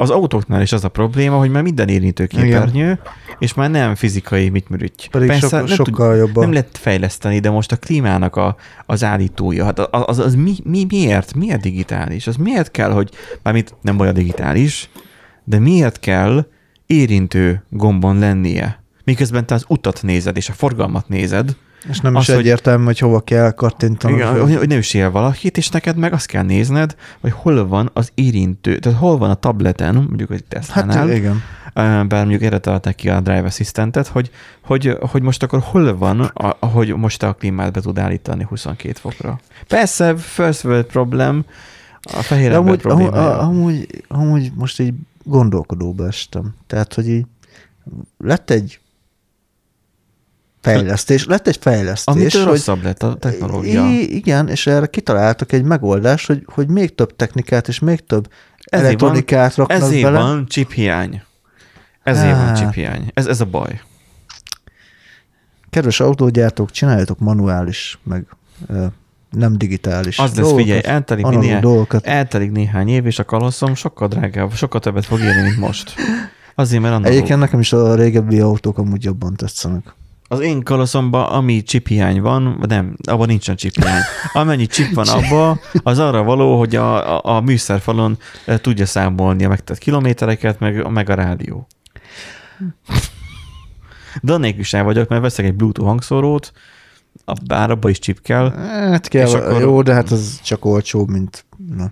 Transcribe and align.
az 0.00 0.10
autóknál 0.10 0.62
is 0.62 0.72
az 0.72 0.84
a 0.84 0.88
probléma, 0.88 1.36
hogy 1.36 1.50
már 1.50 1.62
minden 1.62 1.88
érintő 1.88 2.26
képernyő, 2.26 2.98
és 3.38 3.54
már 3.54 3.70
nem 3.70 3.94
fizikai 3.94 4.48
mit 4.48 4.68
műrügy. 4.68 5.08
Pedig 5.10 5.28
Persze, 5.28 5.48
so, 5.48 5.56
nem 5.56 5.66
sokkal 5.66 6.10
tud, 6.10 6.18
jobban. 6.18 6.42
Nem 6.42 6.52
lehet 6.52 6.78
fejleszteni, 6.78 7.38
de 7.38 7.50
most 7.50 7.72
a 7.72 7.76
klímának 7.76 8.36
a, 8.36 8.56
az 8.86 9.04
állítója, 9.04 9.64
hát 9.64 9.78
az, 9.78 10.02
az, 10.06 10.18
az 10.18 10.34
mi, 10.34 10.54
mi, 10.64 10.84
miért? 10.88 11.34
Miért 11.34 11.60
digitális? 11.60 12.26
Az 12.26 12.36
miért 12.36 12.70
kell, 12.70 12.90
hogy, 12.90 13.10
mármint 13.42 13.74
nem 13.82 13.98
olyan 13.98 14.14
digitális, 14.14 14.90
de 15.44 15.58
miért 15.58 16.00
kell 16.00 16.46
érintő 16.86 17.64
gombon 17.68 18.18
lennie? 18.18 18.82
Miközben 19.04 19.46
te 19.46 19.54
az 19.54 19.64
utat 19.68 20.02
nézed, 20.02 20.36
és 20.36 20.48
a 20.48 20.52
forgalmat 20.52 21.08
nézed, 21.08 21.56
és 21.88 22.00
nem 22.00 22.14
az, 22.14 22.28
is 22.28 22.34
egyértelmű, 22.34 22.84
hogy 22.84 22.98
hova 22.98 23.20
kell 23.20 23.50
kattintani. 23.50 24.14
Igen, 24.14 24.40
hogy, 24.40 24.56
hogy 24.56 24.68
ne 24.68 24.76
üssél 24.76 25.10
valakit, 25.10 25.56
és 25.56 25.68
neked 25.68 25.96
meg 25.96 26.12
azt 26.12 26.26
kell 26.26 26.42
nézned, 26.42 26.94
hogy 27.20 27.32
hol 27.32 27.68
van 27.68 27.90
az 27.92 28.10
érintő, 28.14 28.78
tehát 28.78 28.98
hol 28.98 29.18
van 29.18 29.30
a 29.30 29.34
tableten, 29.34 29.94
mondjuk 29.94 30.30
egy 30.30 30.44
Tesla-nál, 30.44 30.96
hát, 30.96 31.16
igen. 31.16 31.42
bár 32.08 32.08
mondjuk 32.08 32.42
erre 32.42 32.58
találták 32.58 32.94
ki 32.94 33.08
a 33.08 33.20
Drive 33.20 33.44
Assistantet, 33.44 34.06
hogy, 34.06 34.30
hogy, 34.60 34.96
hogy 35.00 35.22
most 35.22 35.42
akkor 35.42 35.60
hol 35.62 35.96
van, 35.96 36.20
a, 36.20 36.66
hogy 36.66 36.96
most 36.96 37.22
a 37.22 37.32
klímát 37.32 37.72
be 37.72 37.80
tud 37.80 37.98
állítani 37.98 38.46
22 38.48 38.92
fokra. 39.00 39.40
Persze, 39.68 40.16
first 40.16 40.64
world 40.64 40.84
problem, 40.84 41.44
a 42.02 42.22
fehér 42.22 42.52
amúgy, 42.52 42.80
problémája. 42.80 43.38
Amúgy, 43.38 44.04
amúgy 44.08 44.52
most 44.54 44.80
így 44.80 44.94
gondolkodóba 45.24 46.06
estem. 46.06 46.54
Tehát, 46.66 46.94
hogy 46.94 47.08
így 47.08 47.26
lett 48.18 48.50
egy 48.50 48.80
fejlesztés, 50.60 51.26
lett 51.26 51.46
egy 51.46 51.58
fejlesztés. 51.60 52.14
Amitől 52.14 52.42
hogy, 52.42 52.50
rosszabb 52.50 52.82
lett 52.82 53.02
a 53.02 53.14
technológia. 53.14 53.88
Igen, 53.90 54.48
és 54.48 54.66
erre 54.66 54.86
kitaláltak 54.86 55.52
egy 55.52 55.62
megoldást, 55.62 56.26
hogy, 56.26 56.42
hogy 56.46 56.68
még 56.68 56.94
több 56.94 57.16
technikát 57.16 57.68
és 57.68 57.78
még 57.78 58.06
több 58.06 58.28
ezért 58.64 58.86
elektronikát 58.86 59.54
van, 59.54 59.66
raknak 59.66 59.88
ezért 59.88 60.02
bele. 60.02 60.18
van 60.18 60.46
chip 60.46 60.72
hiány. 60.72 61.22
Ezért 62.02 62.34
hát. 62.34 62.44
van 62.44 62.54
chip 62.54 62.72
hiány. 62.72 63.10
Ez, 63.14 63.26
ez 63.26 63.40
a 63.40 63.44
baj. 63.44 63.80
Kedves 65.70 66.00
autógyártók, 66.00 66.70
csináljatok 66.70 67.18
manuális, 67.18 67.98
meg 68.02 68.26
nem 69.30 69.58
digitális 69.58 70.18
Az 70.18 70.34
lesz, 70.34 70.52
figyelj, 70.52 70.80
eltelik, 70.84 71.26
néhány, 71.26 71.86
eltelik 72.02 72.50
néhány 72.50 72.88
év, 72.88 73.06
és 73.06 73.18
a 73.18 73.24
kaloszom 73.24 73.74
sokkal 73.74 74.08
drágább, 74.08 74.52
sokkal 74.52 74.80
többet 74.80 75.04
fog 75.04 75.20
érni, 75.20 75.42
mint 75.42 75.58
most. 75.58 75.94
Azért, 76.54 76.82
mert. 76.82 77.06
Egyébként 77.06 77.38
nekem 77.38 77.60
is 77.60 77.72
a 77.72 77.94
régebbi 77.94 78.40
autók 78.40 78.78
amúgy 78.78 79.04
jobban 79.04 79.34
tetszenek. 79.34 79.94
Az 80.32 80.40
én 80.40 80.62
kaloszomban, 80.62 81.24
ami 81.24 81.62
hiány 81.84 82.20
van, 82.20 82.64
nem, 82.68 82.96
abban 83.02 83.26
nincsen 83.26 83.56
hiány. 83.56 84.00
Amennyi 84.32 84.66
chip 84.66 84.94
van 84.94 85.08
abban, 85.08 85.60
az 85.82 85.98
arra 85.98 86.22
való, 86.22 86.58
hogy 86.58 86.76
a, 86.76 87.16
a, 87.16 87.36
a 87.36 87.40
műszerfalon 87.40 88.18
eh, 88.46 88.58
tudja 88.58 88.86
számolni 88.86 89.44
a 89.44 89.48
megtett 89.48 89.78
kilométereket, 89.78 90.58
meg, 90.58 90.90
meg 90.90 91.10
a 91.10 91.14
rádió. 91.14 91.66
De 94.22 94.32
annélkül 94.32 94.62
sem 94.62 94.84
vagyok, 94.84 95.08
mert 95.08 95.22
veszek 95.22 95.44
egy 95.44 95.54
Bluetooth 95.54 95.88
hangszórót, 95.88 96.52
bár 97.46 97.70
abba 97.70 97.88
is 97.88 97.98
chip 97.98 98.22
kell. 98.22 98.50
Hát 98.90 99.08
kell, 99.08 99.26
és 99.26 99.34
akkor... 99.34 99.60
jó, 99.60 99.82
de 99.82 99.94
hát 99.94 100.10
az 100.10 100.40
csak 100.42 100.64
olcsóbb, 100.64 101.08
mint... 101.08 101.44
Na. 101.76 101.90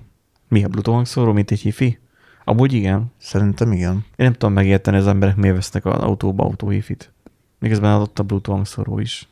Mi 0.49 0.65
a 0.65 0.69
Bluetooth 0.69 0.97
hangszóró, 0.97 1.33
mint 1.33 1.51
egy 1.51 1.61
hifi? 1.61 1.99
Amúgy 2.45 2.73
igen. 2.73 3.13
Szerintem 3.21 3.73
igen. 3.73 3.93
Én 3.93 4.03
nem 4.17 4.33
tudom 4.33 4.53
megérteni, 4.53 4.97
az 4.97 5.07
emberek 5.07 5.37
miért 5.37 5.55
vesznek 5.55 5.85
az 5.85 6.03
autóba 6.03 6.45
autóhifit. 6.45 7.13
Miközben 7.59 7.93
adott 7.93 8.19
a 8.19 8.23
Bluetooth 8.23 8.57
hangszóró 8.57 8.99
is. 8.99 9.29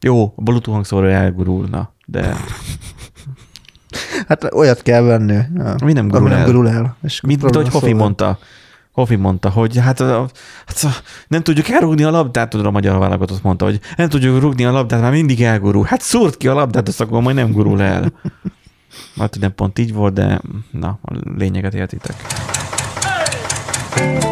Jó, 0.00 0.32
a 0.36 0.42
Bluetooth 0.42 0.74
hangszóró 0.74 1.06
elgurulna, 1.06 1.92
de... 2.06 2.36
hát 4.28 4.54
olyat 4.54 4.82
kell 4.82 5.02
venni. 5.02 5.38
Mi 5.84 5.92
nem 5.92 6.08
gurul, 6.08 6.28
nem 6.28 6.44
gurul 6.44 6.68
el. 6.68 6.96
És 7.02 7.20
Mint, 7.20 7.42
mint 7.42 7.56
ahogy 7.56 7.68
Hofi 7.68 7.92
mondta. 7.92 8.38
Hofi 8.92 9.16
mondta, 9.16 9.50
hogy 9.50 9.78
hát, 9.78 9.98
hát 10.66 11.02
nem 11.28 11.42
tudjuk 11.42 11.68
elrúgni 11.68 12.02
a 12.02 12.10
labdát, 12.10 12.50
tudom, 12.50 12.66
a 12.66 12.70
magyar 12.70 12.98
válogatott 12.98 13.42
mondta, 13.42 13.64
hogy 13.64 13.80
nem 13.96 14.08
tudjuk 14.08 14.40
rúgni 14.40 14.64
a 14.64 14.72
labdát, 14.72 15.00
már 15.00 15.10
mindig 15.10 15.42
elgurul. 15.42 15.84
Hát 15.84 16.00
szúrt 16.00 16.36
ki 16.36 16.48
a 16.48 16.54
labdát, 16.54 16.88
azt 16.88 17.00
akkor 17.00 17.22
majd 17.22 17.36
nem 17.36 17.52
gurul 17.52 17.82
el. 17.82 18.12
Hát 19.16 19.38
nem 19.40 19.54
pont 19.54 19.78
így 19.78 19.92
volt, 19.92 20.12
de 20.12 20.40
na, 20.70 20.98
a 21.02 21.14
lényeget 21.36 21.74
értitek. 21.74 22.14
Hey! 23.94 24.29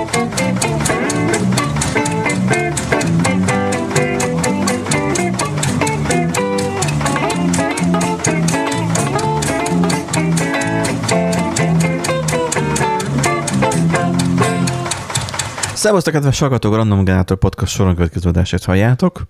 Szervusztok, 15.79 16.13
kedves 16.13 16.39
hallgatók, 16.39 16.75
Random 16.75 17.05
Generator 17.05 17.37
Podcast 17.37 17.75
soron 17.75 17.95
következő 17.95 18.29
adását 18.29 18.65
halljátok. 18.65 19.23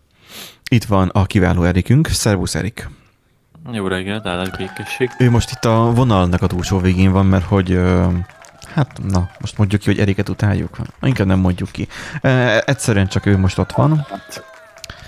Itt 0.71 0.85
van 0.85 1.09
a 1.09 1.25
kiváló 1.25 1.63
Erikünk. 1.63 2.09
Szervusz, 2.09 2.55
Erik! 2.55 2.89
Jó 3.73 3.87
reggelt, 3.87 4.27
állás 4.27 4.51
békesség. 4.51 5.11
Ő 5.19 5.31
most 5.31 5.51
itt 5.51 5.65
a 5.65 5.93
vonalnak 5.95 6.43
a 6.43 6.47
túlsó 6.47 6.79
végén 6.79 7.13
van, 7.13 7.27
mert 7.27 7.45
hogy 7.45 7.81
hát 8.75 8.99
na, 9.03 9.31
most 9.41 9.59
mondjuk 9.59 9.81
ki, 9.81 9.87
hogy 9.87 9.99
Eriket 9.99 10.29
utáljuk. 10.29 10.77
Inkább 11.03 11.27
nem 11.27 11.39
mondjuk 11.39 11.71
ki. 11.71 11.89
Egyszerűen 12.65 13.07
csak 13.07 13.27
ő 13.27 13.39
most 13.39 13.59
ott 13.59 13.73
van. 13.73 14.07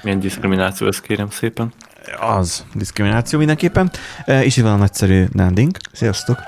Milyen 0.03 0.21
diszkrimináció 0.21 0.87
ez 0.87 1.01
kérem 1.01 1.31
szépen. 1.31 1.73
Az 2.21 2.65
diszkrimináció 2.75 3.39
mindenképpen. 3.39 3.91
És 4.25 4.57
itt 4.57 4.65
van 4.65 4.73
a 4.73 4.77
nagyszerű 4.77 5.27
Nándink. 5.33 5.79
Sziasztok! 5.93 6.39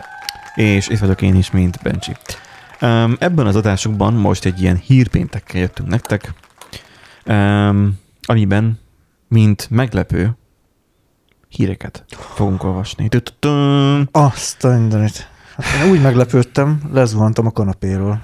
És 0.55 0.89
itt 0.89 0.99
vagyok 0.99 1.23
én 1.23 1.35
is, 1.35 1.51
mint 1.51 1.79
Bencsi. 1.83 2.17
Um, 2.83 3.17
ebben 3.19 3.47
az 3.47 3.57
adásokban 3.57 4.15
most 4.15 4.45
egy 4.45 4.61
ilyen 4.61 4.77
hírpéntekkel 4.77 5.61
jöttünk 5.61 5.89
nektek, 5.89 6.35
um, 7.27 7.99
amiben, 8.23 8.79
mint 9.29 9.67
meglepő, 9.71 10.37
híreket 11.49 12.05
fogunk 12.09 12.65
olvasni. 12.65 13.09
Azt 14.11 14.65
a 14.65 14.69
mindenit. 14.69 15.29
Hát 15.57 15.85
én 15.85 15.91
úgy 15.91 16.03
meglepődtem, 16.03 16.83
lezuhantam 16.93 17.47
a 17.47 17.51
kanapéról. 17.51 18.23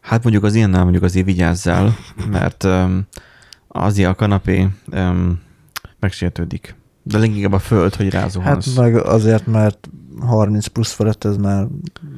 Hát 0.00 0.22
mondjuk 0.22 0.44
az 0.44 0.54
ilyennel 0.54 0.82
mondjuk 0.82 1.02
azért 1.02 1.26
vigyázzál, 1.26 1.96
mert 2.30 2.64
um, 2.64 3.06
azért 3.68 4.08
a 4.08 4.14
kanapé 4.14 4.68
um, 4.92 5.40
megsértődik. 5.98 6.74
De 7.02 7.18
leginkább 7.18 7.52
a 7.52 7.58
föld, 7.58 7.94
hogy 7.94 8.10
rázuhansz. 8.10 8.66
Hát 8.66 8.84
meg 8.84 8.96
azért, 8.96 9.46
mert 9.46 9.88
30 10.20 10.66
plusz 10.66 10.92
felett 10.92 11.24
ez 11.24 11.36
már 11.36 11.66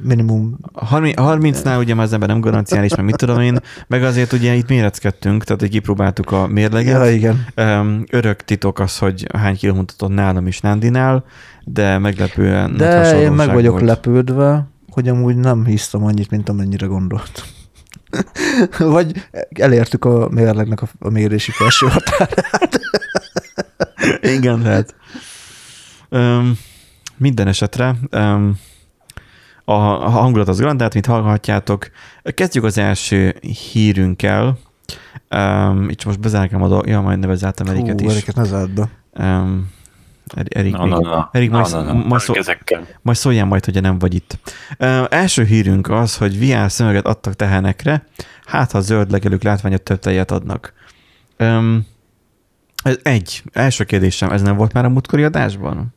minimum. 0.03 0.57
A 0.73 0.87
30-nál 0.87 1.79
ugye 1.79 1.93
már 1.93 2.05
az 2.05 2.13
ember 2.13 2.29
nem 2.29 2.39
garanciális, 2.39 2.95
meg 2.95 3.05
mit 3.05 3.15
tudom 3.15 3.39
én, 3.39 3.59
meg 3.87 4.03
azért 4.03 4.33
ugye 4.33 4.53
itt 4.53 4.69
méreckedtünk, 4.69 5.43
tehát 5.43 5.61
hogy 5.61 5.69
kipróbáltuk 5.69 6.31
a 6.31 6.47
mérleget. 6.47 7.05
Ja, 7.05 7.11
igen. 7.11 7.45
Örök 8.11 8.41
titok 8.43 8.79
az, 8.79 8.97
hogy 8.97 9.27
hány 9.33 9.55
kiló 9.55 9.73
mutatott 9.73 10.13
nálam 10.13 10.47
is 10.47 10.59
Nándinál, 10.59 11.25
de 11.63 11.97
meglepően 11.97 12.77
De 12.77 13.19
én 13.21 13.31
meg 13.31 13.53
vagyok 13.53 13.73
volt. 13.73 13.85
lepődve, 13.85 14.67
hogy 14.89 15.07
amúgy 15.07 15.35
nem 15.35 15.65
hiszem 15.65 16.03
annyit, 16.03 16.29
mint 16.29 16.49
amennyire 16.49 16.85
gondolt. 16.85 17.43
Vagy 18.77 19.27
elértük 19.49 20.05
a 20.05 20.29
mérlegnek 20.29 20.81
a, 20.81 20.87
a 20.99 21.09
mérési 21.09 21.51
felső 21.51 21.87
határát. 21.87 22.79
Igen, 24.21 24.61
lehet. 24.61 24.95
Um, 26.09 26.57
minden 27.17 27.47
esetre 27.47 27.95
um, 28.11 28.59
a, 29.65 29.73
a 29.73 30.09
hangulat 30.09 30.47
az 30.47 30.59
garantált, 30.59 30.93
mint 30.93 31.05
hallhatjátok. 31.05 31.89
Kezdjük 32.23 32.63
az 32.63 32.77
első 32.77 33.35
hírünkkel. 33.71 34.57
Um, 35.35 35.89
itt 35.89 36.05
most 36.05 36.19
bezárkám 36.19 36.61
a 36.61 36.67
dolgot. 36.67 36.87
Ja, 36.87 37.01
majd 37.01 37.19
nevezáltam 37.19 37.67
Eriket 37.67 38.01
is. 38.01 38.11
Eriket 38.11 38.35
ne 38.35 38.43
zárt 38.43 38.73
be. 38.73 38.89
Um, 39.25 39.71
Erik, 40.47 40.77
no, 40.77 40.85
no, 40.85 40.99
no. 40.99 41.21
Erik 41.31 41.49
majd, 41.49 41.71
no, 41.71 41.81
no, 41.81 41.93
no. 41.93 42.07
Majd, 42.07 42.21
szó, 42.21 42.33
majd 43.01 43.17
szóljál 43.17 43.45
majd, 43.45 43.65
hogy 43.65 43.81
nem 43.81 43.99
vagy 43.99 44.13
itt. 44.13 44.37
Uh, 44.79 45.05
első 45.09 45.43
hírünk 45.43 45.89
az, 45.89 46.17
hogy 46.17 46.39
VR 46.39 46.71
szemüveget 46.71 47.05
adtak 47.05 47.33
tehenekre, 47.33 48.05
hát 48.45 48.71
ha 48.71 48.79
zöld 48.79 49.11
legelők 49.11 49.43
látványot 49.43 49.81
több 49.81 49.99
tejet 49.99 50.31
adnak. 50.31 50.73
Um, 51.39 51.85
ez 52.83 52.99
egy. 53.03 53.43
Első 53.51 53.83
kérdésem, 53.83 54.31
ez 54.31 54.41
nem 54.41 54.55
volt 54.55 54.73
már 54.73 54.85
a 54.85 54.89
múltkori 54.89 55.23
adásban? 55.23 55.93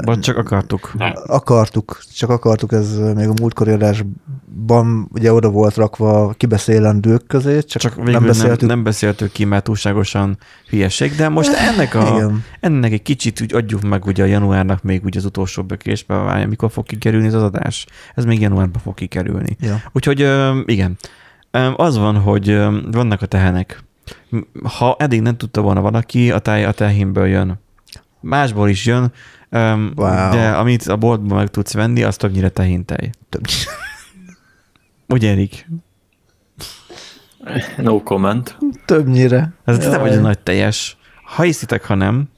Vagy 0.00 0.20
csak 0.20 0.36
akartuk? 0.36 0.94
Nem. 0.98 1.12
Akartuk, 1.26 2.00
csak 2.14 2.30
akartuk, 2.30 2.72
ez 2.72 2.96
még 3.14 3.28
a 3.28 3.32
múltkori 3.40 3.70
adásban 3.70 5.08
ugye 5.12 5.32
oda 5.32 5.48
volt 5.48 5.74
rakva 5.74 6.34
kibeszélendők 6.36 7.26
közé, 7.26 7.60
csak, 7.60 7.82
csak 7.82 8.04
nem 8.04 8.24
beszéltük. 8.24 8.60
Nem, 8.60 8.68
nem 8.68 8.82
beszéltük 8.82 9.32
ki, 9.32 9.44
mert 9.44 9.64
túlságosan 9.64 10.38
hülyeség, 10.68 11.14
de 11.14 11.28
most 11.28 11.52
ennek, 11.52 11.94
a, 11.94 12.30
ennek 12.60 12.92
egy 12.92 13.02
kicsit 13.02 13.40
úgy 13.40 13.54
adjuk 13.54 13.82
meg 13.82 14.04
ugye 14.04 14.22
a 14.22 14.26
januárnak 14.26 14.82
még 14.82 15.04
ugye 15.04 15.18
az 15.18 15.24
utolsó 15.24 15.62
bökésbe, 15.62 16.46
mikor 16.46 16.70
fog 16.70 16.86
kikerülni 16.86 17.26
az 17.26 17.42
adás. 17.42 17.86
Ez 18.14 18.24
még 18.24 18.40
januárban 18.40 18.80
fog 18.82 18.94
kikerülni. 18.94 19.56
Ja. 19.60 19.82
Úgyhogy 19.92 20.28
igen, 20.64 20.96
az 21.76 21.98
van, 21.98 22.16
hogy 22.16 22.58
vannak 22.90 23.22
a 23.22 23.26
tehenek. 23.26 23.84
Ha 24.62 24.96
eddig 24.98 25.20
nem 25.20 25.36
tudta 25.36 25.60
volna 25.60 25.80
valaki, 25.80 26.30
a 26.30 26.38
táj 26.38 26.64
a 26.64 26.72
tehénből 26.72 27.26
jön 27.26 27.60
Másból 28.20 28.68
is 28.68 28.86
jön, 28.86 29.12
um, 29.50 29.92
wow. 29.96 30.30
de 30.30 30.50
amit 30.50 30.82
a 30.82 30.96
boltban 30.96 31.36
meg 31.36 31.48
tudsz 31.48 31.72
venni, 31.72 32.02
az 32.02 32.16
többnyire 32.16 32.48
tehintej. 32.48 33.10
Többnyire. 33.28 33.70
Ugye, 35.08 35.30
Erik? 35.30 35.68
No 37.76 38.02
comment. 38.02 38.58
Többnyire. 38.84 39.52
Ez 39.64 39.78
nem 39.78 40.00
vagy 40.00 40.20
nagy 40.20 40.38
teljes. 40.38 40.96
Ha 41.24 41.42
hiszitek, 41.42 41.84
ha 41.84 41.94
nem, 41.94 42.28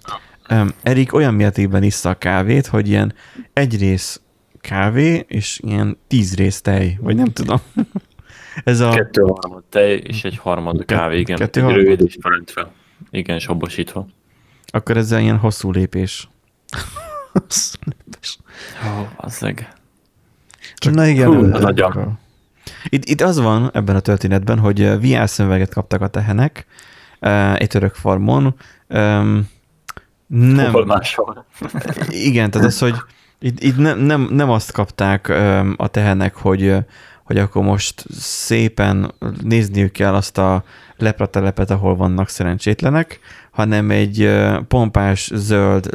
um, 0.51 0.69
Erik 0.83 1.15
olyan 1.15 1.35
mértékben 1.35 1.83
issza 1.83 2.11
a 2.11 2.15
kávét, 2.15 2.67
hogy 2.67 2.89
ilyen 2.89 3.15
egy 3.53 3.79
rész 3.79 4.21
kávé, 4.61 5.25
és 5.29 5.61
ilyen 5.65 5.99
tíz 6.07 6.35
rész 6.35 6.61
tej, 6.61 6.99
vagy 7.01 7.17
nem 7.17 7.33
tudom. 7.33 7.61
Ez 8.65 8.81
a... 8.81 8.91
Kettő 8.91 9.23
harmad 9.23 9.65
tej, 9.69 9.97
és 9.97 10.25
egy 10.25 10.37
harmad 10.37 10.85
kávé, 10.85 11.19
igen. 11.19 11.37
Kettő 11.37 11.61
egy 11.61 11.67
harmad? 11.67 11.85
rövid 11.85 12.01
és 12.07 12.17
felöntve. 12.21 12.71
Igen, 13.11 13.39
sabosítva. 13.39 14.07
Akkor 14.75 14.97
ez 14.97 15.13
ilyen 15.13 15.39
hosszú 15.39 15.71
lépés. 15.71 16.29
hosszú 17.33 17.79
lépés. 17.85 18.39
Ó, 18.87 19.09
azzeg. 19.17 19.73
Csak 20.75 20.95
Na 20.95 21.07
igen. 21.07 21.27
Hú, 21.27 21.41
nagyon. 21.41 22.19
Itt, 22.85 23.05
itt 23.05 23.21
az 23.21 23.39
van 23.39 23.71
ebben 23.73 23.97
a 23.97 24.01
történetben, 24.01 24.59
hogy 24.59 25.01
VR 25.01 25.29
szemüveget 25.29 25.75
kaptak 25.75 26.01
a 26.01 26.09
tehenek 26.09 26.67
egy 27.55 27.69
török 27.69 27.95
farmon. 27.95 28.55
Nem. 30.27 30.73
Hol 30.73 30.87
máshol. 30.87 31.45
Igen, 32.09 32.51
tehát 32.51 32.67
az, 32.67 32.79
hogy 32.79 32.95
itt, 33.39 33.63
itt 33.63 33.77
nem, 33.77 33.99
nem, 33.99 34.29
nem 34.31 34.51
azt 34.51 34.73
kapták 34.73 35.29
a 35.77 35.89
tehenek, 35.91 36.35
hogy, 36.35 36.77
hogy 37.25 37.39
akkor 37.39 37.63
most 37.63 38.05
szépen 38.19 39.15
nézniük 39.43 39.93
kell 39.93 40.15
azt 40.15 40.39
a 40.39 40.65
lepratelepet, 40.97 41.71
ahol 41.71 41.97
vannak 41.97 42.29
szerencsétlenek, 42.29 43.19
hanem 43.51 43.91
egy 43.91 44.31
pompás, 44.69 45.31
zöld, 45.35 45.89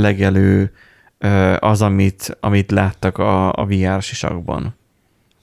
legelő 0.00 0.72
az, 1.58 1.82
amit, 1.82 2.36
amit 2.40 2.70
láttak 2.70 3.18
a, 3.18 3.52
a 3.52 3.66
VR 3.66 4.02
sisakban. 4.02 4.76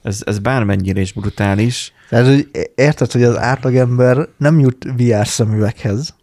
Ez, 0.02 0.20
ez 0.24 0.38
bármennyire 0.38 1.00
is 1.00 1.12
brutális. 1.12 1.92
Tehát, 2.08 2.26
hogy 2.26 2.48
érted, 2.74 3.12
hogy 3.12 3.22
az 3.22 3.38
átlagember 3.38 4.28
nem 4.36 4.58
jut 4.58 4.86
VR 4.96 5.26
szemüveghez. 5.26 6.14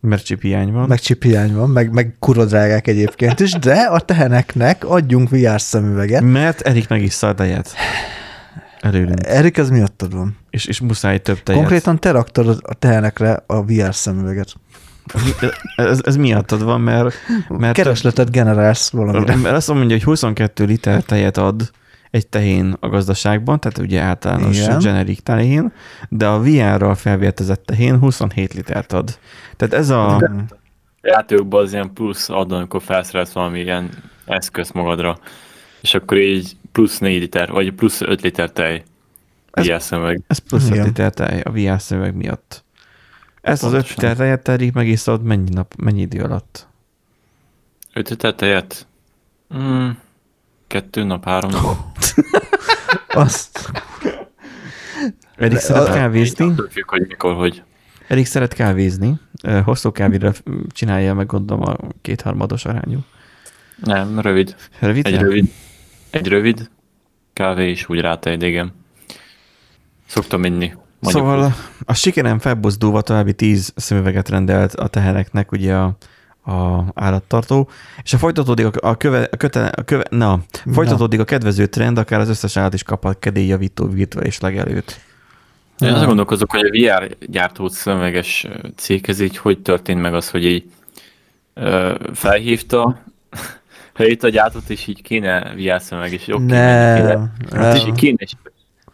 Mert 0.00 0.24
csipiány 0.24 0.72
van. 0.72 0.88
Meg 0.88 1.00
csipiány 1.00 1.54
van, 1.54 1.70
meg, 1.70 1.92
meg 1.92 2.16
kurodrágák 2.18 2.86
egyébként 2.86 3.40
is, 3.40 3.52
de 3.52 3.74
a 3.74 4.00
teheneknek 4.00 4.84
adjunk 4.84 5.30
VR 5.30 5.60
szemüveget. 5.60 6.22
Mert 6.22 6.60
Erik 6.60 6.88
meg 6.88 7.02
is 7.02 7.22
a 7.22 7.34
tejet. 7.34 7.72
Előlünk. 8.80 9.26
Erik, 9.26 9.56
ez 9.56 9.70
miattad 9.70 10.14
van. 10.14 10.36
És, 10.50 10.66
és 10.66 10.80
muszáj 10.80 11.18
több 11.18 11.42
tejet. 11.42 11.60
Konkrétan 11.60 11.98
te 11.98 12.10
raktad 12.10 12.48
a 12.62 12.74
tehenekre 12.74 13.42
a 13.46 13.64
VR 13.64 13.94
szemüveget. 13.94 14.54
Ez, 15.76 16.00
ez 16.04 16.16
miattad 16.16 16.62
van, 16.62 16.80
mert... 16.80 17.14
mert 17.48 17.74
Keresletet 17.74 18.30
generálsz 18.30 18.90
valamire. 18.90 19.36
Mert 19.36 19.56
azt 19.56 19.68
mondja, 19.68 19.96
hogy 19.96 20.04
22 20.04 20.64
liter 20.64 21.02
tejet 21.02 21.36
ad 21.36 21.70
egy 22.10 22.26
tehén 22.26 22.76
a 22.80 22.88
gazdaságban, 22.88 23.60
tehát 23.60 23.78
ugye 23.78 24.00
általános 24.00 24.58
Igen. 24.58 24.78
generic 24.78 25.22
tehén, 25.22 25.72
de 26.08 26.26
a 26.26 26.42
VR-ral 26.42 26.94
felvértezett 26.94 27.64
tehén 27.64 27.98
27 27.98 28.54
litert 28.54 28.92
ad. 28.92 29.18
Tehát 29.56 29.74
ez 29.74 29.90
a... 29.90 30.30
Játékokban 31.02 31.62
az 31.62 31.72
ilyen 31.72 31.92
plusz 31.92 32.28
ad, 32.28 32.52
amikor 32.52 32.82
felszerelsz 32.82 33.32
valami 33.32 33.60
ilyen 33.60 33.90
eszköz 34.26 34.70
magadra, 34.70 35.18
és 35.80 35.94
akkor 35.94 36.16
így 36.16 36.56
plusz 36.72 36.98
4 36.98 37.20
liter, 37.20 37.50
vagy 37.50 37.72
plusz 37.72 38.00
5 38.00 38.20
liter 38.20 38.50
tej 38.50 38.82
ez, 39.50 39.82
szemüveg. 39.84 40.20
Ez 40.26 40.38
plusz 40.38 40.70
5 40.70 40.84
liter 40.84 41.12
tej 41.12 41.40
a 41.40 41.50
VR 41.50 41.80
szemüveg 41.80 42.14
miatt. 42.14 42.64
Ez 43.40 43.62
az 43.62 43.72
5 43.72 43.88
liter 43.88 44.16
tejet 44.16 44.42
terik 44.42 44.72
megiszod 44.72 45.22
mennyi, 45.22 45.50
nap, 45.50 45.74
mennyi 45.76 46.00
idő 46.00 46.22
alatt? 46.22 46.68
5 47.92 48.08
liter 48.08 48.34
tejet? 48.34 48.86
Mm, 49.54 49.88
kettő 50.66 51.02
nap, 51.02 51.24
három 51.24 51.50
nap. 51.50 51.76
Azt. 53.08 53.70
Erik 55.36 55.58
szeret 55.58 55.92
kávézni. 55.92 56.54
Függ, 56.70 56.88
hogy 56.88 57.06
mikor, 57.08 57.34
hogy. 57.34 57.62
Erik 58.06 58.26
szeret 58.26 58.54
kávézni. 58.54 59.20
Hosszú 59.64 59.92
kávéra 59.92 60.32
csinálja 60.68 61.14
meg 61.14 61.26
gondolom 61.26 61.62
a 61.68 61.76
kétharmados 62.02 62.64
arányú. 62.64 62.98
Nem, 63.84 64.20
rövid. 64.20 64.56
Rövid? 64.78 65.06
Egy 65.06 65.18
rövid. 65.18 65.52
Egy 66.10 66.28
rövid 66.28 66.70
kávé 67.32 67.70
is 67.70 67.88
úgy 67.88 68.00
rátejd, 68.00 68.42
igen. 68.42 68.72
Szoktam 70.06 70.44
inni. 70.44 70.72
Mondjuk 71.00 71.24
szóval 71.24 71.46
úgy. 71.46 71.52
a 71.84 71.94
sikerem 71.94 72.38
felbuzdulva 72.38 73.00
további 73.00 73.32
tíz 73.32 73.72
szemüveget 73.76 74.28
rendelt 74.28 74.74
a 74.74 74.88
tehereknek, 74.88 75.52
ugye 75.52 75.74
a, 75.74 75.96
a 76.52 76.84
állattartó, 76.94 77.68
és 78.02 78.12
a 78.12 78.18
folytatódik 78.18 78.66
a, 78.66 78.88
a, 78.88 78.96
köve, 78.96 79.28
a, 79.30 79.36
köte, 79.36 79.66
a 79.66 79.82
köve, 79.82 80.04
na, 80.10 80.40
folytatódik 80.72 81.16
na. 81.16 81.24
a 81.24 81.26
kedvező 81.26 81.66
trend, 81.66 81.98
akár 81.98 82.20
az 82.20 82.28
összes 82.28 82.56
állat 82.56 82.74
is 82.74 82.82
kaphat 82.82 83.18
kedélyjavító, 83.18 83.88
virtuális 83.88 84.32
és 84.32 84.40
legelőt. 84.40 85.00
Én 85.78 85.92
azt 85.92 86.04
gondolkozok, 86.04 86.50
hogy 86.50 86.64
a 86.64 86.70
VR 86.70 87.16
gyártó 87.26 87.68
szemüveges 87.68 88.46
céghez 88.76 89.20
így 89.20 89.36
hogy 89.36 89.58
történt 89.62 90.00
meg 90.00 90.14
az, 90.14 90.30
hogy 90.30 90.44
így 90.44 90.64
ö, 91.54 91.94
felhívta, 92.14 93.02
felhívta 93.98 94.26
a 94.26 94.30
gyártót, 94.30 94.70
és 94.70 94.86
így 94.86 95.02
kéne 95.02 95.54
VR 95.54 95.80
szemüveg, 95.80 96.12
és 96.12 96.26
jó, 96.26 96.36
kéne, 96.36 96.96
kéne, 96.96 97.62
hát, 97.62 97.92
kéne, 97.92 98.16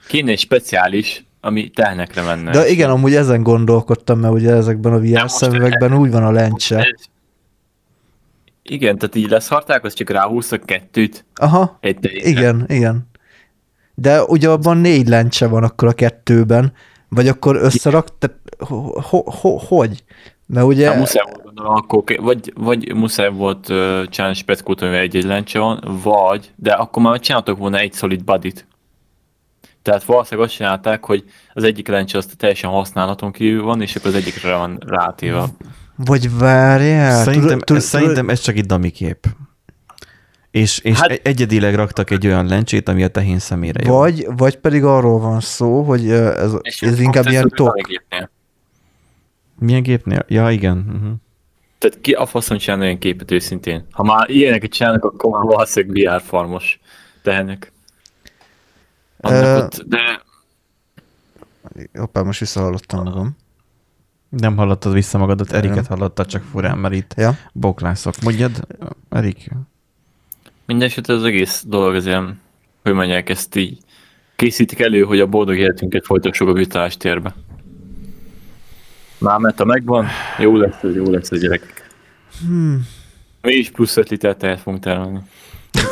kéne 0.08 0.30
egy 0.30 0.38
speciális, 0.38 1.24
ami 1.40 1.70
tehnekre 1.70 2.22
menne. 2.22 2.50
De 2.50 2.68
igen, 2.68 2.90
amúgy 2.90 3.14
ezen 3.14 3.42
gondolkodtam, 3.42 4.18
mert 4.18 4.34
ugye 4.34 4.52
ezekben 4.52 4.92
a 4.92 4.98
VR 4.98 5.30
szemüvegben 5.30 5.94
úgy 5.94 6.10
van 6.10 6.24
a 6.24 6.30
lencse. 6.30 6.76
Ez, 6.76 7.02
igen, 8.62 8.98
tehát 8.98 9.14
így 9.14 9.30
leszarták, 9.30 9.84
az 9.84 9.94
csak 9.94 10.10
ráhúztak 10.10 10.64
kettőt. 10.64 11.24
Aha, 11.34 11.78
egy 11.80 11.98
igen, 12.12 12.64
igen. 12.68 13.08
De 13.94 14.22
ugye 14.22 14.48
abban 14.48 14.76
négy 14.76 15.08
lencse 15.08 15.46
van 15.46 15.62
akkor 15.62 15.88
a 15.88 15.92
kettőben, 15.92 16.72
vagy 17.08 17.28
akkor 17.28 17.56
összerak, 17.56 18.18
tehát 18.18 18.36
ho, 18.58 19.00
ho, 19.00 19.30
ho, 19.30 19.56
hogy? 19.56 20.04
Mert 20.46 20.66
ugye... 20.66 20.88
Hát 20.88 20.98
muszáj 20.98 21.24
volt 21.26 21.42
gondolom, 21.44 21.74
akkor, 21.74 22.02
vagy, 22.16 22.52
vagy 22.54 22.94
muszáj 22.94 23.30
volt 23.30 23.68
uh, 23.68 24.04
csinálni 24.08 24.36
speckót, 24.36 24.82
amivel 24.82 25.00
egy-egy 25.00 25.24
lencse 25.24 25.58
van, 25.58 26.00
vagy, 26.02 26.52
de 26.56 26.72
akkor 26.72 27.02
már 27.02 27.20
csináltak 27.20 27.58
volna 27.58 27.78
egy 27.78 27.92
solid 27.92 28.24
body-t. 28.24 28.66
Tehát 29.82 30.04
valószínűleg 30.04 30.48
azt 30.48 30.56
csinálták, 30.56 31.04
hogy 31.04 31.24
az 31.52 31.62
egyik 31.64 31.88
lencse 31.88 32.18
azt 32.18 32.36
teljesen 32.36 32.70
használaton 32.70 33.32
kívül 33.32 33.62
van, 33.62 33.82
és 33.82 33.96
akkor 33.96 34.10
az 34.10 34.16
egyikre 34.16 34.56
van 34.56 34.78
rátéve. 34.86 35.44
Vagy 35.96 36.38
várjál? 36.38 37.22
Szerintem, 37.22 37.58
tud, 37.58 37.64
tud, 37.64 37.80
szerintem 37.80 38.28
ez 38.28 38.40
csak 38.40 38.56
egy 38.56 38.66
damikép. 38.66 39.26
És, 40.50 40.78
és 40.78 41.00
hát, 41.00 41.10
egyedileg 41.10 41.74
raktak 41.74 42.10
egy 42.10 42.26
olyan 42.26 42.46
lencsét, 42.46 42.88
ami 42.88 43.02
a 43.02 43.08
tehén 43.08 43.38
szemére 43.38 43.80
jó. 43.84 43.96
Vagy, 43.96 44.26
vagy 44.36 44.56
pedig 44.56 44.84
arról 44.84 45.18
van 45.18 45.40
szó, 45.40 45.82
hogy 45.82 46.10
ez, 46.10 46.52
ez 46.80 47.00
inkább 47.00 47.26
ilyen 47.26 47.48
tok. 47.54 47.88
Milyen 49.64 49.82
gépnél? 49.82 50.24
Ja, 50.28 50.50
igen. 50.50 50.76
Uh-huh. 50.78 51.12
Tehát 51.78 52.00
ki 52.00 52.12
a 52.12 52.26
faszon 52.26 52.58
csinál 52.58 52.80
olyan 52.80 52.98
képet 52.98 53.30
őszintén? 53.30 53.86
Ha 53.90 54.02
már 54.02 54.30
ilyeneket 54.30 54.70
csinálnak, 54.70 55.04
akkor 55.04 55.30
már 55.30 55.42
valószínűleg 55.42 56.16
VR 56.16 56.22
farmos 56.22 56.80
tehenek. 57.22 57.72
uh, 59.18 59.56
ott, 59.56 59.84
de... 59.86 60.22
Hoppá, 61.94 62.22
most 62.22 62.40
visszahallottam 62.40 63.02
magam. 63.02 63.36
Nem 64.28 64.56
hallottad 64.56 64.92
vissza 64.92 65.18
magadat, 65.18 65.52
Eriket 65.52 65.86
hallottad 65.86 66.26
csak 66.26 66.42
furán, 66.42 66.78
mert 66.78 66.94
itt 66.94 67.14
ja. 67.16 67.38
boklászok. 67.52 68.14
Mondjad, 68.22 68.66
Erik? 69.10 69.50
Mindenesetre 70.66 71.14
az 71.14 71.24
egész 71.24 71.64
dolog 71.66 71.94
az 71.94 72.06
ilyen, 72.06 72.40
hogy 72.82 72.92
mondják, 72.92 73.28
ezt 73.28 73.56
így 73.56 73.78
készítik 74.36 74.80
elő, 74.80 75.02
hogy 75.02 75.20
a 75.20 75.26
boldog 75.26 75.56
életünket 75.56 76.04
folytassuk 76.04 76.48
a 76.48 76.52
vitás 76.52 76.96
térbe. 76.96 77.34
Már 79.24 79.38
mert 79.38 79.58
ha 79.58 79.64
megvan, 79.64 80.06
jó 80.38 80.56
lesz 80.56 80.82
ez, 80.82 80.94
jó 80.94 81.10
lesz 81.10 81.30
a 81.30 81.36
gyerekek. 81.36 81.90
Hmm. 82.40 82.86
Mi 83.42 83.54
is 83.54 83.70
plusz 83.70 83.96
5 83.96 84.08
liter 84.08 84.36
tehet 84.36 84.60
fogunk 84.60 84.82
termelni. 84.82 85.20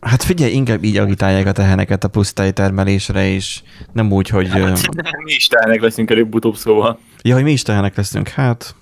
Hát 0.00 0.22
figyelj, 0.22 0.52
inkább 0.52 0.84
így 0.84 0.96
agitálják 0.96 1.46
a 1.46 1.52
teheneket 1.52 2.04
a 2.04 2.08
pusztai 2.08 2.52
termelésre, 2.52 3.28
és 3.28 3.62
nem 3.92 4.12
úgy, 4.12 4.28
hogy... 4.28 4.48
Hát, 4.48 4.94
mi 5.24 5.32
is 5.32 5.46
tehenek 5.46 5.80
leszünk 5.80 6.10
előbb-utóbb 6.10 6.56
szóval. 6.56 6.98
Ja, 7.22 7.34
hogy 7.34 7.42
mi 7.42 7.52
is 7.52 7.62
tehenek 7.62 7.96
leszünk, 7.96 8.28
hát... 8.28 8.74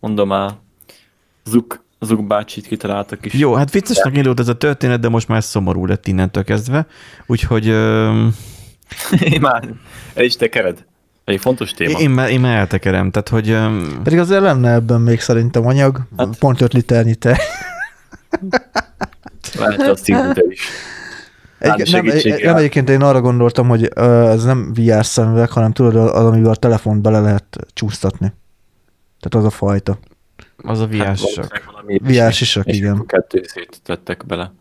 Mondom 0.00 0.28
már, 0.28 0.50
Zuk, 1.44 1.84
Zuk 2.00 2.26
bácsit 2.26 2.66
kitaláltak 2.66 3.24
is. 3.24 3.32
Jó, 3.32 3.54
hát 3.54 3.70
viccesnek 3.70 4.16
indult 4.16 4.40
ez 4.40 4.48
a 4.48 4.56
történet, 4.56 5.00
de 5.00 5.08
most 5.08 5.28
már 5.28 5.42
szomorú 5.42 5.86
lett 5.86 6.06
innentől 6.06 6.44
kezdve, 6.44 6.86
úgyhogy... 7.26 7.68
Um... 7.68 8.34
én 9.32 9.40
már 9.40 9.68
el 10.14 10.24
is 10.24 10.36
tekered. 10.36 10.84
Egy 11.24 11.40
fontos 11.40 11.70
téma. 11.70 11.98
Én 11.98 12.10
már, 12.10 12.30
én 12.30 12.40
már 12.40 12.56
eltekerem, 12.56 13.10
tehát 13.10 13.28
hogy... 13.28 13.50
Um... 13.50 14.00
Pedig 14.02 14.18
azért 14.18 14.42
lenne 14.42 14.72
ebben 14.72 15.00
még 15.00 15.20
szerintem 15.20 15.66
anyag, 15.66 16.00
hát... 16.16 16.38
pont 16.38 16.60
5 16.60 16.72
liternyi 16.72 17.14
te. 17.14 17.40
Lehet 19.58 19.80
azt 19.80 20.08
is. 20.08 20.16
Egy, 21.58 21.92
nem, 21.92 22.04
nem, 22.42 22.56
egyébként 22.56 22.88
én 22.88 23.02
arra 23.02 23.20
gondoltam, 23.20 23.68
hogy 23.68 23.88
ez 23.94 24.44
nem 24.44 24.72
VR 24.72 25.04
szemüveg, 25.04 25.50
hanem 25.50 25.72
tudod, 25.72 25.96
az, 25.96 26.24
amivel 26.24 26.50
a 26.50 26.56
telefont 26.56 27.02
bele 27.02 27.20
lehet 27.20 27.58
csúsztatni. 27.72 28.32
Tehát 29.20 29.46
az 29.46 29.52
a 29.52 29.56
fajta. 29.56 29.98
Az 30.56 30.80
a 30.80 30.86
viásisak. 30.86 31.52
Hát 31.52 31.84
viásisak, 32.02 32.72
igen. 32.72 33.06
Kettő 33.06 33.40
izét 33.44 33.80
tettek 33.84 34.26
bele. 34.26 34.52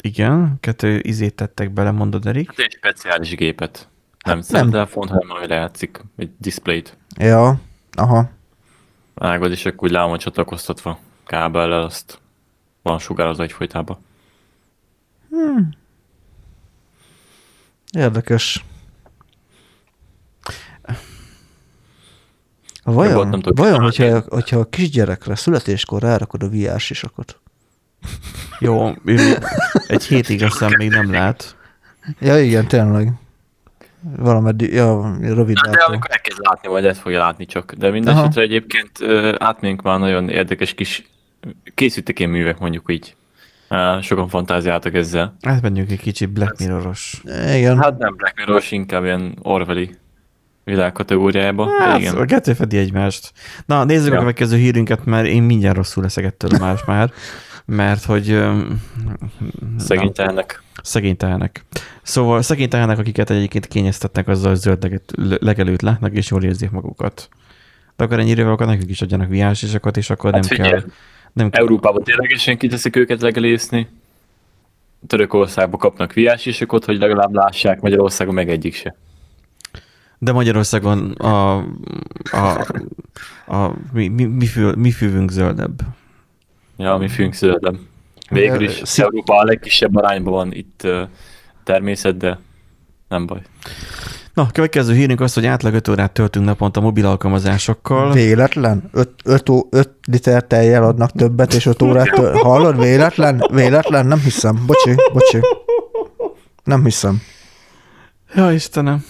Igen, 0.00 0.56
kettő 0.60 1.00
izét 1.02 1.34
tettek 1.34 1.72
bele, 1.72 1.90
mondod 1.90 2.26
Erik. 2.26 2.46
Hát 2.46 2.58
egy 2.58 2.72
speciális 2.76 3.34
gépet. 3.34 3.88
Nem 4.24 4.36
hát 4.36 4.50
nem. 4.50 4.70
telefon, 4.70 5.08
hanem 5.08 5.30
amire 5.30 5.54
játszik, 5.54 6.00
egy 6.16 6.30
displayt. 6.38 6.96
Ja, 7.16 7.60
aha. 7.92 8.30
Ágod, 9.14 9.50
és 9.50 9.66
akkor 9.66 9.88
úgy 9.88 9.96
van 9.96 10.18
csatlakoztatva 10.18 10.98
kábellel, 11.26 11.82
azt 11.82 12.20
van 12.82 12.98
sugároz 12.98 13.40
egyfolytában. 13.40 13.98
Hmm. 15.30 15.68
Érdekes. 17.92 18.64
Vajon, 22.84 23.28
nem 23.28 23.40
vajon 23.54 23.80
hogyha, 23.80 24.20
hogyha 24.28 24.58
a 24.58 24.68
kisgyerekre 24.68 25.34
születéskor 25.34 26.02
rárakod 26.02 26.42
a 26.42 26.48
VR 26.48 26.80
sisakot? 26.80 27.40
Jó, 28.58 28.90
egy 29.86 30.04
hétig 30.04 30.42
aztán 30.42 30.74
még 30.76 30.90
nem 30.90 31.12
lát. 31.12 31.56
Ja, 32.20 32.40
igen, 32.40 32.68
tényleg. 32.68 33.12
Valameddig, 34.16 34.72
ja, 34.72 35.16
rövid 35.20 35.56
hát, 35.64 35.74
De 35.74 35.82
amikor 35.82 36.10
elkezd 36.10 36.38
látni, 36.42 36.68
vagy 36.68 36.86
ezt 36.86 37.00
fogja 37.00 37.18
látni 37.18 37.46
csak. 37.46 37.72
De 37.72 37.90
mindesetre 37.90 38.42
egyébként 38.42 38.90
átmegyünk 39.38 39.82
már 39.82 39.98
nagyon 39.98 40.28
érdekes 40.28 40.74
kis 40.74 41.10
készítek 41.74 42.20
én 42.20 42.28
művek, 42.28 42.58
mondjuk 42.58 42.92
így. 42.92 43.16
Sokan 44.00 44.28
fantáziáltak 44.28 44.94
ezzel. 44.94 45.36
Hát 45.42 45.62
menjünk 45.62 45.90
egy 45.90 46.00
kicsit 46.00 46.30
Black 46.30 46.58
Mirror-os. 46.58 47.22
Igen. 47.54 47.78
Hát 47.78 47.98
nem 47.98 48.14
Black 48.16 48.36
Mirror-os, 48.36 48.70
inkább 48.70 49.04
ilyen 49.04 49.38
Orwelli 49.42 49.94
világkategóriába. 50.64 51.68
Hát, 51.78 51.98
igen. 51.98 52.16
A 52.16 52.24
kettő 52.24 52.52
fedi 52.52 52.76
egymást. 52.76 53.32
Na, 53.66 53.84
nézzük 53.84 54.10
ja. 54.12 54.16
a 54.16 54.18
következő 54.18 54.56
hírünket, 54.56 55.04
mert 55.04 55.26
én 55.26 55.42
mindjárt 55.42 55.76
rosszul 55.76 56.02
leszek 56.02 56.24
ettől 56.24 56.50
más 56.60 56.84
már, 56.84 57.12
mert 57.64 58.04
hogy... 58.04 58.40
Szegény 59.78 60.12
tehenek. 60.12 60.62
Szegény 60.82 61.16
tehenek. 61.16 61.64
Szóval 62.02 62.42
szegény 62.42 62.68
tehenek, 62.68 62.98
akiket 62.98 63.30
egyébként 63.30 63.66
kényeztetnek 63.66 64.28
azzal, 64.28 64.50
hogy 64.50 64.58
zöld 64.58 65.00
legelőt 65.40 65.82
látnak, 65.82 66.12
és 66.12 66.30
jól 66.30 66.42
érzik 66.42 66.70
magukat. 66.70 67.28
De 67.96 68.04
akkor 68.04 68.18
ennyire 68.18 68.50
akkor 68.50 68.66
nekünk 68.66 68.90
is 68.90 69.02
adjanak 69.02 69.28
viásisokat, 69.28 69.96
és 69.96 70.10
akkor 70.10 70.32
hát 70.32 70.40
nem 70.40 70.56
figyelj, 70.56 70.70
kell... 70.70 70.90
Nem 71.32 71.48
Európában 71.52 72.02
ténylegesen 72.02 72.58
kiteszik 72.58 72.96
őket 72.96 73.20
legelészni. 73.20 73.88
Törökországban 75.06 75.80
kapnak 75.80 76.12
viásisokat, 76.12 76.84
hogy 76.84 76.98
legalább 76.98 77.34
lássák, 77.34 77.80
Magyarországon 77.80 78.34
meg 78.34 78.50
egyik 78.50 78.74
se. 78.74 78.96
De 80.18 80.32
Magyarországon 80.32 81.10
a, 81.10 81.56
a, 82.30 82.66
a 83.46 83.74
mi, 83.92 84.08
mi, 84.08 84.24
mi, 84.24 84.46
fű, 84.46 84.70
mi 84.70 84.90
fűvünk 84.90 85.30
zöldebb. 85.30 85.80
Ja, 86.76 86.96
mi 86.96 87.08
fűvünk 87.08 87.34
zöldebb. 87.34 87.78
Végül 88.30 88.62
is 88.62 88.80
Szí- 88.82 89.04
Európa 89.04 89.38
a 89.38 89.44
legkisebb 89.44 89.96
arányban 89.96 90.32
van 90.32 90.52
itt 90.52 90.86
természet, 91.64 92.16
de 92.16 92.38
nem 93.08 93.26
baj. 93.26 93.40
Na, 94.34 94.48
következő 94.52 94.94
hírünk 94.94 95.20
az, 95.20 95.34
hogy 95.34 95.46
átlag 95.46 95.74
5 95.74 95.88
órát 95.88 96.12
töltünk 96.12 96.44
naponta 96.44 96.80
mobil 96.80 97.06
alkalmazásokkal. 97.06 98.12
Véletlen? 98.12 98.90
5 99.24 99.50
liter 100.10 100.46
tejjel 100.46 100.84
adnak 100.84 101.10
többet, 101.12 101.54
és 101.54 101.66
5 101.66 101.82
órát 101.82 102.10
töl... 102.14 102.32
Hallod? 102.42 102.80
Véletlen? 102.80 103.44
Véletlen? 103.52 104.06
Nem 104.06 104.18
hiszem. 104.18 104.62
Bocsi, 104.66 104.94
bocsi. 105.12 105.40
Nem 106.64 106.84
hiszem. 106.84 107.22
Ja, 108.34 108.52
Istenem. 108.52 109.04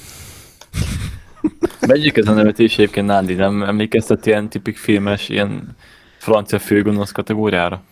Megyik 1.86 2.16
ez 2.16 2.26
a 2.28 2.32
nevetés 2.32 2.72
egyébként, 2.72 3.06
Nándi, 3.06 3.34
nem 3.34 3.62
emlékeztet 3.62 4.26
ilyen 4.26 4.48
tipik 4.48 4.76
filmes, 4.76 5.28
ilyen 5.28 5.76
francia 6.24 6.58
főgonosz 6.58 7.12
kategóriára? 7.12 7.82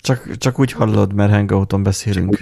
Csak, 0.00 0.36
csak 0.36 0.58
úgy 0.58 0.72
hallod, 0.72 1.14
mert 1.14 1.32
hangouton 1.32 1.82
beszélünk. 1.82 2.38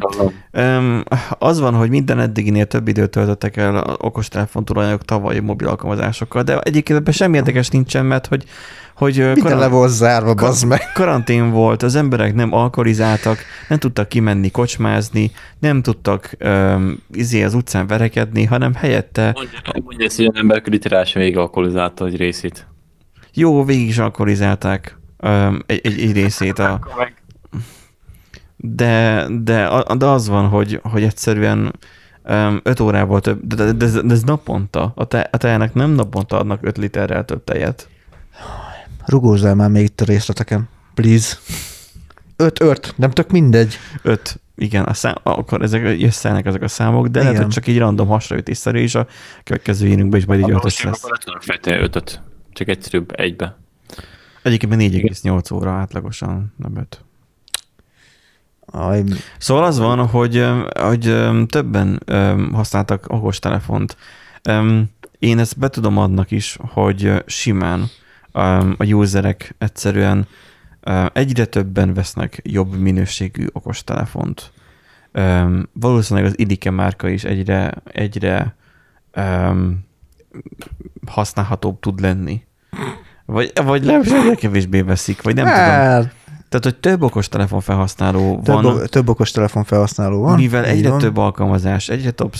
Um, 0.52 1.02
az 1.38 1.60
van, 1.60 1.74
hogy 1.74 1.90
minden 1.90 2.20
eddiginél 2.20 2.66
több 2.66 2.88
időt 2.88 3.10
töltöttek 3.10 3.56
el 3.56 3.76
a 3.76 3.96
okostelefon 4.00 4.64
tulajdonosok 4.64 5.06
tavalyi 5.06 5.38
mobil 5.38 5.68
alkalmazásokkal, 5.68 6.42
de 6.42 6.58
egyébként 6.58 6.98
ebben 6.98 7.12
semmi 7.12 7.36
érdekes 7.36 7.68
nincsen, 7.68 8.06
mert 8.06 8.26
hogy 8.26 8.44
hogy 8.94 9.16
Minden 9.16 9.42
karant- 9.42 9.60
le 9.60 9.68
volt 9.68 9.90
zárva, 9.90 10.34
bazd 10.34 10.66
meg. 10.66 10.80
Karantén 10.94 11.50
volt, 11.50 11.82
az 11.82 11.94
emberek 11.94 12.34
nem 12.34 12.52
alkoholizáltak, 12.52 13.38
nem 13.68 13.78
tudtak 13.78 14.08
kimenni 14.08 14.50
kocsmázni, 14.50 15.30
nem 15.58 15.82
tudtak 15.82 16.30
um, 16.40 17.02
izé 17.12 17.42
az 17.42 17.54
utcán 17.54 17.86
verekedni, 17.86 18.44
hanem 18.44 18.74
helyette... 18.74 19.32
Mondja, 19.34 19.82
mondja 19.84 20.06
ezt, 20.06 20.16
hogy 20.16 20.26
az 20.26 20.34
ember 20.34 20.62
literás 20.64 21.12
végig 21.12 21.36
alkoholizálta 21.36 22.06
egy 22.06 22.16
részét. 22.16 22.66
Jó, 23.38 23.64
végig 23.64 23.88
is 23.88 23.98
alkoholizálták 23.98 24.98
um, 25.18 25.62
egy, 25.66 25.80
egy, 25.82 26.00
egy 26.00 26.12
részét. 26.12 26.58
A... 26.58 26.80
De, 28.56 29.26
de, 29.42 29.84
de 29.96 30.06
az 30.06 30.28
van, 30.28 30.48
hogy, 30.48 30.80
hogy 30.82 31.02
egyszerűen 31.02 31.78
um, 32.24 32.60
5 32.62 32.80
órával 32.80 33.20
több, 33.20 33.46
de, 33.46 33.54
de, 33.54 33.72
de, 33.72 34.00
de 34.02 34.12
ez 34.12 34.22
naponta. 34.22 34.92
A, 34.94 35.04
te, 35.04 35.28
a 35.32 35.36
tejának 35.36 35.74
nem 35.74 35.90
naponta 35.90 36.38
adnak 36.38 36.58
5 36.62 36.76
literrel 36.76 37.24
több 37.24 37.44
tejet. 37.44 37.88
Rugózzál 39.06 39.54
már 39.54 39.70
még 39.70 39.84
itt 39.84 40.00
a 40.00 40.04
részleteken, 40.04 40.68
please. 40.94 41.36
Öt, 42.36 42.60
öt, 42.60 42.94
nem 42.96 43.10
tök 43.10 43.30
mindegy. 43.30 43.78
Öt, 44.02 44.40
igen, 44.56 44.84
a 44.84 44.94
szám, 44.94 45.14
akkor 45.22 45.62
ezek 45.62 45.96
összeállnak 46.02 46.46
ezek 46.46 46.62
a 46.62 46.68
számok, 46.68 47.06
de 47.06 47.20
igen. 47.20 47.32
lehet, 47.32 47.46
hogy 47.46 47.54
csak 47.54 47.66
egy 47.66 47.78
random 47.78 48.08
hasraütésszerű, 48.08 48.78
és 48.78 48.94
a 48.94 49.06
következő 49.44 49.86
írünkben 49.86 50.20
is 50.20 50.26
majd 50.26 50.40
így 50.40 50.50
ötös 50.50 50.82
lesz. 50.82 51.04
Akkor 51.04 51.18
tudok 51.18 51.42
feltenni 51.42 51.82
ötöt, 51.82 52.22
csak 52.58 52.68
egyszerűbb 52.68 53.20
egybe. 53.20 53.56
Egyébként 54.42 54.74
4,8 54.74 55.54
óra 55.54 55.70
átlagosan, 55.70 56.52
nem 56.56 56.76
öt. 56.76 57.04
Aj. 58.66 59.04
Szóval 59.38 59.64
az 59.64 59.78
van, 59.78 60.06
hogy, 60.06 60.46
hogy 60.80 61.16
többen 61.46 62.02
használtak 62.52 63.04
okostelefont. 63.08 63.96
Én 65.18 65.38
ezt 65.38 65.58
be 65.58 65.68
tudom 65.68 65.98
adnak 65.98 66.30
is, 66.30 66.58
hogy 66.60 67.22
simán 67.26 67.84
a 68.32 68.84
userek 68.84 69.54
egyszerűen 69.58 70.26
egyre 71.12 71.44
többen 71.44 71.94
vesznek 71.94 72.40
jobb 72.44 72.74
minőségű 72.74 73.46
okostelefont. 73.52 74.52
Valószínűleg 75.72 76.28
az 76.28 76.38
Idike 76.38 76.70
márka 76.70 77.08
is 77.08 77.24
egyre, 77.24 77.74
egyre 77.84 78.56
um, 79.16 79.86
használhatóbb 81.06 81.80
tud 81.80 82.00
lenni. 82.00 82.42
Vagy, 83.24 83.52
vagy 83.64 83.84
legalábbis 83.84 84.38
kevésbé 84.40 84.80
veszik, 84.80 85.22
vagy 85.22 85.34
nem 85.34 85.46
hát. 85.46 85.96
tudom. 85.96 86.10
Tehát, 86.48 86.64
hogy 86.64 86.76
több 86.76 87.02
okostelefon 87.02 87.60
felhasználó 87.60 88.40
több, 88.44 88.62
van. 88.62 88.86
Több 88.86 89.08
okostelefon 89.08 89.64
felhasználó 89.64 90.20
van. 90.20 90.34
Mivel 90.34 90.64
egyre 90.64 90.90
van. 90.90 90.98
több 90.98 91.16
alkalmazás, 91.16 91.88
egyre 91.88 92.10
több, 92.10 92.34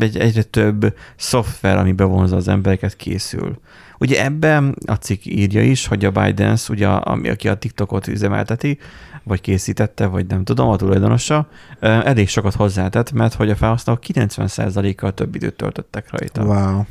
egyre 0.00 0.42
több 0.42 0.94
szoftver, 1.16 1.76
ami 1.76 1.92
bevonza 1.92 2.36
az 2.36 2.48
embereket, 2.48 2.96
készül. 2.96 3.60
Ugye 3.98 4.24
ebben 4.24 4.76
a 4.86 4.94
cikk 4.94 5.24
írja 5.24 5.62
is, 5.62 5.86
hogy 5.86 6.04
a 6.04 6.10
ByteDance, 6.10 6.72
ugye, 6.72 6.88
ami, 6.88 7.28
aki 7.28 7.48
a 7.48 7.54
TikTokot 7.54 8.06
üzemelteti, 8.06 8.78
vagy 9.22 9.40
készítette, 9.40 10.06
vagy 10.06 10.26
nem 10.26 10.44
tudom, 10.44 10.68
a 10.68 10.76
tulajdonosa, 10.76 11.48
elég 11.80 12.28
sokat 12.28 12.54
hozzátett, 12.54 13.12
mert 13.12 13.34
hogy 13.34 13.50
a 13.50 13.56
felhasználók 13.56 14.02
90%-kal 14.12 15.14
több 15.14 15.34
időt 15.34 15.54
töltöttek 15.54 16.10
rajta. 16.10 16.42
Wow. 16.42 16.84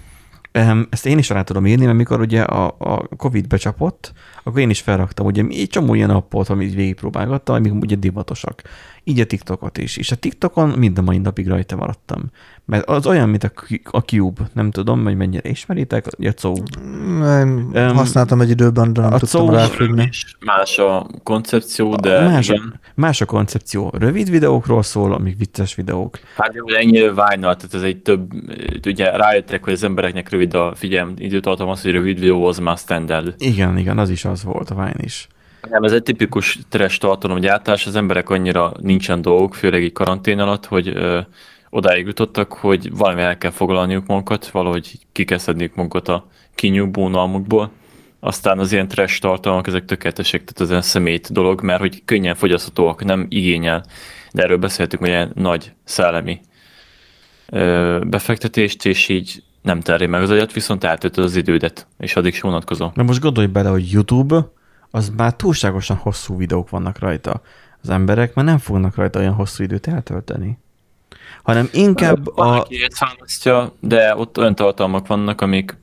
Ezt 0.89 1.05
én 1.05 1.17
is 1.17 1.29
rá 1.29 1.41
tudom 1.41 1.65
írni, 1.65 1.85
mert 1.85 1.97
mikor 1.97 2.19
ugye 2.19 2.41
a, 2.41 2.75
a 2.79 3.07
Covid 3.17 3.47
becsapott, 3.47 4.13
akkor 4.43 4.59
én 4.59 4.69
is 4.69 4.81
felraktam 4.81 5.25
ugye 5.25 5.43
egy 5.49 5.69
csomó 5.69 5.93
ilyen 5.93 6.09
appot, 6.09 6.49
amit 6.49 6.73
végigpróbálgattam, 6.73 7.55
amik 7.55 7.73
ugye 7.73 7.95
divatosak. 7.95 8.61
Így 9.07 9.19
a 9.19 9.25
TikTokot 9.25 9.77
is. 9.77 9.97
És 9.97 10.11
a 10.11 10.15
TikTokon 10.15 10.69
mind 10.69 10.97
a 10.97 11.01
mai 11.01 11.17
napig 11.17 11.47
rajta 11.47 11.75
maradtam. 11.75 12.23
Mert 12.65 12.89
az 12.89 13.07
olyan, 13.07 13.29
mint 13.29 13.43
a, 13.43 13.51
a 13.83 13.99
Cube. 13.99 14.49
Nem 14.53 14.71
tudom, 14.71 15.03
hogy 15.03 15.15
mennyire 15.15 15.49
ismeritek, 15.49 16.05
a 16.07 16.31
Cou. 16.31 16.55
Nem, 17.19 17.69
um, 17.73 17.95
használtam 17.95 18.41
egy 18.41 18.49
időben, 18.49 18.93
de 18.93 19.01
nem 19.01 19.13
a 19.13 19.17
tudtam 19.17 19.49
ráfüggni. 19.49 20.09
Más 20.45 20.77
a 20.77 21.07
koncepció, 21.23 21.95
de 21.95 22.27
más, 22.27 22.49
igen. 22.49 22.79
A, 22.85 22.91
más 22.95 23.21
a 23.21 23.25
koncepció. 23.25 23.93
Rövid 23.97 24.29
videókról 24.29 24.83
szól, 24.83 25.13
amik 25.13 25.37
vicces 25.37 25.75
videók. 25.75 26.19
Hát 26.35 26.61
ugye 26.61 26.77
ennyire 26.77 27.13
vájnal, 27.13 27.55
tehát 27.55 27.73
ez 27.73 27.81
egy 27.81 27.97
több, 27.97 28.31
ugye 28.85 29.17
rájöttek, 29.17 29.63
hogy 29.63 29.73
az 29.73 29.83
embereknek 29.83 30.29
rövid 30.29 30.53
a 30.53 30.75
figyelm 30.75 31.13
időtartam, 31.17 31.69
az, 31.69 31.81
hogy 31.81 31.91
rövid 31.91 32.19
videó 32.19 32.45
az 32.45 32.57
már 32.57 32.77
standard. 32.77 33.33
Igen, 33.37 33.77
igen, 33.77 33.97
az 33.97 34.09
is 34.09 34.25
az 34.25 34.43
volt, 34.43 34.69
a 34.69 34.75
Vine 34.75 35.03
is. 35.03 35.27
Nem, 35.69 35.83
ez 35.83 35.91
egy 35.91 36.03
tipikus 36.03 36.59
trash 36.69 36.99
tartalomgyártás, 36.99 37.85
az 37.85 37.95
emberek 37.95 38.29
annyira 38.29 38.71
nincsen 38.81 39.21
dolgok, 39.21 39.55
főleg 39.55 39.83
egy 39.83 39.91
karantén 39.91 40.39
alatt, 40.39 40.65
hogy 40.65 40.87
ö, 40.87 41.19
odáig 41.69 42.05
jutottak, 42.05 42.53
hogy 42.53 42.95
valami 42.95 43.21
el 43.21 43.37
kell 43.37 43.51
foglalniuk 43.51 44.07
magukat, 44.07 44.47
valahogy 44.47 44.99
kikeszedniük 45.11 45.75
magukat 45.75 46.07
a 46.07 46.27
kinyúbónalmukból. 46.55 47.71
Aztán 48.19 48.59
az 48.59 48.71
ilyen 48.71 48.87
trash 48.87 49.19
tartalmak, 49.19 49.67
ezek 49.67 49.85
tökéletesek, 49.85 50.39
tehát 50.39 50.59
az 50.59 50.69
ilyen 50.69 50.81
szemét 50.81 51.31
dolog, 51.31 51.61
mert 51.61 51.79
hogy 51.79 52.01
könnyen 52.05 52.35
fogyaszthatóak, 52.35 53.03
nem 53.03 53.25
igényel. 53.29 53.85
De 54.31 54.43
erről 54.43 54.57
beszéltük, 54.57 54.99
hogy 54.99 55.07
ilyen 55.07 55.31
nagy 55.35 55.71
szellemi 55.83 56.39
ö, 57.49 57.99
befektetést, 58.07 58.85
és 58.85 59.09
így 59.09 59.43
nem 59.61 59.79
terri 59.79 60.05
meg 60.05 60.21
az 60.21 60.29
agyat, 60.29 60.53
viszont 60.53 60.83
eltöltöd 60.83 61.23
az 61.23 61.35
idődet, 61.35 61.87
és 61.99 62.15
addig 62.15 62.33
is 62.33 62.41
vonatkozó. 62.41 62.91
Na 62.93 63.03
most 63.03 63.19
gondolj 63.19 63.47
bele, 63.47 63.69
hogy 63.69 63.91
YouTube, 63.91 64.51
az 64.91 65.11
már 65.17 65.33
túlságosan 65.33 65.97
hosszú 65.97 66.37
videók 66.37 66.69
vannak 66.69 66.99
rajta. 66.99 67.41
Az 67.81 67.89
emberek 67.89 68.33
már 68.33 68.45
nem 68.45 68.57
fognak 68.57 68.95
rajta 68.95 69.19
olyan 69.19 69.33
hosszú 69.33 69.63
időt 69.63 69.87
eltölteni. 69.87 70.57
Hanem 71.43 71.69
inkább 71.73 72.27
a... 72.27 72.33
Valaki 72.33 72.83
ezt 72.83 72.99
választja, 72.99 73.73
de 73.79 74.15
ott 74.15 74.37
olyan 74.37 74.55
tartalmak 74.55 75.07
vannak, 75.07 75.41
amik 75.41 75.77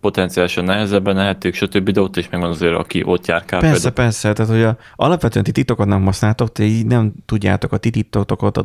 potenciálisan 0.00 0.64
nehezebben 0.64 1.16
lehetők, 1.16 1.54
stb. 1.54 1.90
De 1.90 2.00
ott 2.00 2.16
is 2.16 2.28
megvan 2.28 2.50
azért, 2.50 2.74
aki 2.74 3.02
ott 3.04 3.26
járkál. 3.26 3.60
Persze, 3.60 3.74
például. 3.82 3.94
persze. 3.94 4.32
Tehát, 4.32 4.52
hogy 4.52 4.62
a, 4.62 4.76
alapvetően 4.96 5.44
ti 5.44 5.52
titokat 5.52 5.86
nem 5.86 6.04
használtok, 6.04 6.52
ti 6.52 6.62
így 6.62 6.86
nem 6.86 7.12
tudjátok 7.26 7.72
a 7.72 7.76
ti 7.76 7.90
titokokat. 7.90 8.56
A, 8.56 8.64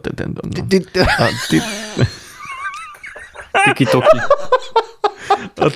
a, 1.04 1.28
Tiki-toki. 3.64 4.18
A 5.56 5.70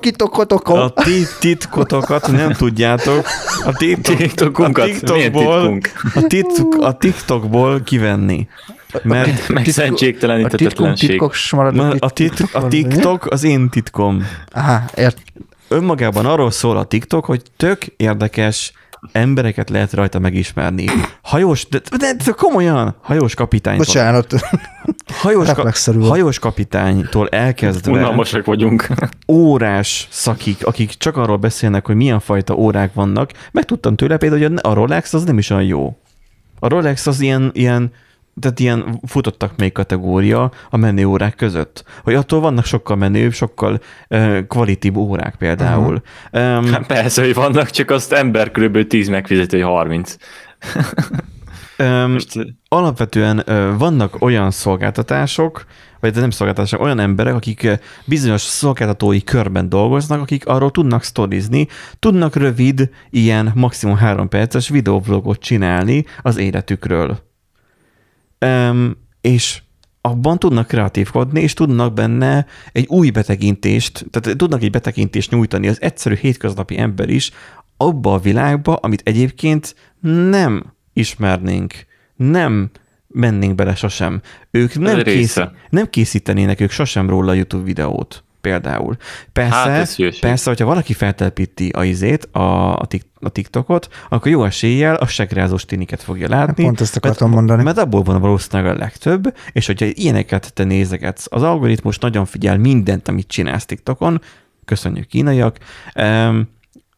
titkotokat. 0.00 0.98
A 0.98 1.02
titkotokat 1.40 2.30
nem 2.30 2.52
tudjátok. 2.52 3.26
A 3.64 3.72
TikTokból, 3.72 4.72
a, 6.14 6.26
TikTok, 6.26 6.74
a 6.80 6.96
TikTokból 6.96 7.82
kivenni. 7.82 8.48
Mert 9.02 9.48
meg 9.48 9.66
szentségtelenítetetlenség. 9.66 11.22
A, 11.98 12.10
tit, 12.10 12.40
a 12.52 12.68
TikTok 12.68 13.26
az 13.26 13.44
én 13.44 13.68
titkom. 13.68 14.26
Aha, 14.52 14.84
ért. 14.94 15.18
Önmagában 15.68 16.26
arról 16.26 16.50
szól 16.50 16.76
a 16.76 16.84
TikTok, 16.84 17.24
hogy 17.24 17.42
tök 17.56 17.84
érdekes 17.96 18.72
embereket 19.12 19.70
lehet 19.70 19.92
rajta 19.92 20.18
megismerni. 20.18 20.84
Hajós, 21.22 21.68
de, 21.68 21.80
de, 21.96 22.12
de 22.24 22.32
komolyan, 22.36 22.96
hajós 23.00 23.34
kapitány. 23.34 23.76
Bocsánat. 23.76 24.34
Hajós, 25.14 25.52
ka, 25.52 25.72
hajós 26.00 26.38
kapitánytól 26.38 27.28
elkezdve. 27.28 27.92
Unalmasak 27.92 28.44
vagyunk. 28.44 28.88
Órás 29.28 30.08
szakik, 30.10 30.66
akik 30.66 30.90
csak 30.90 31.16
arról 31.16 31.36
beszélnek, 31.36 31.86
hogy 31.86 31.96
milyen 31.96 32.20
fajta 32.20 32.54
órák 32.54 32.94
vannak. 32.94 33.30
Megtudtam 33.52 33.96
tőle 33.96 34.16
például, 34.16 34.48
hogy 34.48 34.58
a 34.62 34.72
Rolex 34.72 35.14
az 35.14 35.24
nem 35.24 35.38
is 35.38 35.50
olyan 35.50 35.64
jó. 35.64 35.96
A 36.58 36.68
Rolex 36.68 37.06
az 37.06 37.20
ilyen, 37.20 37.50
ilyen 37.54 37.92
tehát 38.40 38.60
ilyen 38.60 39.00
futottak 39.06 39.56
még 39.56 39.72
kategória 39.72 40.50
a 40.70 40.76
menő 40.76 41.04
órák 41.04 41.34
között. 41.34 41.84
Hogy 42.02 42.14
attól 42.14 42.40
vannak 42.40 42.64
sokkal 42.64 42.96
menőbb, 42.96 43.32
sokkal 43.32 43.80
uh, 44.08 44.96
órák 44.96 45.34
például. 45.34 46.02
Uh-huh. 46.32 46.56
Um, 46.58 46.72
hát 46.72 46.86
persze, 46.86 47.22
hogy 47.22 47.34
vannak, 47.34 47.70
csak 47.70 47.90
azt 47.90 48.12
ember 48.12 48.50
kb. 48.50 48.86
10 48.86 49.08
megfizet, 49.08 49.50
hogy 49.50 49.62
30. 49.62 50.16
um, 51.78 52.10
Most... 52.10 52.38
Alapvetően 52.68 53.42
uh, 53.46 53.78
vannak 53.78 54.22
olyan 54.22 54.50
szolgáltatások, 54.50 55.64
vagy 56.00 56.14
nem 56.14 56.30
szolgáltatások, 56.30 56.80
olyan 56.80 56.98
emberek, 56.98 57.34
akik 57.34 57.68
bizonyos 58.04 58.40
szolgáltatói 58.40 59.22
körben 59.22 59.68
dolgoznak, 59.68 60.20
akik 60.20 60.46
arról 60.46 60.70
tudnak 60.70 61.02
sztorizni, 61.02 61.66
tudnak 61.98 62.36
rövid, 62.36 62.90
ilyen 63.10 63.52
maximum 63.54 63.96
három 63.96 64.28
perces 64.28 64.68
videovlogot 64.68 65.38
csinálni 65.38 66.04
az 66.22 66.36
életükről 66.36 67.24
és 69.20 69.62
abban 70.00 70.38
tudnak 70.38 70.66
kreatívkodni, 70.66 71.40
és 71.40 71.52
tudnak 71.52 71.92
benne 71.92 72.46
egy 72.72 72.86
új 72.88 73.10
betekintést, 73.10 74.06
tehát 74.10 74.38
tudnak 74.38 74.62
egy 74.62 74.70
betekintést 74.70 75.30
nyújtani 75.30 75.68
az 75.68 75.82
egyszerű 75.82 76.14
hétköznapi 76.14 76.78
ember 76.78 77.08
is 77.08 77.30
abba 77.76 78.12
a 78.12 78.18
világba, 78.18 78.74
amit 78.74 79.02
egyébként 79.04 79.74
nem 80.30 80.74
ismernénk, 80.92 81.74
nem 82.16 82.70
mennénk 83.06 83.54
bele 83.54 83.74
sosem. 83.74 84.20
Ők 84.50 84.78
nem, 84.78 85.02
kész, 85.02 85.40
nem 85.70 85.90
készítenének 85.90 86.60
ők 86.60 86.70
sosem 86.70 87.08
róla 87.08 87.32
YouTube 87.32 87.64
videót 87.64 88.24
például. 88.40 88.96
Persze, 89.32 89.56
hát 89.56 89.96
persze 90.20 90.48
hogyha 90.48 90.64
valaki 90.64 90.92
feltelepíti 90.92 91.68
a 91.68 91.84
izét, 91.84 92.28
a, 92.32 92.78
a, 92.78 92.86
a 93.26 93.30
TikTokot, 93.30 93.88
akkor 94.08 94.30
jó 94.30 94.44
eséllyel 94.44 94.94
a 94.94 95.06
segrázós 95.06 95.64
tiniket 95.64 96.02
fogja 96.02 96.28
látni. 96.28 96.64
Pont 96.64 96.80
ezt 96.80 96.96
akartam 96.96 97.28
mert, 97.28 97.40
mondani. 97.40 97.62
Mert 97.62 97.78
abból 97.78 98.02
van 98.02 98.20
valószínűleg 98.20 98.74
a 98.74 98.78
legtöbb, 98.78 99.36
és 99.52 99.66
hogyha 99.66 99.86
ilyeneket 99.92 100.52
te 100.54 100.64
nézegetsz, 100.64 101.26
az 101.28 101.42
algoritmus 101.42 101.98
nagyon 101.98 102.24
figyel 102.24 102.58
mindent, 102.58 103.08
amit 103.08 103.28
csinálsz 103.28 103.64
TikTokon, 103.64 104.20
köszönjük 104.64 105.06
kínaiak, 105.06 105.58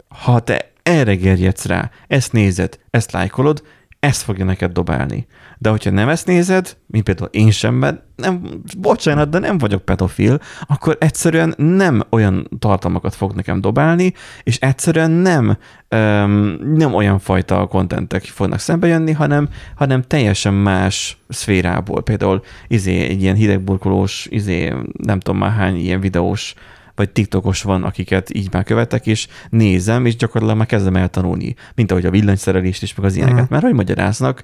ha 0.09 0.41
te 0.41 0.71
erre 0.83 1.15
gerjedsz 1.15 1.65
rá, 1.65 1.91
ezt 2.07 2.33
nézed, 2.33 2.79
ezt 2.91 3.13
lájkolod, 3.13 3.63
ezt 4.01 4.23
fogja 4.23 4.45
neked 4.45 4.73
dobálni. 4.73 5.27
De 5.59 5.71
hogyha 5.71 5.91
nem 5.91 6.09
ezt 6.09 6.27
nézed, 6.27 6.77
mint 6.87 7.05
például 7.05 7.29
én 7.33 7.51
sem, 7.51 7.75
mert 7.75 8.03
nem, 8.17 8.63
bocsánat, 8.79 9.29
de 9.29 9.39
nem 9.39 9.59
vagyok 9.59 9.85
pedofil, 9.85 10.41
akkor 10.67 10.97
egyszerűen 11.01 11.55
nem 11.57 12.03
olyan 12.11 12.49
tartalmakat 12.59 13.15
fog 13.15 13.33
nekem 13.33 13.61
dobálni, 13.61 14.13
és 14.43 14.59
egyszerűen 14.59 15.11
nem, 15.11 15.59
um, 15.91 16.31
nem 16.75 16.95
olyan 16.95 17.19
fajta 17.19 17.67
kontentek 17.67 18.25
fognak 18.25 18.59
szembe 18.59 18.87
jönni, 18.87 19.13
hanem, 19.13 19.49
hanem 19.75 20.03
teljesen 20.03 20.55
más 20.55 21.19
szférából. 21.29 22.03
Például 22.03 22.43
izé, 22.69 23.01
egy 23.01 23.23
ilyen 23.23 23.37
hidegburkolós, 23.37 24.27
izé, 24.31 24.75
nem 24.93 25.21
tudom 25.21 25.41
már 25.41 25.53
hány 25.53 25.77
ilyen 25.77 26.01
videós 26.01 26.55
vagy 26.99 27.11
TikTokos 27.11 27.63
van, 27.63 27.85
akiket 27.85 28.35
így 28.35 28.53
már 28.53 28.65
követek, 28.65 29.07
és 29.07 29.29
nézem, 29.51 30.07
és 30.07 30.17
gyakorlatilag 30.17 30.57
már 30.57 30.67
kezdem 30.67 30.97
eltanulni, 30.97 31.55
mint 31.75 31.91
ahogy 31.91 32.07
a 32.07 32.11
villanyszerelést 32.11 32.83
is, 32.83 32.95
meg 32.95 33.07
az 33.07 33.15
ilyeneket, 33.15 33.39
uh-huh. 33.39 33.53
mert 33.53 33.65
hogy 33.65 33.75
magyaráznak, 33.75 34.43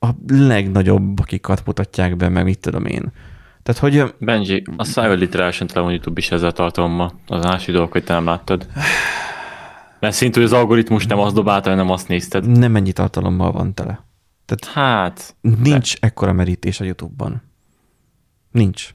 a 0.00 0.08
legnagyobb, 0.28 1.20
akikat 1.20 1.62
mutatják 1.64 2.16
be, 2.16 2.28
meg 2.28 2.44
mit 2.44 2.58
tudom 2.58 2.86
én. 2.86 3.12
Tehát, 3.62 3.80
hogy... 3.80 4.14
Benji, 4.18 4.62
a 4.76 4.84
szájval 4.84 5.16
literálisan 5.16 5.66
tele 5.66 5.80
van 5.80 5.90
YouTube 5.92 6.20
is 6.20 6.30
ezzel 6.30 6.52
tartalommal. 6.52 7.20
Az 7.26 7.44
másik 7.44 7.74
dolog, 7.74 7.92
hogy 7.92 8.04
te 8.04 8.12
nem 8.12 8.24
láttad. 8.24 8.66
Mert 10.00 10.14
szintű, 10.14 10.40
hogy 10.40 10.48
az 10.52 10.58
algoritmus 10.58 11.06
nem 11.06 11.18
azt 11.18 11.34
dobálta, 11.34 11.70
hanem 11.70 11.90
azt 11.90 12.08
nézted. 12.08 12.58
Nem 12.58 12.76
ennyi 12.76 12.92
tartalommal 12.92 13.52
van 13.52 13.74
tele. 13.74 14.04
Tehát 14.44 14.74
hát... 14.74 15.36
Nincs 15.40 16.00
de... 16.00 16.06
ekkora 16.06 16.32
merítés 16.32 16.80
a 16.80 16.84
YouTube-ban. 16.84 17.42
Nincs. 18.50 18.94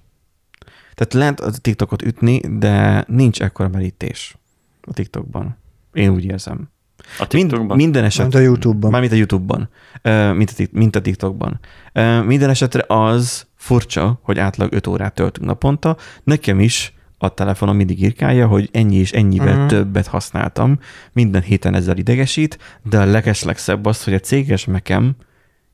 Tehát 0.97 1.13
lehet 1.13 1.39
a 1.39 1.51
TikTokot 1.61 2.01
ütni, 2.01 2.41
de 2.57 3.05
nincs 3.07 3.41
ekkora 3.41 3.69
merítés 3.69 4.37
a 4.81 4.93
TikTokban. 4.93 5.57
Én 5.93 6.09
úgy 6.09 6.25
érzem. 6.25 6.69
A 7.19 7.27
TikTokban? 7.27 7.65
Mind, 7.65 7.79
minden 7.79 8.03
eset, 8.03 8.21
mint 8.21 8.35
a 8.35 8.39
YouTube-ban. 8.39 8.91
Mármint 8.91 9.13
a 9.13 9.15
YouTube-ban, 9.15 9.69
mint 10.35 10.53
a, 10.57 10.63
mint 10.71 10.95
a 10.95 11.01
TikTokban. 11.01 11.59
Minden 12.25 12.49
esetre 12.49 12.83
az 12.87 13.47
furcsa, 13.55 14.19
hogy 14.23 14.39
átlag 14.39 14.73
5 14.73 14.87
órát 14.87 15.13
töltünk 15.13 15.47
naponta. 15.47 15.97
Nekem 16.23 16.59
is 16.59 16.93
a 17.17 17.33
telefonom 17.33 17.75
mindig 17.75 18.01
írkálja, 18.01 18.47
hogy 18.47 18.69
ennyi 18.71 18.95
és 18.95 19.11
ennyivel 19.11 19.53
uh-huh. 19.53 19.67
többet 19.67 20.07
használtam, 20.07 20.79
minden 21.13 21.41
héten 21.41 21.75
ezzel 21.75 21.97
idegesít, 21.97 22.57
de 22.83 22.99
a 22.99 23.05
legeslegszebb 23.05 23.85
az, 23.85 24.03
hogy 24.03 24.13
a 24.13 24.19
céges 24.19 24.65
mekem 24.65 25.15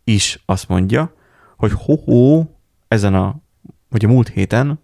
is 0.04 0.44
azt 0.46 0.68
mondja, 0.68 1.14
hogy 1.58 1.72
ho-ho, 1.76 2.46
ezen 2.88 3.14
a, 3.14 3.42
vagy 3.90 4.06
a 4.06 4.08
múlt 4.08 4.28
héten 4.28 4.80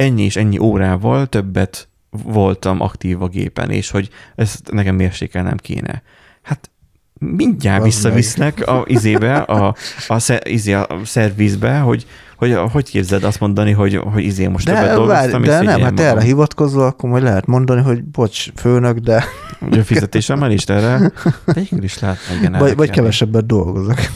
ennyi 0.00 0.22
és 0.22 0.36
ennyi 0.36 0.58
órával 0.58 1.26
többet 1.26 1.88
voltam 2.10 2.80
aktív 2.80 3.22
a 3.22 3.28
gépen, 3.28 3.70
és 3.70 3.90
hogy 3.90 4.08
ezt 4.34 4.70
nekem 4.72 4.94
mérsékelnem 4.94 5.56
kéne. 5.56 6.02
Hát 6.42 6.70
mindjárt 7.18 7.82
visszavisznek 7.82 8.66
a 8.66 8.84
izébe, 8.86 9.36
a, 9.36 9.74
a, 10.08 10.38
izé, 10.42 10.72
a 10.72 10.88
szervizbe, 11.04 11.78
hogy, 11.78 12.06
hogy 12.36 12.58
hogy 12.72 12.90
képzeld 12.90 13.24
azt 13.24 13.40
mondani, 13.40 13.72
hogy, 13.72 13.96
hogy 13.96 14.24
izé 14.24 14.46
most 14.46 14.66
de, 14.66 14.74
többet 14.74 14.94
dolgoztam. 14.94 15.42
De 15.42 15.62
nem, 15.62 15.80
hát 15.80 16.00
erre 16.00 16.22
hivatkozva, 16.22 16.86
akkor 16.86 17.10
majd 17.10 17.22
lehet 17.22 17.46
mondani, 17.46 17.82
hogy 17.82 18.04
bocs, 18.04 18.52
főnök, 18.56 18.98
de... 18.98 19.24
Hogy 19.58 19.78
a 19.78 19.84
fizetésemmel 19.84 20.50
is 20.50 20.64
erre? 20.64 21.12
Végül 21.54 21.82
is 21.82 21.98
lehet. 21.98 22.18
Igen, 22.38 22.52
vagy, 22.52 22.76
vagy 22.76 22.90
kevesebbet 22.90 23.46
dolgozok. 23.46 23.98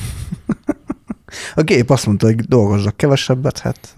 A 1.55 1.63
gép 1.63 1.91
azt 1.91 2.07
mondta, 2.07 2.27
hogy 2.27 2.37
dolgozzak 2.37 2.97
kevesebbet, 2.97 3.59
hát... 3.59 3.95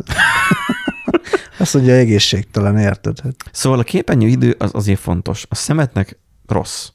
Azt 1.58 1.74
mondja, 1.74 1.94
egészségtelen, 1.94 2.78
érted? 2.78 3.20
Hát. 3.20 3.34
Szóval 3.52 3.78
a 3.78 3.82
képernyő 3.82 4.28
idő 4.28 4.54
az 4.58 4.70
azért 4.72 5.00
fontos. 5.00 5.46
A 5.48 5.54
szemetnek 5.54 6.18
rossz. 6.46 6.88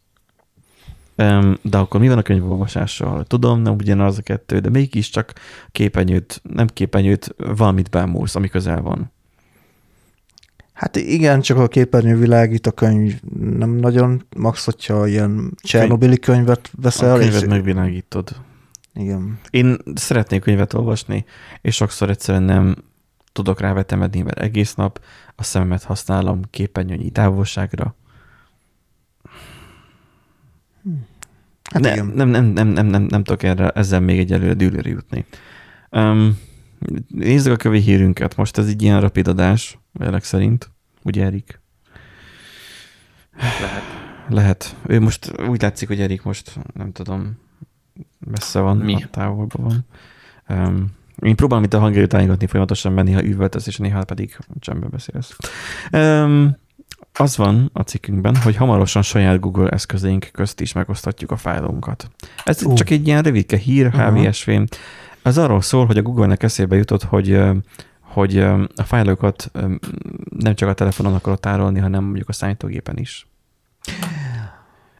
De 1.61 1.77
akkor 1.77 1.99
mi 1.99 2.07
van 2.07 2.17
a 2.17 2.21
könyvolvasással? 2.21 3.23
Tudom, 3.23 3.61
nem 3.61 3.73
ugyanaz 3.73 4.17
a 4.17 4.21
kettő, 4.21 4.59
de 4.59 4.69
mégiscsak 4.69 5.33
képernyőt, 5.71 6.41
nem 6.43 6.67
képernyőt, 6.67 7.35
valamit 7.37 7.89
bámulsz, 7.89 8.35
ami 8.35 8.47
közel 8.47 8.81
van. 8.81 9.11
Hát 10.73 10.95
igen, 10.95 11.41
csak 11.41 11.57
a 11.57 11.67
képernyő 11.67 12.17
világít, 12.17 12.67
a 12.67 12.71
könyv 12.71 13.19
nem 13.39 13.69
nagyon, 13.69 14.25
max, 14.35 14.65
hogyha 14.65 15.07
ilyen 15.07 15.53
Csernobili 15.61 16.19
könyvet 16.19 16.71
veszel. 16.81 17.13
A 17.13 17.17
könyvet 17.17 17.41
és... 17.41 17.47
megvilágítod. 17.47 18.35
Igen. 18.93 19.39
Én 19.49 19.77
szeretnék 19.95 20.41
könyvet 20.41 20.73
olvasni, 20.73 21.25
és 21.61 21.75
sokszor 21.75 22.09
egyszerűen 22.09 22.43
nem 22.43 22.75
tudok 23.31 23.59
rá 23.59 23.73
vetemedni, 23.73 24.21
mert 24.21 24.39
egész 24.39 24.73
nap 24.73 25.01
a 25.35 25.43
szememet 25.43 25.83
használom 25.83 26.41
képernyőnyi 26.49 27.09
távolságra. 27.09 27.95
Hát 31.63 31.81
ne, 31.81 31.95
nem, 31.95 32.27
nem, 32.27 32.45
nem, 32.45 32.67
nem, 32.67 32.85
nem, 32.85 33.01
nem 33.01 33.23
tudok 33.23 33.43
erre, 33.43 33.69
ezzel 33.69 33.99
még 33.99 34.19
egyelőre 34.19 34.53
dűlőre 34.53 34.89
jutni. 34.89 35.25
Um, 35.89 36.39
nézzük 37.07 37.53
a 37.53 37.55
kövi 37.55 37.79
hírünket. 37.79 38.35
Most 38.35 38.57
ez 38.57 38.67
egy 38.67 38.81
ilyen 38.81 39.01
rapid 39.01 39.27
adás. 39.27 39.79
Ezek 39.99 40.23
szerint. 40.23 40.71
Ugye 41.03 41.23
Erik? 41.25 41.61
Lehet. 43.37 43.83
Lehet. 44.29 44.75
Ő 44.85 44.99
most 44.99 45.39
úgy 45.47 45.61
látszik, 45.61 45.87
hogy 45.87 46.01
Erik 46.01 46.23
most, 46.23 46.59
nem 46.73 46.91
tudom, 46.91 47.37
messze 48.19 48.59
van, 48.59 48.77
Mi? 48.77 49.05
távolban 49.11 49.63
van. 49.63 49.85
Um, 50.57 50.91
én 51.21 51.35
próbálom 51.35 51.63
itt 51.63 51.73
a 51.73 51.79
hangjait 51.79 52.09
tájégatni 52.09 52.47
folyamatosan, 52.47 52.93
mert 52.93 53.07
néha 53.07 53.23
üvöltesz, 53.23 53.67
és 53.67 53.77
néha 53.77 54.03
pedig 54.03 54.37
csendben 54.59 54.89
beszélsz. 54.89 55.35
Um, 55.91 56.57
az 57.13 57.37
van 57.37 57.69
a 57.73 57.81
cikkünkben, 57.81 58.35
hogy 58.35 58.55
hamarosan 58.55 59.01
saját 59.01 59.39
Google 59.39 59.69
eszközeink 59.69 60.29
közt 60.31 60.61
is 60.61 60.73
megosztatjuk 60.73 61.31
a 61.31 61.37
fájlunkat. 61.37 62.07
Ez 62.43 62.63
uh. 62.63 62.73
csak 62.73 62.89
egy 62.89 63.07
ilyen 63.07 63.23
rövidke 63.23 63.57
hír, 63.57 63.85
uh-huh. 63.85 64.25
HVSV. 64.25 64.51
Ez 65.23 65.37
arról 65.37 65.61
szól, 65.61 65.85
hogy 65.85 65.97
a 65.97 66.01
Google-nek 66.01 66.43
eszébe 66.43 66.75
jutott, 66.75 67.03
hogy 67.03 67.39
hogy 68.01 68.37
a 68.75 68.83
fájlokat 68.83 69.51
nem 70.37 70.55
csak 70.55 70.69
a 70.69 70.73
telefonon 70.73 71.13
akarod 71.13 71.39
tárolni, 71.39 71.79
hanem 71.79 72.03
mondjuk 72.03 72.29
a 72.29 72.33
számítógépen 72.33 72.97
is. 72.97 73.27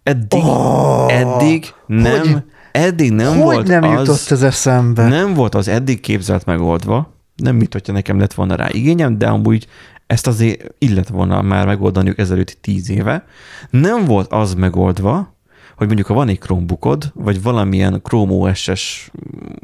Eddig, 0.03 0.43
oh, 0.43 1.13
eddig 1.13 1.65
nem, 1.86 2.19
hogy, 2.19 2.43
eddig 2.71 3.12
nem 3.12 3.27
hogy 3.27 3.38
volt 3.41 3.67
nem 3.67 3.84
az, 3.84 3.99
jutott 3.99 4.31
ez 4.31 4.43
eszembe? 4.43 5.07
Nem 5.07 5.34
volt 5.34 5.55
az 5.55 5.67
eddig 5.67 5.99
képzelt 5.99 6.45
megoldva, 6.45 7.13
nem 7.36 7.55
mit, 7.55 7.73
hogyha 7.73 7.93
nekem 7.93 8.19
lett 8.19 8.34
volna 8.34 8.55
rá 8.55 8.67
igényem, 8.71 9.17
de 9.17 9.27
amúgy 9.27 9.67
ezt 10.07 10.27
azért 10.27 10.73
illet 10.77 11.07
volna 11.07 11.41
már 11.41 11.65
megoldaniuk 11.65 12.17
ezelőtt 12.17 12.57
tíz 12.62 12.89
éve. 12.89 13.25
Nem 13.69 14.05
volt 14.05 14.31
az 14.31 14.53
megoldva, 14.53 15.36
hogy 15.75 15.88
mondjuk 15.88 16.07
ha 16.07 16.13
van 16.13 16.27
egy 16.27 16.39
Chromebookod, 16.39 17.12
vagy 17.13 17.41
valamilyen 17.41 18.01
Chrome 18.03 18.34
OS-es 18.34 19.12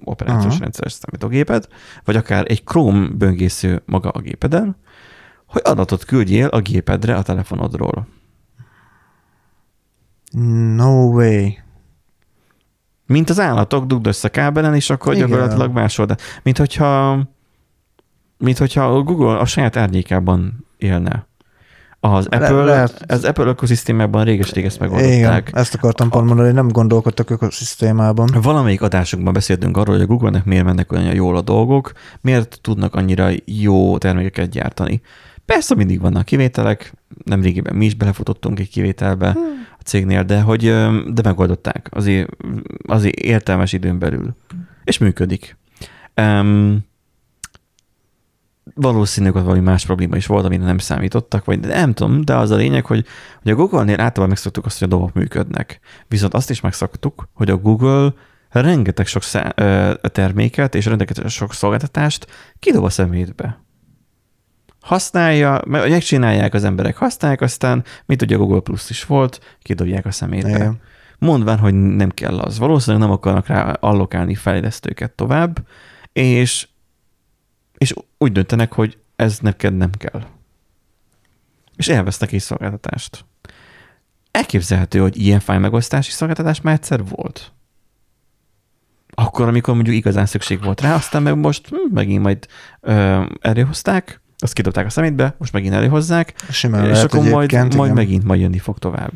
operációs 0.03 0.45
uh-huh. 0.45 0.59
rendszeres 0.59 0.91
számítógéped, 0.91 1.67
vagy 2.03 2.15
akár 2.15 2.45
egy 2.47 2.63
Chrome 2.63 3.07
böngésző 3.07 3.81
maga 3.85 4.09
a 4.09 4.19
gépeden, 4.19 4.77
hogy 5.45 5.61
adatot 5.65 6.05
küldjél 6.05 6.47
a 6.47 6.59
gépedre 6.59 7.15
a 7.15 7.21
telefonodról. 7.21 8.07
No 10.75 11.05
way. 11.05 11.49
Mint 13.07 13.29
az 13.29 13.39
állatok, 13.39 13.85
dugd 13.85 14.07
össze 14.07 14.29
kábelen, 14.29 14.75
és 14.75 14.89
akkor 14.89 15.13
Igen. 15.13 15.27
gyakorlatilag 15.27 15.71
másolod. 15.71 16.19
Mint 16.43 16.57
hogyha, 16.57 17.19
mint 18.37 18.57
hogyha 18.57 18.83
a 18.83 19.01
Google 19.01 19.37
a 19.37 19.45
saját 19.45 19.75
árnyékában 19.75 20.65
élne. 20.77 21.27
Az 21.99 22.27
Le, 22.29 22.37
Apple, 22.37 22.63
lehet. 22.63 23.03
az 23.07 23.23
Apple 23.23 23.45
ökoszisztémában 23.45 24.23
réges-rég 24.23 24.65
ezt 24.65 24.79
megoldották. 24.79 25.17
Igen, 25.17 25.43
ezt 25.51 25.73
akartam 25.73 26.09
pont 26.09 26.25
mondani, 26.25 26.47
hogy 26.47 26.57
nem 26.57 26.67
gondolkodtak 26.67 27.29
ökoszisztémában. 27.29 28.29
Valamelyik 28.41 28.81
adásunkban 28.81 29.33
beszéltünk 29.33 29.77
arról, 29.77 29.95
hogy 29.95 30.03
a 30.03 30.07
Google-nek 30.07 30.45
miért 30.45 30.65
mennek 30.65 30.91
olyan 30.91 31.13
jól 31.13 31.37
a 31.37 31.41
dolgok, 31.41 31.91
miért 32.21 32.59
tudnak 32.61 32.95
annyira 32.95 33.29
jó 33.45 33.97
termékeket 33.97 34.49
gyártani. 34.49 35.01
Persze 35.45 35.75
mindig 35.75 36.01
vannak 36.01 36.25
kivételek, 36.25 36.93
nem 37.23 37.41
régiben 37.41 37.75
mi 37.75 37.85
is 37.85 37.95
belefutottunk 37.95 38.59
egy 38.59 38.69
kivételbe 38.69 39.31
hmm. 39.31 39.43
a 39.79 39.81
cégnél, 39.83 40.23
de 40.23 40.41
hogy 40.41 40.61
de 41.13 41.21
megoldották 41.23 41.87
azért, 41.91 42.29
azért 42.87 43.15
értelmes 43.15 43.73
időn 43.73 43.99
belül. 43.99 44.35
És 44.83 44.97
működik. 44.97 45.57
Um, 46.15 46.85
valószínűleg 48.73 49.33
hogy 49.33 49.43
valami 49.43 49.61
más 49.61 49.85
probléma 49.85 50.15
is 50.15 50.25
volt, 50.25 50.45
amire 50.45 50.63
nem 50.63 50.77
számítottak, 50.77 51.45
vagy 51.45 51.59
nem 51.59 51.93
tudom, 51.93 52.21
de 52.21 52.35
az 52.35 52.51
a 52.51 52.55
lényeg, 52.55 52.85
hogy, 52.85 53.05
hogy 53.41 53.51
a 53.51 53.55
Google-nél 53.55 53.99
általában 53.99 54.27
megszoktuk 54.27 54.65
azt, 54.65 54.79
hogy 54.79 54.87
a 54.87 54.91
dolgok 54.91 55.13
működnek. 55.13 55.79
Viszont 56.07 56.33
azt 56.33 56.49
is 56.49 56.61
megszoktuk, 56.61 57.29
hogy 57.33 57.49
a 57.49 57.57
Google 57.57 58.13
rengeteg 58.49 59.05
sok 59.05 59.23
terméket 60.01 60.75
és 60.75 60.85
rengeteg 60.85 61.27
sok 61.27 61.53
szolgáltatást 61.53 62.27
kidob 62.59 62.83
a 62.83 62.89
szemétbe. 62.89 63.65
Használja, 64.81 65.61
megcsinálják 65.65 66.53
az 66.53 66.63
emberek, 66.63 66.97
használják, 66.97 67.41
aztán, 67.41 67.83
mint 68.05 68.21
ugye 68.21 68.35
a 68.35 68.37
Google 68.37 68.59
Plus 68.59 68.89
is 68.89 69.05
volt, 69.05 69.57
kidobják 69.61 70.05
a 70.05 70.11
szemétbe. 70.11 70.49
Igen. 70.49 70.79
Mondván, 71.19 71.57
hogy 71.57 71.73
nem 71.73 72.09
kell 72.09 72.39
az. 72.39 72.57
Valószínűleg 72.57 73.07
nem 73.07 73.15
akarnak 73.15 73.47
rá 73.47 73.71
allokálni 73.71 74.35
fejlesztőket 74.35 75.11
tovább, 75.11 75.67
és 76.13 76.67
és 77.77 77.93
úgy 78.17 78.31
döntenek, 78.31 78.73
hogy 78.73 78.97
ez 79.15 79.39
neked 79.39 79.77
nem 79.77 79.91
kell. 79.91 80.21
És 81.75 81.87
elvesznek 81.87 82.31
egy 82.31 82.41
szolgáltatást. 82.41 83.25
Elképzelhető, 84.31 84.99
hogy 84.99 85.17
ilyen 85.17 85.39
fáj 85.39 85.57
megosztási 85.57 86.11
szolgáltatás 86.11 86.61
már 86.61 86.73
egyszer 86.73 87.05
volt. 87.05 87.51
Akkor, 89.09 89.47
amikor 89.47 89.73
mondjuk 89.73 89.95
igazán 89.95 90.25
szükség 90.25 90.63
volt 90.63 90.81
rá, 90.81 90.95
aztán 90.95 91.23
meg 91.23 91.37
most 91.37 91.67
hm, 91.67 91.93
megint 91.93 92.21
majd 92.21 92.47
ö, 92.79 93.23
előhozták, 93.41 94.21
azt 94.37 94.53
kidobták 94.53 94.85
a 94.85 94.89
szemétbe, 94.89 95.35
most 95.37 95.53
megint 95.53 95.73
előhozzák, 95.73 96.33
Simán 96.49 96.83
és 96.83 96.91
lehet, 96.91 97.13
akkor 97.13 97.29
majd, 97.29 97.75
majd 97.75 97.93
megint 97.93 98.23
majd 98.23 98.41
jönni 98.41 98.57
fog 98.57 98.77
tovább. 98.77 99.11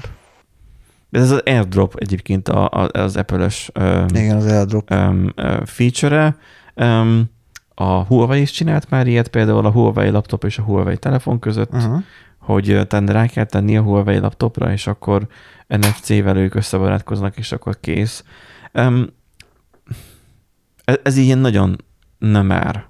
Ez 1.11 1.31
az 1.31 1.41
AirDrop 1.45 1.95
egyébként 1.95 2.49
a, 2.49 2.69
a, 2.69 2.89
az 2.91 3.15
Apple-ös 3.15 3.71
Igen, 4.07 4.35
az 4.35 4.45
AirDrop. 4.45 4.93
feature-e. 5.65 6.35
Um, 6.75 7.29
a 7.75 8.03
Huawei 8.03 8.41
is 8.41 8.51
csinált 8.51 8.89
már 8.89 9.07
ilyet, 9.07 9.27
például 9.27 9.65
a 9.65 9.71
Huawei 9.71 10.09
laptop 10.09 10.43
és 10.43 10.57
a 10.57 10.61
Huawei 10.61 10.97
telefon 10.97 11.39
között, 11.39 11.73
uh-huh. 11.73 12.03
hogy 12.37 12.87
rá 12.89 13.25
kell 13.25 13.45
tenni 13.45 13.77
a 13.77 13.81
Huawei 13.81 14.17
laptopra, 14.17 14.71
és 14.71 14.87
akkor 14.87 15.27
NFC-vel 15.67 16.37
ők 16.37 16.55
összebarátkoznak, 16.55 17.37
és 17.37 17.51
akkor 17.51 17.79
kész. 17.79 18.23
Um, 18.73 19.07
ez, 20.83 20.95
ez 21.03 21.17
ilyen 21.17 21.37
nagyon 21.37 21.83
nem 22.17 22.45
már 22.45 22.89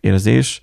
érzés, 0.00 0.62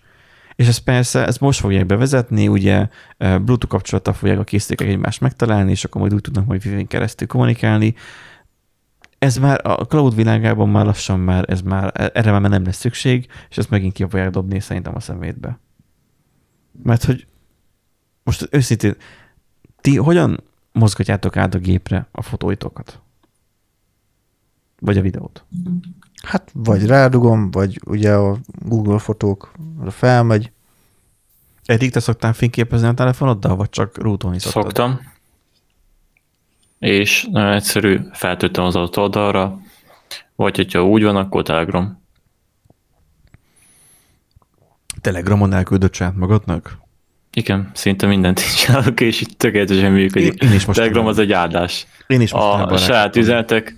és 0.60 0.68
ez 0.68 0.78
persze, 0.78 1.26
ezt 1.26 1.40
most 1.40 1.60
fogják 1.60 1.86
bevezetni, 1.86 2.48
ugye 2.48 2.88
Bluetooth 3.18 3.68
kapcsolattal 3.68 4.14
fogják 4.14 4.40
a 4.40 4.44
készülékek 4.44 4.88
egymást 4.88 5.22
megtalálni, 5.22 5.72
és 5.72 5.84
akkor 5.84 6.02
majd 6.02 6.14
úgy 6.14 6.22
tudnak 6.22 6.46
majd 6.46 6.66
wi 6.66 6.86
keresztül 6.86 7.28
kommunikálni 7.28 7.96
ez 9.18 9.38
már 9.38 9.68
a 9.68 9.86
cloud 9.86 10.16
világában 10.16 10.70
már 10.70 10.86
lassan 10.86 11.20
már, 11.20 11.46
ez 11.48 11.62
már, 11.62 12.12
erre 12.14 12.32
már 12.32 12.50
nem 12.50 12.64
lesz 12.64 12.78
szükség, 12.78 13.28
és 13.50 13.58
ezt 13.58 13.70
megint 13.70 13.94
ki 13.94 14.04
fogják 14.04 14.30
dobni 14.30 14.60
szerintem 14.60 14.96
a 14.96 15.00
szemétbe. 15.00 15.60
Mert 16.84 17.04
hogy 17.04 17.28
most 18.24 18.48
őszintén, 18.52 18.96
ti 19.82 19.98
hogyan 19.98 20.44
mozgatjátok 20.72 21.38
át 21.38 21.54
a 21.54 21.58
gépre 21.58 22.08
a 22.12 22.22
fotóitokat? 22.22 23.02
Vagy 24.80 24.98
a 24.98 25.02
videót? 25.02 25.46
Hát 26.24 26.52
vagy 26.54 26.86
rádugom, 26.86 27.52
vagy 27.52 27.80
ugye 27.86 28.14
a 28.14 28.38
Google 28.66 29.00
fotók 29.00 29.52
felmegy. 29.90 30.52
Eddig 31.66 31.92
te 31.92 32.00
szoktál 32.00 32.34
fényképezni 32.34 32.88
a 32.88 32.94
telefonoddal, 32.94 33.56
vagy 33.56 33.70
csak 33.70 34.02
rútolni 34.02 34.40
szoktad? 34.40 34.64
Szoktam 34.64 35.00
és 36.80 37.28
nagyon 37.32 37.52
egyszerű, 37.52 38.00
feltöltöm 38.12 38.64
az 38.64 38.76
adott 38.76 38.98
oldalra, 38.98 39.60
vagy 40.36 40.56
hogyha 40.56 40.86
úgy 40.86 41.04
van, 41.04 41.16
akkor 41.16 41.44
Telegram. 41.44 42.04
Telegramon 45.02 45.54
elküldött 45.54 45.94
saját 45.94 46.16
magadnak? 46.16 46.78
Igen, 47.34 47.72
szinte 47.74 48.08
mindent 48.08 48.40
is 48.40 48.54
csinálok, 48.54 49.02
és 49.02 49.22
itt 49.22 49.38
tökéletesen 49.38 49.92
működik. 49.92 50.42
Én, 50.42 50.50
én 50.50 50.56
is 50.56 50.66
most 50.66 50.80
Telegram 50.80 51.06
az 51.06 51.20
egy 51.20 51.32
áldás. 51.32 51.88
Én 52.08 52.22
is 52.22 52.32
most 52.32 52.44
A, 52.44 52.66
a 52.66 52.78
saját 52.78 53.16
üzenetek 53.16 53.76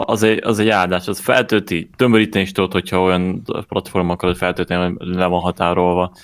az 0.00 0.22
egy, 0.22 0.40
az 0.44 0.58
egy 0.58 0.68
áldás, 0.68 1.08
az 1.08 1.18
feltölti, 1.18 1.90
tömöríteni 1.96 2.44
is 2.44 2.52
tudod, 2.52 2.72
hogyha 2.72 3.02
olyan 3.02 3.42
platformokat 3.68 4.36
feltölteni, 4.36 4.94
le 4.98 5.26
van 5.26 5.40
határolva. 5.40 6.14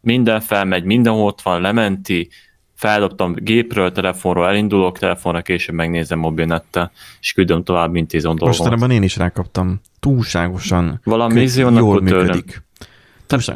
Minden 0.00 0.40
felmegy, 0.40 0.84
minden 0.84 1.12
ott 1.12 1.42
van, 1.42 1.60
lementi, 1.60 2.28
feldobtam 2.74 3.34
gépről, 3.34 3.92
telefonról, 3.92 4.48
elindulok, 4.48 4.98
telefonra 4.98 5.42
később 5.42 5.74
megnézem 5.74 6.18
mobilnettel, 6.18 6.90
és 7.20 7.32
küldöm 7.32 7.64
tovább, 7.64 7.94
intézem 7.94 8.30
dolgomat. 8.30 8.58
Mostanában 8.58 8.90
én 8.90 9.02
is 9.02 9.16
rákaptam. 9.16 9.80
Túlságosan 10.00 11.00
Valami 11.04 11.40
izé 11.40 11.60
jól 11.60 12.00
működik. 12.00 12.62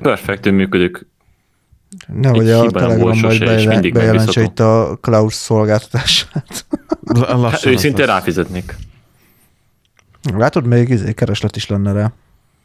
Perfektül 0.01 0.53
működik. 0.53 1.07
Nehogy 2.07 2.51
a 2.51 2.71
Telegram 2.71 3.19
majd 3.19 3.93
bejelentse 3.93 4.43
itt 4.43 4.61
a 4.61 4.99
cloud 5.01 5.31
szolgáltatását. 5.31 6.67
hát 7.43 7.67
őszintén 7.67 8.07
ráfizetnék. 8.07 8.75
Látod, 10.37 10.67
még 10.67 10.89
izé, 10.89 11.13
kereslet 11.13 11.57
is 11.57 11.67
lenne 11.67 11.93
rá. 11.93 12.13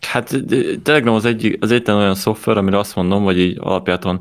Hát 0.02 0.36
Telegram 0.84 1.14
az, 1.14 1.26
egy, 1.26 1.58
az 1.60 1.72
egyetlen 1.72 1.96
olyan 1.96 2.16
szoftver, 2.16 2.58
amire 2.58 2.78
azt 2.78 2.96
mondom, 2.96 3.24
hogy 3.24 3.40
így 3.40 3.58
alapjáton 3.60 4.20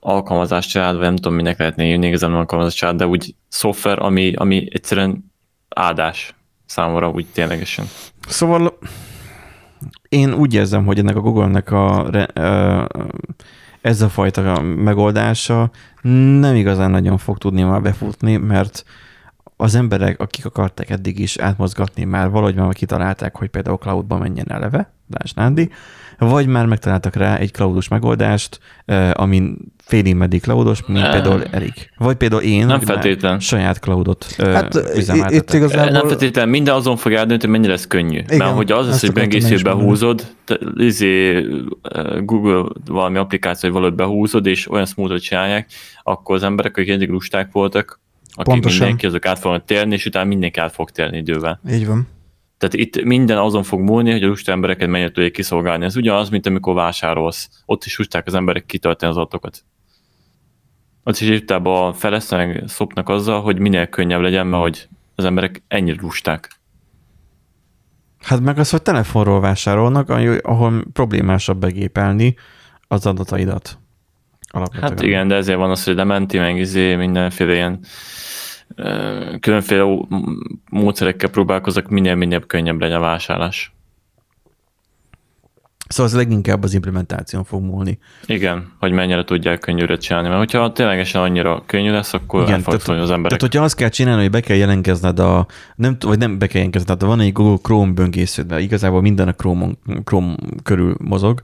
alkalmazást 0.00 0.70
csinál, 0.70 0.92
vagy 0.92 1.02
nem 1.02 1.16
tudom, 1.16 1.34
minek 1.34 1.58
lehetne 1.58 1.84
írni 1.84 2.06
igazán 2.06 2.34
alkalmazást 2.34 2.76
csinál, 2.76 2.94
de 2.94 3.06
úgy 3.06 3.34
szoftver, 3.48 3.98
ami, 3.98 4.32
ami 4.32 4.68
egyszerűen 4.72 5.32
áldás 5.68 6.34
számomra 6.66 7.10
úgy 7.10 7.26
ténylegesen. 7.32 7.84
Szóval 8.28 8.78
én 10.08 10.32
úgy 10.32 10.54
érzem, 10.54 10.84
hogy 10.84 10.98
ennek 10.98 11.16
a 11.16 11.20
Google-nek 11.20 11.70
a, 11.70 12.10
ez 13.80 14.02
a 14.02 14.08
fajta 14.08 14.60
megoldása 14.60 15.70
nem 16.40 16.54
igazán 16.54 16.90
nagyon 16.90 17.18
fog 17.18 17.38
tudni 17.38 17.62
már 17.62 17.82
befutni, 17.82 18.36
mert 18.36 18.84
az 19.60 19.74
emberek, 19.74 20.20
akik 20.20 20.44
akarták 20.44 20.90
eddig 20.90 21.18
is 21.18 21.36
átmozgatni, 21.36 22.04
már 22.04 22.30
valahogy 22.30 22.54
már 22.54 22.72
kitalálták, 22.72 23.36
hogy 23.36 23.48
például 23.48 23.76
cloudba 23.76 24.18
menjen 24.18 24.50
eleve, 24.50 24.92
Lásd 25.18 25.36
Nándi, 25.36 25.70
vagy 26.18 26.46
már 26.46 26.66
megtaláltak 26.66 27.14
rá 27.14 27.36
egy 27.36 27.52
cloudos 27.52 27.88
megoldást, 27.88 28.60
amin 29.12 29.56
félig 29.84 30.14
meddig 30.14 30.42
cloudos, 30.42 30.86
mint 30.86 31.00
nem. 31.00 31.10
például 31.10 31.42
Erik. 31.50 31.92
Vagy 31.96 32.16
például 32.16 32.42
én, 32.42 32.66
nem 32.66 32.80
feltétlen. 32.80 33.40
saját 33.40 33.78
cloudot 33.78 34.24
hát, 34.38 34.74
itt 35.28 35.52
igazából... 35.52 35.90
Nem 35.90 36.08
feltétlen, 36.08 36.48
minden 36.48 36.74
azon 36.74 36.96
fog 36.96 37.12
eldönteni, 37.12 37.40
hogy 37.40 37.50
mennyire 37.50 37.72
lesz 37.72 37.86
könnyű. 37.86 38.18
Igen, 38.18 38.36
Mert 38.38 38.54
hogy 38.54 38.72
az 38.72 38.86
az, 38.86 39.00
hogy 39.00 39.12
bengészőbe 39.12 39.70
húzod, 39.70 40.26
izé, 40.76 41.46
Google 42.20 42.64
valami 42.86 43.18
applikáció, 43.18 43.70
hogy 43.70 43.78
valahogy 43.78 43.96
behúzod, 43.96 44.46
és 44.46 44.70
olyan 44.70 44.86
smoothot 44.86 45.22
csinálják, 45.22 45.70
akkor 46.02 46.34
az 46.36 46.42
emberek, 46.42 46.76
akik 46.76 46.90
eddig 46.90 47.08
lusták 47.08 47.52
voltak, 47.52 48.00
akik 48.40 48.52
Pontosan. 48.52 48.78
mindenki, 48.78 49.06
azok 49.06 49.26
át 49.26 49.38
fognak 49.38 49.64
térni, 49.64 49.94
és 49.94 50.06
utána 50.06 50.28
mindenki 50.28 50.60
át 50.60 50.72
fog 50.72 50.90
térni 50.90 51.16
idővel. 51.16 51.60
Így 51.70 51.86
van. 51.86 52.08
Tehát 52.58 52.74
itt 52.74 53.02
minden 53.02 53.38
azon 53.38 53.62
fog 53.62 53.80
múlni, 53.80 54.10
hogy 54.10 54.22
a 54.22 54.26
lusta 54.26 54.52
embereket 54.52 54.88
mennyire 54.88 55.10
tudják 55.10 55.32
kiszolgálni. 55.32 55.84
Ez 55.84 55.96
ugyanaz, 55.96 56.28
mint 56.28 56.46
amikor 56.46 56.74
vásárolsz. 56.74 57.48
Ott 57.66 57.84
is 57.84 57.98
lusták 57.98 58.26
az 58.26 58.34
emberek 58.34 58.66
kitölteni 58.66 59.10
az 59.10 59.16
adatokat. 59.18 59.64
Ott 61.04 61.14
is 61.14 61.28
évtában 61.28 61.92
felesztenek, 61.92 62.68
szopnak 62.68 63.08
azzal, 63.08 63.42
hogy 63.42 63.58
minél 63.58 63.86
könnyebb 63.86 64.20
legyen, 64.20 64.46
mert 64.46 64.62
hogy 64.62 64.88
az 65.14 65.24
emberek 65.24 65.62
ennyire 65.68 66.00
lusták. 66.00 66.60
Hát 68.18 68.40
meg 68.40 68.58
az, 68.58 68.70
hogy 68.70 68.82
telefonról 68.82 69.40
vásárolnak, 69.40 70.08
ahol 70.42 70.84
problémásabb 70.92 71.58
begépelni 71.58 72.34
az 72.88 73.06
adataidat. 73.06 73.78
Alapvetően. 74.50 74.90
Hát 74.90 75.02
igen, 75.02 75.28
de 75.28 75.34
ezért 75.34 75.58
van 75.58 75.70
az, 75.70 75.84
hogy 75.84 75.94
lementi, 75.94 76.38
meg 76.38 76.56
izé, 76.56 76.94
mindenféle 76.94 77.54
ilyen 77.54 77.80
különféle 79.40 79.84
módszerekkel 80.70 81.30
próbálkozok, 81.30 81.88
minél-minél 81.88 82.40
könnyebb 82.40 82.80
legyen 82.80 82.96
a 82.96 83.00
vásárlás. 83.00 83.72
Szóval 85.88 86.12
az 86.12 86.18
leginkább 86.18 86.62
az 86.62 86.74
implementáción 86.74 87.44
fog 87.44 87.62
múlni. 87.62 87.98
Igen, 88.26 88.72
hogy 88.78 88.92
mennyire 88.92 89.24
tudják 89.24 89.58
könnyűre 89.58 89.96
csinálni, 89.96 90.28
mert 90.28 90.40
hogyha 90.40 90.72
ténylegesen 90.72 91.22
annyira 91.22 91.62
könnyű 91.66 91.90
lesz, 91.90 92.12
akkor 92.12 92.42
Igen, 92.42 92.62
tehát, 92.62 92.88
az 92.88 93.10
emberek. 93.10 93.20
Tehát, 93.20 93.40
hogyha 93.40 93.62
azt 93.62 93.74
kell 93.74 93.88
csinálni, 93.88 94.20
hogy 94.20 94.30
be 94.30 94.40
kell 94.40 94.56
jelentkezned 94.56 95.18
a, 95.18 95.46
nem, 95.76 95.96
vagy 96.00 96.18
nem 96.18 96.38
be 96.38 96.46
kell 96.46 96.56
jelentkezned, 96.56 96.98
de 96.98 97.06
van 97.06 97.20
egy 97.20 97.32
Google 97.32 97.58
Chrome 97.62 97.92
böngésződve, 97.92 98.60
igazából 98.60 99.00
minden 99.00 99.28
a 99.28 99.32
Chrome, 99.32 99.68
Chrome 100.04 100.34
körül 100.62 100.94
mozog, 100.98 101.40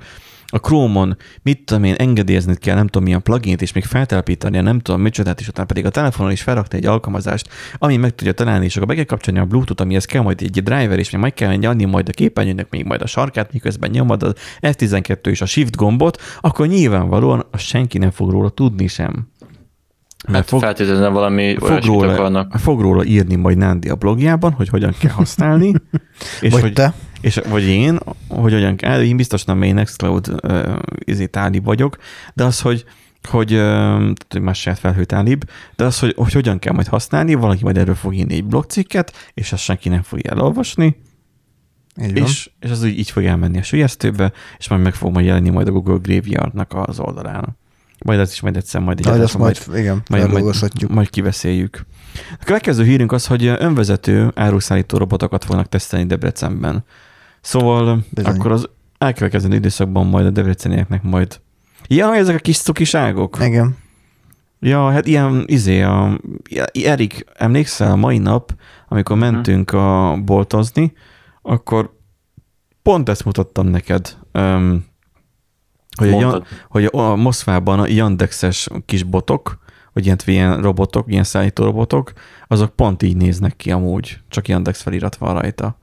a 0.56 0.60
Chrome-on, 0.60 1.16
mit 1.42 1.64
tudom 1.64 1.84
én, 1.84 1.94
engedélyezni 1.94 2.56
kell, 2.56 2.74
nem 2.74 2.86
tudom 2.86 3.02
milyen 3.02 3.22
plugint, 3.22 3.62
és 3.62 3.72
még 3.72 3.84
feltelepíteni, 3.84 4.60
nem 4.60 4.78
tudom 4.78 5.00
micsodát, 5.00 5.40
és 5.40 5.48
utána 5.48 5.66
pedig 5.66 5.86
a 5.86 5.90
telefonon 5.90 6.32
is 6.32 6.42
felrakni 6.42 6.78
egy 6.78 6.86
alkalmazást, 6.86 7.48
ami 7.78 7.96
meg 7.96 8.14
tudja 8.14 8.32
találni, 8.32 8.64
és 8.64 8.76
akkor 8.76 8.88
be 8.88 8.94
kell 8.94 9.04
kapcsolni 9.04 9.40
a 9.40 9.44
Bluetooth, 9.44 9.82
amihez 9.82 10.04
kell 10.04 10.22
majd 10.22 10.42
egy 10.42 10.62
driver, 10.62 10.98
és 10.98 11.10
még 11.10 11.20
meg 11.20 11.34
kell 11.34 11.64
adni 11.64 11.84
majd 11.84 12.08
a 12.08 12.12
képernyőnek 12.12 12.70
még 12.70 12.84
majd 12.84 13.02
a 13.02 13.06
sarkát, 13.06 13.52
miközben 13.52 13.90
nyomod 13.90 14.22
az 14.22 14.34
F12 14.60 15.26
és 15.26 15.40
a 15.40 15.46
Shift 15.46 15.76
gombot, 15.76 16.20
akkor 16.40 16.66
nyilvánvalóan 16.66 17.46
a 17.50 17.58
senki 17.58 17.98
nem 17.98 18.10
fog 18.10 18.30
róla 18.30 18.48
tudni 18.48 18.86
sem. 18.86 19.28
Mert 20.26 20.38
hát 20.38 20.48
fog, 20.48 20.60
feltétlenül 20.60 21.10
valami 21.10 21.56
fog 21.58 21.84
róla, 21.84 22.12
akarnak. 22.12 22.52
fog 22.58 22.80
róla 22.80 23.04
írni 23.04 23.34
majd 23.34 23.56
Nándi 23.56 23.88
a 23.88 23.94
blogjában, 23.94 24.52
hogy 24.52 24.68
hogyan 24.68 24.94
kell 24.98 25.10
használni. 25.10 25.72
és 26.40 26.52
vagy 26.52 26.60
hogy, 26.60 26.72
te. 26.72 26.94
És, 27.20 27.40
vagy 27.48 27.62
én, 27.62 27.98
hogy 28.28 28.52
hogyan 28.52 28.76
kell, 28.76 29.02
én 29.02 29.16
biztos 29.16 29.44
nem 29.44 29.62
én 29.62 29.74
Nextcloud 29.74 30.28
uh, 30.28 30.78
izétáli 30.98 31.58
vagyok, 31.58 31.96
de 32.34 32.44
az, 32.44 32.60
hogy 32.60 32.84
hogy, 33.28 33.54
uh, 33.54 34.40
más 34.40 34.60
saját 34.60 34.78
felhőtálib, 34.78 35.44
de 35.76 35.84
az, 35.84 35.98
hogy, 35.98 36.14
hogy 36.16 36.32
hogyan 36.32 36.58
kell 36.58 36.72
majd 36.72 36.86
használni, 36.86 37.34
valaki 37.34 37.62
majd 37.62 37.76
erről 37.76 37.94
fog 37.94 38.14
írni 38.14 38.34
egy 38.34 38.44
blogcikket, 38.44 39.30
és 39.34 39.52
azt 39.52 39.62
senki 39.62 39.88
nem 39.88 40.02
fogja 40.02 40.30
elolvasni, 40.30 40.96
és, 41.96 42.50
és 42.60 42.70
az 42.70 42.82
úgy 42.82 42.98
így 42.98 43.10
fog 43.10 43.24
elmenni 43.24 43.58
a 43.58 43.62
sülyeztőbe, 43.62 44.32
és 44.58 44.68
majd 44.68 44.82
meg 44.82 44.94
fog 44.94 45.12
majd 45.12 45.26
jelenni 45.26 45.50
majd 45.50 45.68
a 45.68 45.70
Google 45.70 45.98
Graveyardnak 46.02 46.74
az 46.74 47.00
oldalán. 47.00 47.56
Majd 48.04 48.18
ez 48.18 48.32
is 48.32 48.40
majd 48.40 48.56
egyszer 48.56 48.80
majd 48.80 48.98
egy 48.98 49.06
majd, 49.06 49.20
ezt 49.20 49.38
majd, 49.38 49.62
majd, 49.66 49.78
igen, 49.78 50.02
majd, 50.10 50.30
majd, 50.30 50.88
majd 50.88 51.10
kiveszéljük. 51.10 51.86
A 52.40 52.44
következő 52.44 52.84
hírünk 52.84 53.12
az, 53.12 53.26
hogy 53.26 53.46
önvezető 53.46 54.32
áruszállító 54.34 54.98
robotokat 54.98 55.44
fognak 55.44 55.68
tesztelni 55.68 56.06
Debrecenben. 56.06 56.84
Szóval 57.40 58.04
Bizony. 58.10 58.34
akkor 58.34 58.52
az 58.52 58.68
elkövetkező 58.98 59.54
időszakban 59.54 60.06
majd 60.06 60.26
a 60.26 60.30
debrecenieknek 60.30 61.02
majd... 61.02 61.40
Ja, 61.88 62.14
ezek 62.14 62.36
a 62.36 62.38
kis 62.38 62.58
cukiságok? 62.58 63.38
Igen. 63.40 63.76
Ja, 64.60 64.90
hát 64.90 65.06
ilyen, 65.06 65.44
izé, 65.46 65.82
a, 65.82 66.20
Erik, 66.72 67.24
emlékszel, 67.34 67.90
a 67.90 67.96
mai 67.96 68.18
nap, 68.18 68.54
amikor 68.88 69.16
mhm. 69.16 69.24
mentünk 69.24 69.72
a 69.72 70.18
boltozni, 70.24 70.92
akkor 71.42 71.94
pont 72.82 73.08
ezt 73.08 73.24
mutattam 73.24 73.66
neked, 73.66 74.16
um, 74.32 74.84
hogy, 75.96 76.22
a, 76.22 76.42
hogy 76.68 76.88
a 76.92 77.16
Moszkvában 77.16 77.80
a 77.80 77.86
Yandexes 77.86 78.68
kis 78.86 79.02
botok, 79.02 79.58
vagy 79.92 80.04
ilyen, 80.04 80.18
ilyen 80.24 80.62
robotok, 80.62 81.10
ilyen 81.10 81.24
szállító 81.24 81.64
robotok, 81.64 82.12
azok 82.48 82.70
pont 82.70 83.02
így 83.02 83.16
néznek 83.16 83.56
ki 83.56 83.70
amúgy, 83.70 84.18
csak 84.28 84.48
Yandex 84.48 84.82
felirat 84.82 85.16
van 85.16 85.40
rajta. 85.40 85.78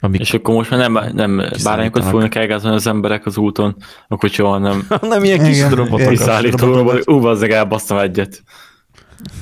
Amik 0.00 0.20
és 0.20 0.34
akkor 0.34 0.54
most 0.54 0.70
már 0.70 0.90
nem, 0.90 1.12
nem 1.14 1.42
bárányokat 1.62 2.04
fognak 2.04 2.34
elgázni 2.34 2.68
az 2.68 2.86
emberek 2.86 3.26
az 3.26 3.36
úton, 3.36 3.76
a 4.08 4.16
kocsival, 4.16 4.58
nem, 4.58 4.86
nem 5.00 5.24
ilyen 5.24 5.44
kis 5.44 5.68
robotok. 5.68 6.16
Szállító 6.16 6.72
robot, 6.72 7.10
ú, 7.10 7.26
elbasztam 7.26 7.98
egyet. 7.98 8.42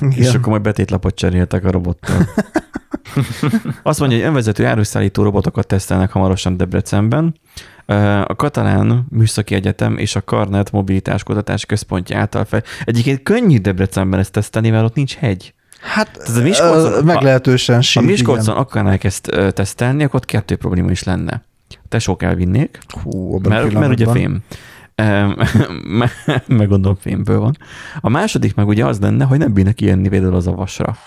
Igen. 0.01 0.17
És 0.17 0.33
akkor 0.33 0.49
majd 0.49 0.61
betétlapot 0.61 1.15
cseréltek 1.15 1.65
a 1.65 1.71
robottal. 1.71 2.17
Azt 3.83 3.99
mondja, 3.99 4.17
hogy 4.17 4.27
önvezető 4.27 4.65
áruszállító 4.65 5.23
robotokat 5.23 5.67
tesztelnek 5.67 6.11
hamarosan 6.11 6.57
Debrecenben. 6.57 7.35
A 8.25 8.35
Katalán 8.35 9.05
Műszaki 9.09 9.55
Egyetem 9.55 9.97
és 9.97 10.15
a 10.15 10.21
Karnet 10.21 10.71
Mobilitás 10.71 11.23
Kutatás 11.23 11.65
Központja 11.65 12.17
által 12.17 12.45
fel. 12.45 12.63
Egyébként 12.83 13.23
könnyű 13.23 13.57
Debrecenben 13.57 14.19
ezt 14.19 14.31
tesztelni, 14.31 14.69
mert 14.69 14.83
ott 14.83 14.95
nincs 14.95 15.15
hegy. 15.15 15.53
Hát 15.81 16.17
Ez 16.17 16.37
a 16.37 16.41
Miskolcon, 16.41 17.03
meglehetősen 17.03 17.81
sík, 17.81 18.01
Ha 18.01 18.07
Miskolcon 18.07 18.55
akarnák 18.55 19.03
ezt 19.03 19.31
tesztelni, 19.53 20.03
akkor 20.03 20.19
kettő 20.19 20.55
probléma 20.55 20.91
is 20.91 21.03
lenne. 21.03 21.43
Tesók 21.89 22.23
elvinnék, 22.23 22.79
Hú, 23.03 23.39
mert, 23.39 23.73
mert 23.73 23.91
ugye 23.91 24.11
fém. 24.11 24.39
meg 26.47 26.67
gondolom 26.67 26.95
fémből 26.95 27.39
van. 27.39 27.57
A 27.99 28.09
második 28.09 28.55
meg 28.55 28.67
ugye 28.67 28.85
az 28.85 28.99
lenne, 28.99 29.25
hogy 29.25 29.37
nem 29.37 29.53
bírnak 29.53 29.75
kijönni 29.75 30.09
például 30.09 30.35
az 30.35 30.47
avasra. 30.47 30.97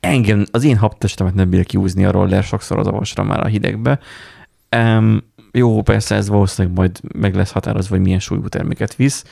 Engem, 0.00 0.44
az 0.50 0.64
én 0.64 0.76
habtestemet 0.76 1.34
nem 1.34 1.50
bír 1.50 1.66
kiúzni 1.66 2.04
a 2.04 2.10
roller 2.10 2.42
sokszor 2.42 2.78
az 2.78 2.86
avasra 2.86 3.22
már 3.22 3.40
a 3.40 3.46
hidegbe. 3.46 3.98
Um, 4.76 5.22
jó, 5.52 5.82
persze 5.82 6.14
ez 6.14 6.28
valószínűleg 6.28 6.76
majd 6.76 7.00
meg 7.14 7.34
lesz 7.34 7.52
határozva, 7.52 7.94
hogy 7.94 8.04
milyen 8.04 8.18
súlyú 8.18 8.48
terméket 8.48 8.96
visz, 8.96 9.24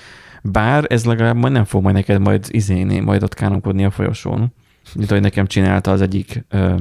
bár 0.42 0.84
ez 0.88 1.04
legalább 1.04 1.36
majd 1.36 1.52
nem 1.52 1.64
fog 1.64 1.82
majd 1.82 1.94
neked 1.94 2.20
majd 2.20 2.46
izéni, 2.48 3.00
majd 3.00 3.22
ott 3.22 3.34
kánonkodni 3.34 3.84
a 3.84 3.90
folyosón, 3.90 4.52
mint 4.94 5.10
ahogy 5.10 5.22
nekem 5.22 5.46
csinálta 5.46 5.90
az 5.90 6.00
egyik 6.00 6.44
ö, 6.48 6.74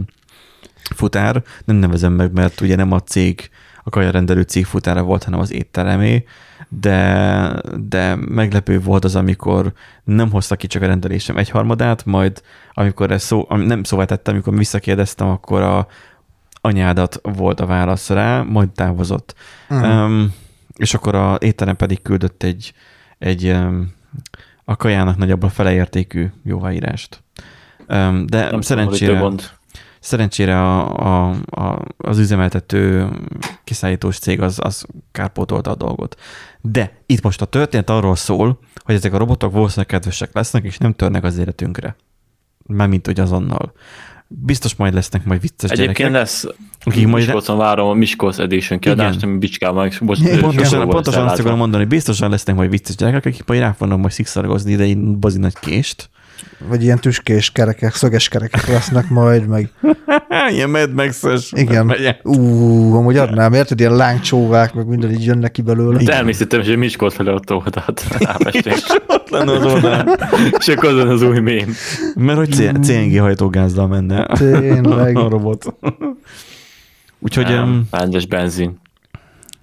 futár, 0.95 1.43
nem 1.65 1.75
nevezem 1.75 2.13
meg, 2.13 2.31
mert 2.31 2.61
ugye 2.61 2.75
nem 2.75 2.91
a 2.91 2.99
cég, 2.99 3.49
a 3.87 3.89
kajarendelő 3.89 4.41
cég 4.41 4.65
futára 4.65 5.03
volt, 5.03 5.23
hanem 5.23 5.39
az 5.39 5.51
étteremé, 5.51 6.23
de, 6.69 7.61
de 7.87 8.15
meglepő 8.15 8.79
volt 8.79 9.03
az, 9.03 9.15
amikor 9.15 9.73
nem 10.03 10.31
hozta 10.31 10.55
ki 10.55 10.67
csak 10.67 10.81
a 10.81 10.85
rendelésem 10.85 11.37
egyharmadát, 11.37 12.05
majd 12.05 12.41
amikor 12.73 13.11
ez 13.11 13.23
szó, 13.23 13.47
nem 13.49 13.83
szóval 13.83 14.05
tettem, 14.05 14.33
amikor 14.33 14.57
visszakérdeztem, 14.57 15.27
akkor 15.27 15.61
a 15.61 15.87
anyádat 16.61 17.19
volt 17.23 17.59
a 17.59 17.65
válasz 17.65 18.09
rá, 18.09 18.41
majd 18.41 18.69
távozott. 18.69 19.35
Uh-huh. 19.69 20.03
Um, 20.05 20.33
és 20.75 20.93
akkor 20.93 21.15
a 21.15 21.37
étterem 21.39 21.75
pedig 21.75 22.01
küldött 22.01 22.43
egy 22.43 22.73
egy 23.17 23.57
a 24.65 24.75
kajának 24.75 25.17
nagyjából 25.17 25.49
fele 25.49 25.73
értékű 25.73 26.27
jóváírást. 26.43 27.23
De 28.25 28.49
Nem 28.51 28.61
szerencsére, 28.61 29.29
szerencsére 30.05 30.61
a, 30.61 30.97
a, 30.97 31.35
a, 31.49 31.81
az 31.97 32.17
üzemeltető 32.17 33.09
kiszállítós 33.63 34.19
cég 34.19 34.41
az, 34.41 34.59
az 34.61 34.85
kárpótolta 35.11 35.71
a 35.71 35.75
dolgot. 35.75 36.19
De 36.61 37.01
itt 37.05 37.21
most 37.21 37.41
a 37.41 37.45
történet 37.45 37.89
arról 37.89 38.15
szól, 38.15 38.59
hogy 38.83 38.95
ezek 38.95 39.13
a 39.13 39.17
robotok 39.17 39.51
valószínűleg 39.51 39.87
kedvesek 39.87 40.29
lesznek, 40.33 40.63
és 40.63 40.77
nem 40.77 40.93
törnek 40.93 41.23
az 41.23 41.37
életünkre. 41.37 41.95
Mármint, 42.67 43.05
hogy 43.05 43.19
azonnal 43.19 43.73
biztos 44.27 44.75
majd 44.75 44.93
lesznek 44.93 45.25
majd 45.25 45.41
vicces 45.41 45.69
Egyébként 45.69 45.97
gyerekek. 45.97 46.19
lesz, 46.19 46.45
akik 46.83 47.07
majd 47.07 47.23
Miskolcon 47.23 47.57
várom 47.57 47.87
a 47.87 47.93
Miskolc 47.93 48.37
Edition 48.37 48.79
kiadást, 48.79 49.23
ami 49.23 49.37
bicskával, 49.37 49.85
és 49.85 49.99
most 49.99 50.39
pontosan, 50.39 50.89
pontosan 50.89 51.27
azt 51.27 51.39
akarom 51.39 51.57
mondani, 51.57 51.85
biztosan 51.85 52.29
lesznek 52.29 52.55
majd 52.55 52.69
vicces 52.69 52.95
gyerekek, 52.95 53.25
akik 53.25 53.45
majd 53.45 53.59
rá 53.59 53.71
fognak 53.71 53.99
majd 53.99 54.11
szikszargozni 54.11 54.71
ide 54.71 54.83
egy 54.83 54.97
bazi 54.97 55.37
nagy 55.37 55.59
kést, 55.59 56.09
Vagy 56.57 56.83
ilyen 56.83 56.99
tüskés 56.99 57.51
kerekek, 57.51 57.93
szöges 57.93 58.27
kerekek 58.27 58.67
lesznek 58.67 59.09
majd, 59.09 59.47
meg... 59.47 59.69
ilyen 60.55 60.69
Mad 60.69 60.93
max 60.93 61.23
Igen. 61.51 61.95
Ú, 62.23 62.95
amúgy 62.95 63.17
adnám, 63.17 63.53
érted? 63.53 63.79
Ilyen 63.79 63.95
lángcsóvák, 63.95 64.73
meg 64.73 64.87
minden 64.87 65.11
így 65.11 65.25
jönnek 65.25 65.51
ki 65.51 65.61
belőle. 65.61 66.03
Természetesen, 66.03 66.65
hogy 66.65 66.77
Miskolc 66.77 67.13
felé 67.13 67.31
ott 67.31 67.51
oldalt. 67.51 68.03
ott 69.07 69.29
lenne 69.29 69.51
az 69.51 69.65
oldal. 69.65 70.17
És 70.57 70.67
akkor 70.67 70.89
azon 70.89 71.07
az 71.07 71.21
új 71.21 71.39
mém. 71.39 71.73
Mert 72.15 72.37
hogy 72.37 72.51
CNG 72.81 73.19
hajtógázdal 73.19 73.87
menne. 73.87 74.25
Tényleg. 74.25 75.17
A 75.25 75.29
robot. 75.29 75.75
Úgyhogy... 77.19 77.45
Nem, 77.45 77.87
benzin. 78.29 78.83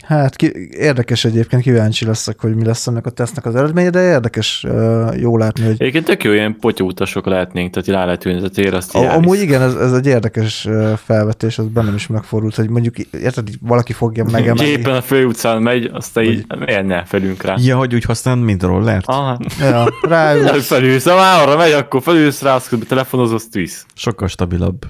Hát 0.02 0.36
ki, 0.36 0.52
érdekes 0.70 1.24
egyébként, 1.24 1.62
kíváncsi 1.62 2.04
leszek, 2.04 2.40
hogy 2.40 2.54
mi 2.54 2.64
lesz 2.64 2.86
ennek 2.86 3.06
a 3.06 3.10
tesznek 3.10 3.46
az 3.46 3.54
eredménye, 3.54 3.90
de 3.90 4.02
érdekes 4.02 4.64
uh, 4.68 5.20
jó 5.20 5.36
látni, 5.36 5.64
hogy... 5.64 5.74
Egyébként 5.78 6.04
tök 6.04 6.24
jó, 6.24 6.32
ilyen 6.32 6.56
potyautasok 6.60 7.26
lehetnénk, 7.26 7.72
tehát 7.72 7.88
rá 7.88 8.04
lehet 8.04 8.24
ülni, 8.24 8.50
tehát 8.50 8.72
azt 8.74 8.94
a, 8.94 9.12
Amúgy 9.12 9.40
igen, 9.40 9.62
ez, 9.62 9.74
ez, 9.74 9.92
egy 9.92 10.06
érdekes 10.06 10.68
felvetés, 11.04 11.58
az 11.58 11.66
bennem 11.66 11.94
is 11.94 12.06
megfordult, 12.06 12.54
hogy 12.54 12.68
mondjuk, 12.68 12.98
érted, 12.98 13.48
valaki 13.60 13.92
fogja 13.92 14.24
megemelni. 14.24 14.70
Éppen 14.70 14.94
a 14.94 15.02
főutcán 15.02 15.62
megy, 15.62 15.90
aztán 15.92 16.24
így, 16.24 16.44
miért 16.58 16.86
ne 16.86 17.04
felünk 17.04 17.42
rá. 17.42 17.54
Ja, 17.58 17.76
hogy 17.76 17.94
úgy 17.94 18.04
használ, 18.04 18.36
mint 18.36 18.62
rollert? 18.62 19.06
Aha. 19.06 19.38
Ja, 19.60 19.84
ráülsz. 20.08 20.66
felülsz, 20.66 21.04
ha 21.04 21.14
már 21.14 21.48
arra 21.48 21.56
megy, 21.56 21.72
akkor 21.72 22.02
felülsz 22.02 22.42
rá, 22.42 22.54
azt 22.54 22.76
telefonozol, 22.88 23.36
azt 23.36 23.54
visz. 23.54 23.86
Sokkal 23.94 24.28
stabilabb. 24.28 24.86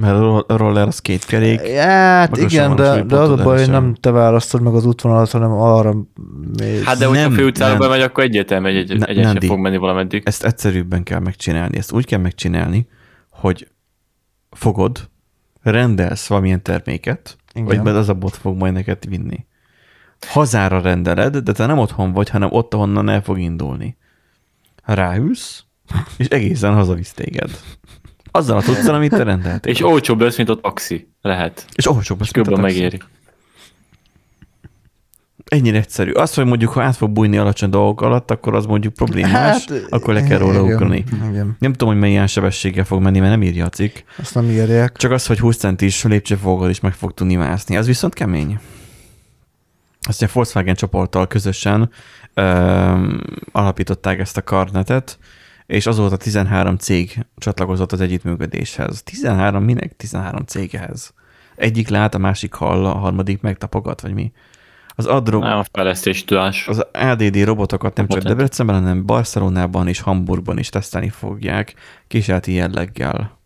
Mert 0.00 0.14
a 0.14 0.56
roller 0.56 0.86
az 0.86 1.00
két 1.00 1.24
kerék. 1.24 1.66
Hát 1.66 2.36
igen, 2.36 2.76
de, 2.76 3.02
de 3.02 3.16
az 3.16 3.30
a 3.30 3.42
baj, 3.42 3.58
hogy 3.58 3.70
nem 3.70 3.94
te 3.94 4.10
választod 4.10 4.62
meg 4.62 4.74
az 4.74 4.86
útvonalat, 4.86 5.30
hanem 5.30 5.52
arra 5.52 5.94
mész. 6.58 6.82
Hát 6.82 6.98
de 6.98 7.06
hogyha 7.06 7.30
főutcára 7.30 7.78
bemegy, 7.78 8.00
akkor 8.00 8.24
egyértelmű 8.24 8.68
egy, 8.68 8.90
egy, 8.90 8.98
ne, 8.98 9.06
egyesen 9.06 9.40
fog 9.40 9.58
menni 9.58 9.76
valameddig. 9.76 10.22
Ezt 10.24 10.44
egyszerűbben 10.44 11.02
kell 11.02 11.18
megcsinálni. 11.18 11.76
Ezt 11.76 11.92
úgy 11.92 12.06
kell 12.06 12.18
megcsinálni, 12.18 12.88
hogy 13.30 13.68
fogod, 14.50 15.08
rendelsz 15.62 16.26
valamilyen 16.26 16.62
terméket, 16.62 17.36
igen. 17.52 17.66
vagy 17.66 17.82
mert 17.82 17.96
az 17.96 18.08
a 18.08 18.14
bot 18.14 18.36
fog 18.36 18.56
majd 18.56 18.72
neked 18.72 19.08
vinni. 19.08 19.46
Hazára 20.26 20.80
rendeled, 20.80 21.36
de 21.36 21.52
te 21.52 21.66
nem 21.66 21.78
otthon 21.78 22.12
vagy, 22.12 22.28
hanem 22.28 22.48
ott, 22.52 22.74
ahonnan 22.74 23.08
el 23.08 23.22
fog 23.22 23.38
indulni. 23.38 23.96
Ráülsz, 24.84 25.64
és 26.16 26.26
egészen 26.26 26.74
hazavisz 26.74 27.12
téged. 27.12 27.50
Azzal 28.36 28.56
a 28.56 28.62
tudszal, 28.62 28.94
amit 28.94 29.10
te 29.10 29.22
rendeltél. 29.22 29.72
És 29.72 29.84
olcsóbb 29.84 30.20
lesz, 30.20 30.36
mint 30.36 30.48
a 30.48 30.56
taxi. 30.56 31.08
Lehet. 31.22 31.66
És 31.74 31.88
olcsóbb 31.88 32.18
lesz, 32.20 32.32
mint 32.32 32.46
a 32.46 32.50
taxi. 32.50 32.62
megéri. 32.62 33.00
Ennyire 35.44 35.78
egyszerű. 35.78 36.10
Az, 36.10 36.34
hogy 36.34 36.44
mondjuk, 36.44 36.70
ha 36.70 36.82
át 36.82 36.96
fog 36.96 37.10
bújni 37.10 37.36
alacsony 37.36 37.70
dolgok 37.70 38.00
alatt, 38.00 38.30
akkor 38.30 38.54
az 38.54 38.66
mondjuk 38.66 38.92
problémás, 38.92 39.32
hát, 39.32 39.84
akkor 39.88 40.14
le 40.14 40.22
kell 40.22 40.38
róla 40.38 40.62
ugrani. 40.62 41.04
Nem 41.58 41.72
tudom, 41.72 41.88
hogy 41.88 42.02
milyen 42.02 42.26
sebességgel 42.26 42.84
fog 42.84 43.02
menni, 43.02 43.18
mert 43.18 43.30
nem 43.30 43.42
írja 43.42 43.64
a 43.64 43.68
cikk. 43.68 43.96
Azt 44.18 44.34
nem 44.34 44.50
írják. 44.50 44.96
Csak 44.96 45.10
az, 45.10 45.26
hogy 45.26 45.38
20 45.38 45.56
centis 45.56 46.02
lépcsőfoggal 46.02 46.70
is 46.70 46.80
meg 46.80 46.92
fog 46.92 47.14
tudni 47.14 47.34
mászni. 47.34 47.76
Az 47.76 47.86
viszont 47.86 48.14
kemény. 48.14 48.58
Azt 50.00 50.22
a 50.22 50.28
Volkswagen 50.32 50.74
csoporttal 50.74 51.26
közösen 51.26 51.90
ö, 52.34 52.42
alapították 53.52 54.18
ezt 54.18 54.36
a 54.36 54.42
karnetet, 54.42 55.18
és 55.66 55.86
azóta 55.86 56.16
13 56.16 56.76
cég 56.76 57.26
csatlakozott 57.36 57.92
az 57.92 58.00
együttműködéshez. 58.00 59.02
13 59.02 59.64
minek? 59.64 59.96
13 59.96 60.44
céghez. 60.44 61.14
Egyik 61.56 61.88
lát, 61.88 62.14
a 62.14 62.18
másik 62.18 62.54
hall, 62.54 62.84
a 62.84 62.94
harmadik 62.94 63.40
megtapogat, 63.40 64.00
vagy 64.00 64.14
mi? 64.14 64.32
Az 64.88 65.06
adro... 65.06 65.38
Nem, 65.38 65.58
a 65.58 65.64
fejlesztés 65.72 66.24
tudás. 66.24 66.68
Az 66.68 66.86
ADD 66.92 67.44
robotokat 67.44 67.96
nem 67.96 68.08
csak 68.08 68.22
Debrecenben, 68.22 68.80
hanem 68.80 69.06
Barcelonában 69.06 69.88
és 69.88 70.00
Hamburgban 70.00 70.58
is 70.58 70.68
tesztelni 70.68 71.08
fogják 71.08 71.74
kísérleti 72.06 72.52
jelleggel. 72.52 73.38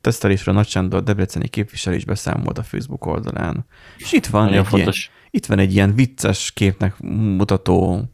Tesztelésről 0.00 0.54
Nagy 0.54 0.68
Sándor 0.68 1.02
Debreceni 1.02 1.48
képviselés 1.48 2.04
beszámolt 2.04 2.58
a 2.58 2.62
Facebook 2.62 3.06
oldalán. 3.06 3.66
És 3.96 4.12
itt 4.12 4.26
van, 4.26 4.48
egy 4.48 4.72
ilyen, 4.72 4.92
itt 5.30 5.46
van 5.46 5.58
egy 5.58 5.74
ilyen 5.74 5.94
vicces 5.94 6.52
képnek 6.52 6.94
mutató 7.36 8.10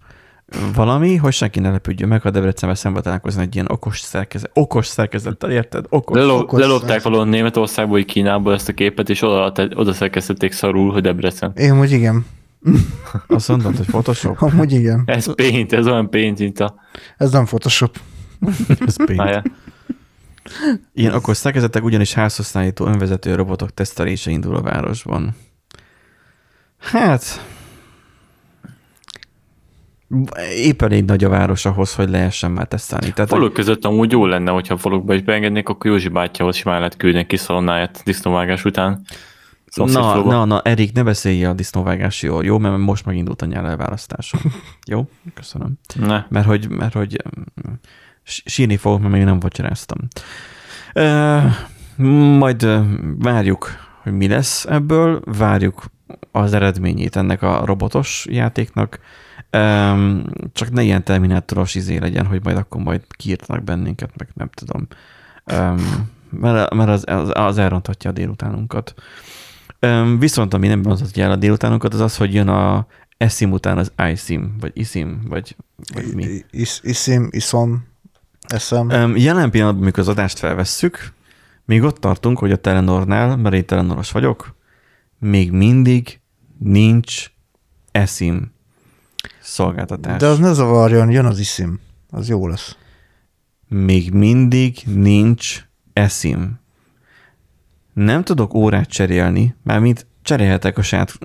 valami, 0.75 1.17
hogy 1.17 1.33
senki 1.33 1.61
ne 1.61 1.71
lepődjön 1.71 2.09
meg, 2.09 2.23
ha 2.23 2.31
Debrecenben 2.31 2.77
szembe 2.79 3.01
találkozni 3.01 3.43
egy 3.43 3.55
ilyen 3.55 3.67
okos, 3.71 4.01
szerkezet, 4.01 4.51
okos 4.55 4.87
szerkezettel, 4.87 5.51
érted? 5.51 5.85
Okos, 5.89 6.17
Leló, 6.17 6.39
okos 6.39 6.61
lelopták 6.61 7.03
valahol 7.03 7.27
Németországból, 7.27 7.97
vagy 7.97 8.05
Kínából 8.05 8.55
ezt 8.55 8.69
a 8.69 8.73
képet, 8.73 9.09
és 9.09 9.23
oda, 9.23 9.53
oda 9.75 9.93
szerkesztették 9.93 10.53
szarul, 10.53 10.93
hogy 10.93 11.03
Debrecen. 11.03 11.53
Én 11.57 11.77
hogy 11.77 11.91
igen. 11.91 12.27
Azt 13.27 13.49
mondod, 13.49 13.77
hogy 13.77 13.87
Photoshop? 13.87 14.43
Amúgy 14.43 14.73
igen. 14.73 15.03
Ez 15.07 15.35
paint, 15.35 15.73
ez 15.73 15.87
olyan 15.87 16.11
paint, 16.11 16.39
mint 16.39 16.61
a... 16.61 16.75
Ez 17.17 17.31
nem 17.31 17.45
Photoshop. 17.45 17.99
ez 18.87 19.05
paint. 19.05 19.43
Ilyen 20.93 21.15
okos 21.15 21.37
szerkezetek 21.37 21.85
ugyanis 21.85 22.13
házhasználító 22.13 22.87
önvezető 22.87 23.35
robotok 23.35 23.75
tesztelése 23.75 24.31
indul 24.31 24.57
a 24.57 24.63
városban. 24.63 25.35
Hát, 26.79 27.47
épp 30.57 30.83
elég 30.83 31.05
nagy 31.05 31.25
a 31.25 31.29
város 31.29 31.65
ahhoz, 31.65 31.95
hogy 31.95 32.09
lehessen 32.09 32.51
már 32.51 32.67
tesztelni. 32.67 33.13
Tehát, 33.13 33.31
faluk 33.31 33.53
között 33.53 33.85
amúgy 33.85 34.13
jó 34.13 34.27
lenne, 34.27 34.51
hogyha 34.51 34.77
falukba 34.77 35.15
is 35.15 35.23
beengednék, 35.23 35.69
akkor 35.69 35.91
Józsi 35.91 36.09
bátyához 36.09 36.57
simán 36.57 36.79
lehet 36.79 36.97
küldeni 36.97 37.27
kiszolnáját 37.27 38.03
disznóvágás 38.05 38.65
után. 38.65 39.05
Na, 39.75 40.23
na, 40.23 40.45
na, 40.45 40.61
Erik, 40.63 40.93
ne 40.93 41.03
beszélj 41.03 41.45
a 41.45 41.53
disznóvágásról, 41.53 42.45
jó? 42.45 42.59
Mert 42.59 42.77
most 42.77 43.07
megindult 43.07 43.43
a 43.43 43.47
nyár 43.47 43.65
elválasztása. 43.65 44.39
jó? 44.93 45.09
Köszönöm. 45.35 45.79
Ne. 45.95 46.25
Mert 46.29 46.47
hogy, 46.47 46.69
mert 46.69 46.93
hogy 46.93 47.23
mm, 47.69 47.73
sírni 48.25 48.77
fogok, 48.77 49.01
mert 49.01 49.13
még 49.13 49.25
nem 49.25 49.41
vacsoráztam. 49.41 49.99
Uh, 50.95 51.45
majd 52.39 52.67
várjuk, 53.19 53.71
hogy 54.03 54.13
mi 54.13 54.29
lesz 54.29 54.65
ebből, 54.65 55.21
várjuk 55.25 55.85
az 56.33 56.53
eredményét 56.53 57.17
ennek 57.17 57.43
a 57.43 57.63
robotos 57.65 58.27
játéknak, 58.31 58.99
Um, 59.57 60.25
csak 60.53 60.71
ne 60.71 60.83
ilyen 60.83 61.05
terminátoros 61.05 61.75
izé 61.75 61.97
legyen, 61.97 62.27
hogy 62.27 62.45
majd 62.45 62.57
akkor 62.57 62.81
majd 62.81 63.03
kiírtanak 63.09 63.65
bennünket, 63.65 64.11
meg 64.17 64.29
nem 64.35 64.49
tudom. 64.55 64.87
Um, 65.53 66.11
mert, 66.31 66.75
mert 66.75 66.89
az, 66.89 67.05
az, 67.07 67.31
az 67.33 67.59
elronthatja 67.59 68.11
a 68.11 68.13
délutánunkat. 68.13 68.95
Um, 69.81 70.19
viszont 70.19 70.55
ami 70.55 70.69
nem 70.69 70.83
ronthatja 70.83 71.25
el 71.25 71.31
a 71.31 71.37
délutánunkat, 71.37 71.95
az 71.95 72.01
az, 72.01 72.17
hogy 72.17 72.35
jön 72.35 72.49
a 72.49 72.87
esim 73.17 73.53
után 73.53 73.79
az 73.79 73.93
isim, 74.13 74.57
vagy 74.61 74.73
isim, 74.75 75.21
vagy, 75.29 75.57
vagy 75.95 76.15
mi. 76.15 76.45
Is, 76.51 76.81
isim, 76.83 77.29
isom, 77.31 77.87
eszem. 78.47 78.89
Um, 78.89 79.17
jelen 79.17 79.51
pillanatban, 79.51 79.83
amikor 79.83 79.99
az 79.99 80.09
adást 80.09 80.39
felvesszük, 80.39 81.13
még 81.65 81.83
ott 81.83 81.99
tartunk, 81.99 82.39
hogy 82.39 82.53
a 82.53 82.57
Telenornál, 82.57 83.37
mert 83.37 83.55
én 83.55 83.67
Telenoros 83.67 84.11
vagyok, 84.11 84.55
még 85.19 85.51
mindig 85.53 86.21
nincs 86.59 87.31
esim 87.93 88.55
szolgáltatás. 89.47 90.21
De 90.21 90.27
az 90.27 90.39
ne 90.39 90.53
zavarjon, 90.53 91.11
jön 91.11 91.25
az 91.25 91.39
iszim. 91.39 91.81
Az 92.11 92.29
jó 92.29 92.49
lesz. 92.49 92.77
Még 93.69 94.13
mindig 94.13 94.79
nincs 94.95 95.67
eszim. 95.93 96.61
Nem 97.93 98.23
tudok 98.23 98.55
órát 98.55 98.89
cserélni, 98.89 99.55
mármint 99.63 100.07
cserélhetek 100.23 100.79
a 100.79 100.83
saját 100.83 101.19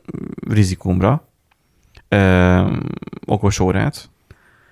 rizikumra 0.50 1.28
ö, 2.08 2.78
okos 3.26 3.60
órát. 3.60 4.10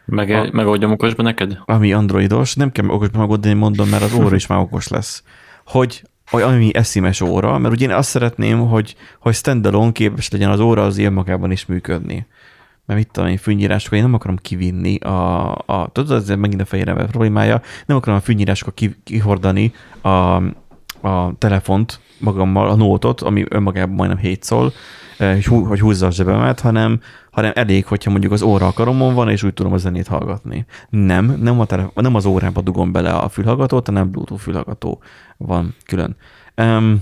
Meg, 0.06 0.30
a, 0.30 0.50
megoldjam 0.52 0.92
okosba 0.92 1.24
neked? 1.24 1.60
Ami 1.66 1.94
androidos, 1.94 2.56
nem 2.56 2.72
kell 2.72 2.88
okosba 2.88 3.20
megoldani, 3.20 3.54
mondom, 3.54 3.90
mert 3.90 4.04
az 4.04 4.14
óra 4.14 4.36
is 4.36 4.48
már 4.48 4.60
okos 4.60 4.88
lesz. 4.88 5.24
Hogy 5.66 6.04
ami 6.30 6.76
eszimes 6.76 7.22
óra, 7.22 7.58
mert 7.58 7.74
ugye 7.74 7.86
én 7.86 7.94
azt 7.94 8.10
szeretném, 8.10 8.68
hogy, 8.68 8.96
hogy 9.20 9.34
standalone 9.34 9.92
képes 9.92 10.30
legyen 10.30 10.50
az 10.50 10.60
óra 10.60 10.84
az 10.84 10.98
ilyen 10.98 11.14
magában 11.14 11.52
is 11.52 11.66
működni 11.66 12.28
mert 12.90 13.02
mit 13.02 13.12
tudom 13.12 13.30
én, 13.30 13.38
fűnyírásokat 13.38 13.98
én 13.98 14.04
nem 14.04 14.14
akarom 14.14 14.38
kivinni 14.38 14.96
a, 14.96 15.52
a 15.52 15.90
tudod, 15.92 16.12
ez 16.12 16.30
megint 16.30 16.62
a 16.62 16.66
fejére 16.66 16.94
problémája, 16.94 17.62
nem 17.86 17.98
akarom 17.98 18.18
a 18.18 18.22
fűnyírásokat 18.22 18.82
kihordani 19.04 19.74
a, 20.02 20.10
a 21.08 21.34
telefont 21.38 22.00
magammal, 22.18 22.70
a 22.70 22.76
nótot, 22.76 23.22
ami 23.22 23.46
önmagában 23.50 23.96
majdnem 23.96 24.18
7 24.18 24.44
szól, 24.44 24.74
hogy, 25.18 25.46
hogy 25.46 25.80
húzza 25.80 26.08
a 26.08 26.12
zsebemet, 26.12 26.60
hanem, 26.60 27.02
hanem 27.32 27.52
elég, 27.56 27.86
hogyha 27.86 28.12
mondjuk 28.12 28.32
az 28.32 28.42
óra 28.42 28.74
a 28.76 28.94
van, 28.94 29.30
és 29.30 29.44
úgy 29.44 29.54
tudom 29.54 29.74
a 29.74 29.78
zenét 29.78 30.08
hallgatni. 30.08 30.66
Nem, 30.90 31.26
nem, 31.42 31.60
a 31.60 31.66
telefon, 31.66 31.92
nem 31.96 32.16
az 32.16 32.26
órába 32.26 32.62
dugom 32.62 32.92
bele 32.92 33.12
a 33.12 33.30
fülhallgatót, 33.30 33.86
hanem 33.86 34.12
Bluetooth 34.12 34.42
fülhallgató 34.42 35.02
van 35.38 35.76
külön. 35.86 36.16
Um, 36.56 37.02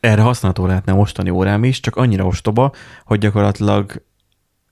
erre 0.00 0.22
használható 0.22 0.66
lehetne 0.66 0.92
mostani 0.92 1.30
órám 1.30 1.64
is, 1.64 1.80
csak 1.80 1.96
annyira 1.96 2.26
ostoba, 2.26 2.72
hogy 3.04 3.18
gyakorlatilag 3.18 4.02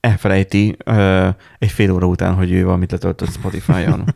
elfelejti 0.07 0.77
uh, 0.87 1.29
egy 1.59 1.71
fél 1.71 1.93
óra 1.93 2.07
után, 2.07 2.35
hogy 2.35 2.53
ő 2.53 2.65
valamit 2.65 2.91
letöltött 2.91 3.33
Spotify-on. 3.33 4.05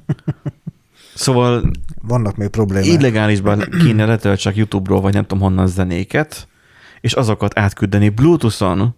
Szóval 1.14 1.70
vannak 2.02 2.36
még 2.36 2.48
problémák. 2.48 2.86
Illegálisban 2.86 3.58
kéne 3.58 4.04
letölt 4.04 4.40
csak 4.40 4.56
YouTube-ról, 4.56 5.00
vagy 5.00 5.12
nem 5.12 5.22
tudom 5.26 5.42
honnan 5.42 5.66
zenéket, 5.66 6.48
és 7.00 7.12
azokat 7.12 7.58
átküldeni 7.58 8.08
Bluetooth-on, 8.08 8.94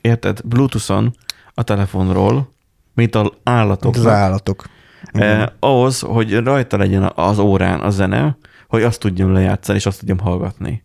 érted? 0.00 0.40
Bluetooth-on 0.44 1.14
a 1.54 1.62
telefonról, 1.62 2.52
mint 2.94 3.14
az 3.14 3.28
állatok. 3.42 3.96
Az 3.96 4.06
állatok. 4.06 4.64
Eh, 5.12 5.46
ahhoz, 5.58 6.00
hogy 6.00 6.36
rajta 6.36 6.76
legyen 6.76 7.12
az 7.14 7.38
órán 7.38 7.80
a 7.80 7.90
zene, 7.90 8.36
hogy 8.68 8.82
azt 8.82 9.00
tudjam 9.00 9.32
lejátszani, 9.32 9.78
és 9.78 9.86
azt 9.86 9.98
tudjam 9.98 10.18
hallgatni. 10.18 10.82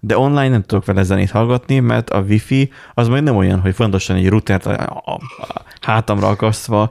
De 0.00 0.18
online 0.18 0.48
nem 0.48 0.62
tudok 0.62 0.84
vele 0.84 1.02
zenét 1.02 1.30
hallgatni, 1.30 1.78
mert 1.78 2.10
a 2.10 2.20
wifi 2.20 2.70
az 2.94 3.08
majd 3.08 3.22
nem 3.22 3.36
olyan, 3.36 3.60
hogy 3.60 3.74
fontosan 3.74 4.16
egy 4.16 4.28
routert 4.28 4.66
a, 4.66 5.02
a, 5.04 5.12
a 5.12 5.62
hátamra 5.80 6.28
akasztva 6.28 6.90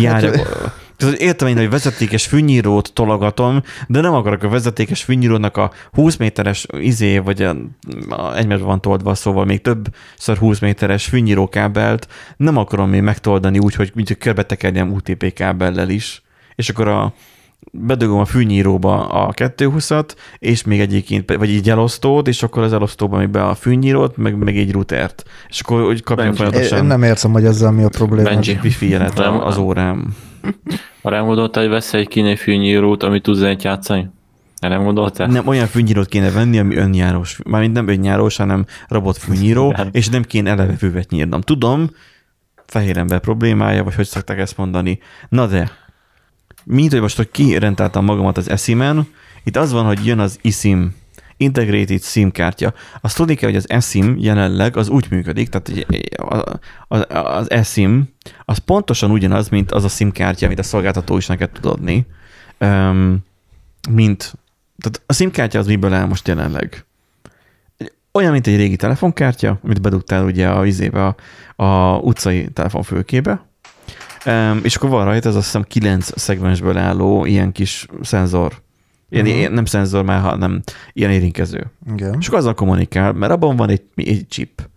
járja. 0.00 0.36
Hát, 0.36 0.82
tehát 0.96 1.20
értem 1.20 1.48
én, 1.48 1.56
hogy 1.56 1.70
vezetékes 1.70 2.26
fűnyírót 2.26 2.92
tologatom, 2.92 3.62
de 3.88 4.00
nem 4.00 4.14
akarok 4.14 4.42
a 4.42 4.48
vezetékes 4.48 5.02
fűnyírónak 5.02 5.56
a 5.56 5.72
20 5.92 6.16
méteres 6.16 6.66
izé, 6.78 7.18
vagy 7.18 7.42
a, 7.42 7.56
a 8.08 8.36
egymásban 8.36 8.68
van 8.68 8.80
toldva, 8.80 9.14
szóval 9.14 9.44
még 9.44 9.60
többször 9.60 10.36
20 10.36 10.58
méteres 10.58 11.04
fűnyírókábelt 11.04 12.08
nem 12.36 12.56
akarom 12.56 12.90
még 12.90 13.02
megtoldani 13.02 13.58
úgy, 13.58 13.74
hogy 13.74 13.90
mint 13.94 14.08
hogy 14.08 14.18
körbetekerjem 14.18 14.92
UTP 14.92 15.32
kábellel 15.32 15.88
is. 15.88 16.22
És 16.54 16.68
akkor 16.68 16.88
a, 16.88 17.14
bedugom 17.70 18.18
a 18.18 18.24
fűnyíróba 18.24 19.06
a 19.06 19.32
220-at, 19.32 20.08
és 20.38 20.64
még 20.64 20.80
egyébként, 20.80 21.34
vagy 21.36 21.50
így 21.50 21.70
elosztót, 21.70 22.28
és 22.28 22.42
akkor 22.42 22.62
az 22.62 22.72
elosztóba 22.72 23.18
még 23.18 23.28
be 23.28 23.44
a 23.44 23.54
fűnyírót, 23.54 24.16
meg, 24.16 24.36
meg 24.36 24.56
egy 24.56 24.72
routert. 24.72 25.24
És 25.48 25.60
akkor 25.60 25.82
úgy 25.82 26.02
kapja 26.02 26.32
folyamatosan. 26.32 26.78
Én 26.78 26.84
nem 26.84 27.02
értem, 27.02 27.32
hogy 27.32 27.44
ezzel 27.44 27.70
mi 27.70 27.82
a 27.82 27.88
probléma. 27.88 28.28
Benji. 28.28 28.58
Wifi 28.62 28.88
jelet 28.88 29.18
az 29.18 29.56
órám. 29.56 30.16
Arra 31.02 31.24
gondoltál, 31.24 31.62
hogy 31.62 31.72
vesz 31.72 31.94
egy 31.94 32.08
kínai 32.08 32.36
fűnyírót, 32.36 33.02
amit 33.02 33.22
tudsz 33.22 33.38
zenét 33.38 33.62
játszani? 33.62 34.10
Nem 34.60 34.84
gondoltál? 34.84 35.26
Nem, 35.26 35.46
olyan 35.46 35.66
fűnyírót 35.66 36.08
kéne 36.08 36.30
venni, 36.30 36.58
ami 36.58 36.76
önjárós. 36.76 37.38
Mármint 37.44 37.72
nem 37.72 37.88
önjárós, 37.88 38.36
hanem 38.36 38.64
robot 38.88 39.16
fűnyíró, 39.16 39.74
és 39.90 40.08
nem 40.08 40.22
kéne 40.22 40.50
eleve 40.50 40.72
füvet 40.72 41.10
nyírnom. 41.10 41.40
Tudom, 41.40 41.90
fehér 42.66 42.96
ember 42.96 43.20
problémája, 43.20 43.84
vagy 43.84 43.94
hogy 43.94 44.06
szokták 44.06 44.38
ezt 44.38 44.56
mondani. 44.56 44.98
Na 45.28 45.46
de, 45.46 45.70
mint 46.64 46.92
hogy 46.92 47.00
most, 47.00 47.16
hogy 47.16 47.30
kirentáltam 47.30 48.04
magamat 48.04 48.36
az 48.36 48.50
eSIM-en, 48.50 49.08
itt 49.44 49.56
az 49.56 49.72
van, 49.72 49.84
hogy 49.84 50.06
jön 50.06 50.18
az 50.18 50.38
eSIM, 50.42 50.94
Integrated 51.36 52.02
SIM 52.02 52.30
kártya. 52.30 52.74
Azt 53.00 53.16
tudni 53.16 53.34
kell, 53.34 53.48
hogy 53.48 53.58
az 53.58 53.70
eSIM 53.70 54.16
jelenleg 54.18 54.76
az 54.76 54.88
úgy 54.88 55.06
működik, 55.10 55.48
tehát 55.48 55.86
az, 56.88 57.06
az 57.08 57.50
eSIM 57.50 58.08
az 58.44 58.58
pontosan 58.58 59.10
ugyanaz, 59.10 59.48
mint 59.48 59.72
az 59.72 59.84
a 59.84 59.88
SIM 59.88 60.12
kártya, 60.12 60.46
amit 60.46 60.58
a 60.58 60.62
szolgáltató 60.62 61.16
is 61.16 61.26
neked 61.26 61.50
tud 61.50 61.66
adni, 61.66 62.06
mint, 63.90 64.34
tehát 64.78 65.02
a 65.06 65.12
SIM 65.12 65.30
kártya 65.30 65.58
az 65.58 65.66
miből 65.66 65.92
áll 65.92 66.06
most 66.06 66.28
jelenleg? 66.28 66.84
Olyan, 68.12 68.32
mint 68.32 68.46
egy 68.46 68.56
régi 68.56 68.76
telefonkártya, 68.76 69.58
amit 69.64 69.80
bedugtál 69.80 70.24
ugye 70.24 70.48
a 70.48 70.60
vizébe 70.60 71.06
a, 71.06 71.16
a 71.64 71.96
utcai 71.96 72.48
telefonfülkébe, 72.48 73.46
Um, 74.26 74.60
és 74.62 74.76
akkor 74.76 74.88
van 74.88 75.04
rajta, 75.04 75.28
ez 75.28 75.34
azt 75.34 75.44
hiszem 75.44 75.62
kilenc 75.62 76.20
szegmensből 76.20 76.76
álló 76.76 77.24
ilyen 77.24 77.52
kis 77.52 77.86
szenzor. 78.02 78.52
Ilyen, 79.08 79.24
uh-huh. 79.24 79.40
ilyen 79.40 79.52
nem 79.52 79.64
szenzor 79.64 80.04
már, 80.04 80.20
hanem 80.20 80.62
ilyen 80.92 81.10
érintkező. 81.10 81.70
Igen. 81.92 82.16
És 82.20 82.26
akkor 82.26 82.38
azzal 82.38 82.54
kommunikál, 82.54 83.12
mert 83.12 83.32
abban 83.32 83.56
van 83.56 83.68
egy, 83.68 83.82
egy 83.94 84.26
chip. 84.28 84.68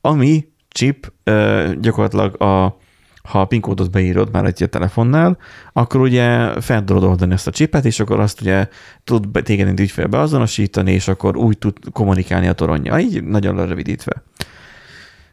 Ami 0.00 0.48
chip 0.68 1.12
uh, 1.24 1.72
gyakorlatilag 1.72 2.42
a, 2.42 2.76
ha 3.22 3.40
a 3.40 3.44
PIN 3.44 3.60
kódot 3.60 3.90
beírod 3.90 4.32
már 4.32 4.44
egy 4.44 4.66
telefonnál, 4.70 5.38
akkor 5.72 6.00
ugye 6.00 6.60
fel 6.60 6.84
tudod 6.84 7.04
oldani 7.04 7.32
ezt 7.32 7.46
a 7.46 7.50
chipet, 7.50 7.84
és 7.84 8.00
akkor 8.00 8.20
azt 8.20 8.40
ugye 8.40 8.68
tud 9.04 9.28
téged 9.42 9.68
egy 9.68 9.80
ügyfélbe 9.80 10.18
azonosítani, 10.18 10.92
és 10.92 11.08
akkor 11.08 11.36
úgy 11.36 11.58
tud 11.58 11.78
kommunikálni 11.92 12.46
a 12.46 12.52
toronja. 12.52 12.98
Így 12.98 13.24
nagyon 13.24 13.66
rövidítve. 13.66 14.22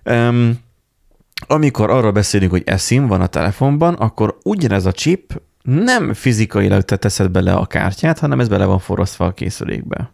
Um, 0.05 0.59
amikor 1.47 1.89
arról 1.89 2.11
beszélünk, 2.11 2.51
hogy 2.51 2.63
eSIM 2.65 3.07
van 3.07 3.21
a 3.21 3.27
telefonban, 3.27 3.93
akkor 3.93 4.37
ugyanez 4.43 4.85
a 4.85 4.91
chip 4.91 5.41
nem 5.63 6.13
fizikailag 6.13 6.83
te 6.83 6.97
teszed 6.97 7.31
bele 7.31 7.53
a 7.53 7.65
kártyát, 7.65 8.19
hanem 8.19 8.39
ez 8.39 8.47
bele 8.47 8.65
van 8.65 8.79
forrasztva 8.79 9.25
a 9.25 9.33
készülékbe. 9.33 10.13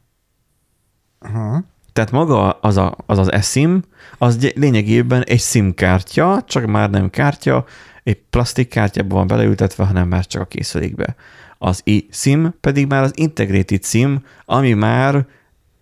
Uh-huh. 1.22 1.64
Tehát 1.94 2.12
maga 2.12 2.50
az 2.50 2.78
a, 2.78 2.96
az, 3.06 3.18
az 3.18 3.32
eSIM, 3.32 3.82
az 4.18 4.52
lényegében 4.56 5.24
egy 5.24 5.40
SIM 5.40 5.74
kártya, 5.74 6.44
csak 6.48 6.66
már 6.66 6.90
nem 6.90 7.10
kártya, 7.10 7.66
egy 8.04 8.18
plastik 8.30 8.68
kártyában 8.68 9.18
van 9.18 9.28
beleültetve, 9.28 9.86
hanem 9.86 10.08
már 10.08 10.26
csak 10.26 10.42
a 10.42 10.46
készülékbe. 10.46 11.16
Az 11.58 11.84
eSIM 11.86 12.54
pedig 12.62 12.88
már 12.88 13.04
az 13.04 13.12
Integrated 13.16 13.84
SIM, 13.84 14.24
ami 14.46 14.74
már 14.74 15.26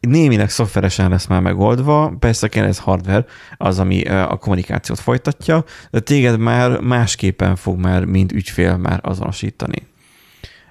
némileg 0.07 0.49
szoftveresen 0.49 1.09
lesz 1.09 1.27
már 1.27 1.41
megoldva, 1.41 2.15
persze 2.19 2.47
kell 2.47 2.65
ez 2.65 2.79
hardware, 2.79 3.25
az, 3.57 3.79
ami 3.79 4.01
a 4.01 4.37
kommunikációt 4.37 4.99
folytatja, 4.99 5.63
de 5.91 5.99
téged 5.99 6.39
már 6.39 6.79
másképpen 6.79 7.55
fog 7.55 7.79
már, 7.79 8.05
mint 8.05 8.31
ügyfél 8.31 8.77
már 8.77 8.99
azonosítani. 9.01 9.87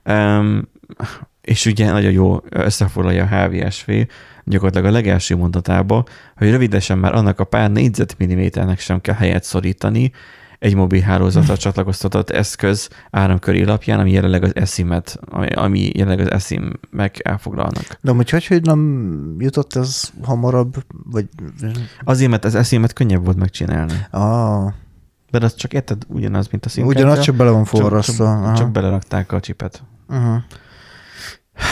Um, 0.05 0.69
és 1.41 1.67
ugye 1.67 1.91
nagyon 1.91 2.13
jó 2.13 2.41
összefoglalja 2.49 3.25
a 3.25 3.27
HVSV 3.27 3.91
gyakorlatilag 4.45 4.87
a 4.87 4.93
legelső 4.93 5.37
mondatába, 5.37 6.05
hogy 6.37 6.51
rövidesen 6.51 6.99
már 6.99 7.15
annak 7.15 7.41
a 7.41 7.45
pár 7.45 7.71
négyzetmilliméternek 7.71 8.81
sem 8.81 9.01
kell 9.01 9.15
helyet 9.15 9.45
szorítani, 9.45 10.13
egy 10.59 10.75
mobil 10.75 11.01
hálózatra 11.01 11.57
csatlakoztatott 11.57 12.31
eszköz 12.31 12.89
áramköri 13.11 13.65
lapján, 13.65 13.99
ami 13.99 14.11
jelenleg 14.11 14.43
az 14.43 14.57
eSIM-et, 14.57 15.19
ami, 15.25 15.47
ami 15.47 15.91
jelenleg 15.95 16.27
az 16.27 16.31
eSIM 16.31 16.73
meg 16.91 17.21
elfoglalnak. 17.23 17.99
De 18.01 18.13
hogy, 18.13 18.31
hogy, 18.31 18.47
hogy 18.47 18.63
nem 18.63 19.35
jutott 19.39 19.75
ez 19.75 20.11
hamarabb? 20.23 20.75
Vagy... 21.05 21.29
Azért, 22.05 22.31
mert 22.31 22.45
az 22.45 22.55
eSIM-et 22.55 22.93
könnyebb 22.93 23.25
volt 23.25 23.37
megcsinálni. 23.37 24.07
Ah. 24.11 24.73
De 25.31 25.45
az 25.45 25.55
csak 25.55 25.73
érted 25.73 26.03
ugyanaz, 26.09 26.49
mint 26.49 26.65
a 26.65 26.69
SIM 26.69 26.87
Ugyanaz, 26.87 27.21
csak 27.21 27.35
bele 27.35 27.51
van 27.51 27.65
forrasztva. 27.65 28.25
Csak, 28.25 28.45
csak, 28.45 28.57
csak 28.57 28.71
belerakták 28.71 29.33
a 29.33 29.41
csipet. 29.41 29.83
Uh-huh. 30.09 30.37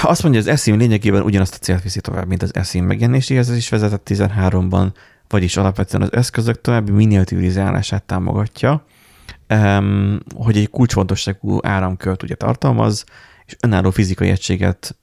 Azt 0.02 0.22
mondja, 0.22 0.40
az 0.40 0.46
eSIM 0.46 0.78
lényegében 0.78 1.22
ugyanazt 1.22 1.54
a 1.54 1.58
célt 1.58 1.82
viszi 1.82 2.00
tovább, 2.00 2.26
mint 2.26 2.42
az 2.42 2.54
eSIM 2.54 2.84
megjelenéséhez, 2.84 3.50
ez 3.50 3.56
is 3.56 3.68
vezetett 3.68 4.06
13-ban 4.10 4.92
vagyis 5.28 5.56
alapvetően 5.56 6.02
az 6.02 6.12
eszközök 6.12 6.60
további 6.60 6.90
miniaturizálását 6.90 8.02
támogatja, 8.02 8.84
hogy 10.34 10.56
egy 10.56 10.70
kulcsfontosságú 10.70 11.58
áramkört 11.62 12.22
ugye 12.22 12.34
tartalmaz, 12.34 13.04
és 13.46 13.56
önálló 13.60 13.90
fizikai 13.90 14.28
egységet 14.28 14.96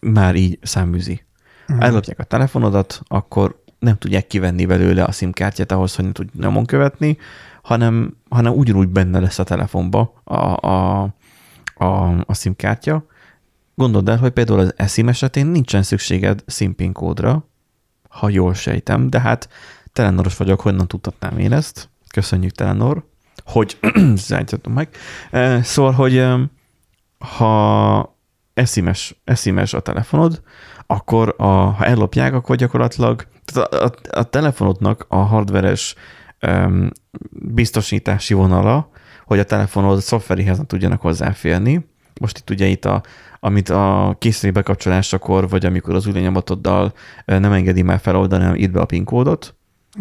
már 0.00 0.34
így 0.34 0.58
száműzi. 0.62 1.24
Uh-huh. 1.68 1.84
Ellopják 1.84 2.18
a 2.18 2.24
telefonodat, 2.24 3.00
akkor 3.06 3.62
nem 3.78 3.98
tudják 3.98 4.26
kivenni 4.26 4.66
belőle 4.66 5.04
a 5.04 5.12
SIM 5.12 5.32
kártyát 5.32 5.72
ahhoz, 5.72 5.94
hogy 5.94 6.04
ne 6.04 6.12
tudj 6.12 6.30
nyomon 6.38 6.64
követni, 6.64 7.18
hanem, 7.62 8.16
hanem 8.28 8.52
ugyanúgy 8.52 8.88
benne 8.88 9.20
lesz 9.20 9.38
a 9.38 9.44
telefonba 9.44 10.20
a, 10.24 10.66
a, 10.66 11.02
a, 11.74 12.18
a 12.26 12.34
SIM 12.34 12.56
kártya. 12.56 13.04
Gondold 13.74 14.08
el, 14.08 14.16
hogy 14.16 14.30
például 14.30 14.58
az 14.58 14.72
eSIM 14.76 15.08
esetén 15.08 15.46
nincsen 15.46 15.82
szükséged 15.82 16.44
SIM 16.46 16.74
PIN 16.74 16.92
kódra, 16.92 17.49
ha 18.10 18.28
jól 18.28 18.54
sejtem, 18.54 19.10
de 19.10 19.20
hát 19.20 19.48
Telenoros 19.92 20.36
vagyok, 20.36 20.60
honnan 20.60 20.88
tudhatnám 20.88 21.38
én 21.38 21.52
ezt? 21.52 21.88
Köszönjük, 22.12 22.52
Telenor, 22.52 23.04
hogy 23.44 23.78
zártottam 24.14 24.72
meg. 24.72 24.88
Szóval, 25.62 25.92
hogy 25.92 26.26
ha 27.18 28.16
eszimes, 28.54 29.20
eszimes 29.24 29.74
a 29.74 29.80
telefonod, 29.80 30.42
akkor 30.86 31.34
a, 31.38 31.44
ha 31.46 31.84
ellopják, 31.84 32.34
akkor 32.34 32.56
gyakorlatilag 32.56 33.26
tehát 33.44 33.72
a, 33.72 33.84
a, 33.84 34.18
a 34.18 34.22
telefonodnak 34.22 35.06
a 35.08 35.16
hardveres 35.16 35.94
um, 36.46 36.90
biztosítási 37.30 38.34
vonala, 38.34 38.90
hogy 39.26 39.38
a 39.38 39.44
telefonod 39.44 40.00
szoftverihez 40.00 40.56
nem 40.56 40.66
tudjanak 40.66 41.00
hozzáférni. 41.00 41.88
Most 42.20 42.38
itt 42.38 42.50
ugye 42.50 42.66
itt 42.66 42.84
a, 42.84 43.02
amit 43.40 43.68
a 43.68 44.16
készülék 44.18 44.54
bekapcsolásakor, 44.54 45.48
vagy 45.48 45.66
amikor 45.66 45.94
az 45.94 46.06
új 46.06 46.20
nem 47.24 47.52
engedi 47.52 47.82
már 47.82 47.98
feloldani, 47.98 48.42
hanem 48.42 48.58
itt 48.58 48.70
be 48.70 48.80
a 48.80 48.84
PIN 48.84 49.04
kódot. 49.04 49.54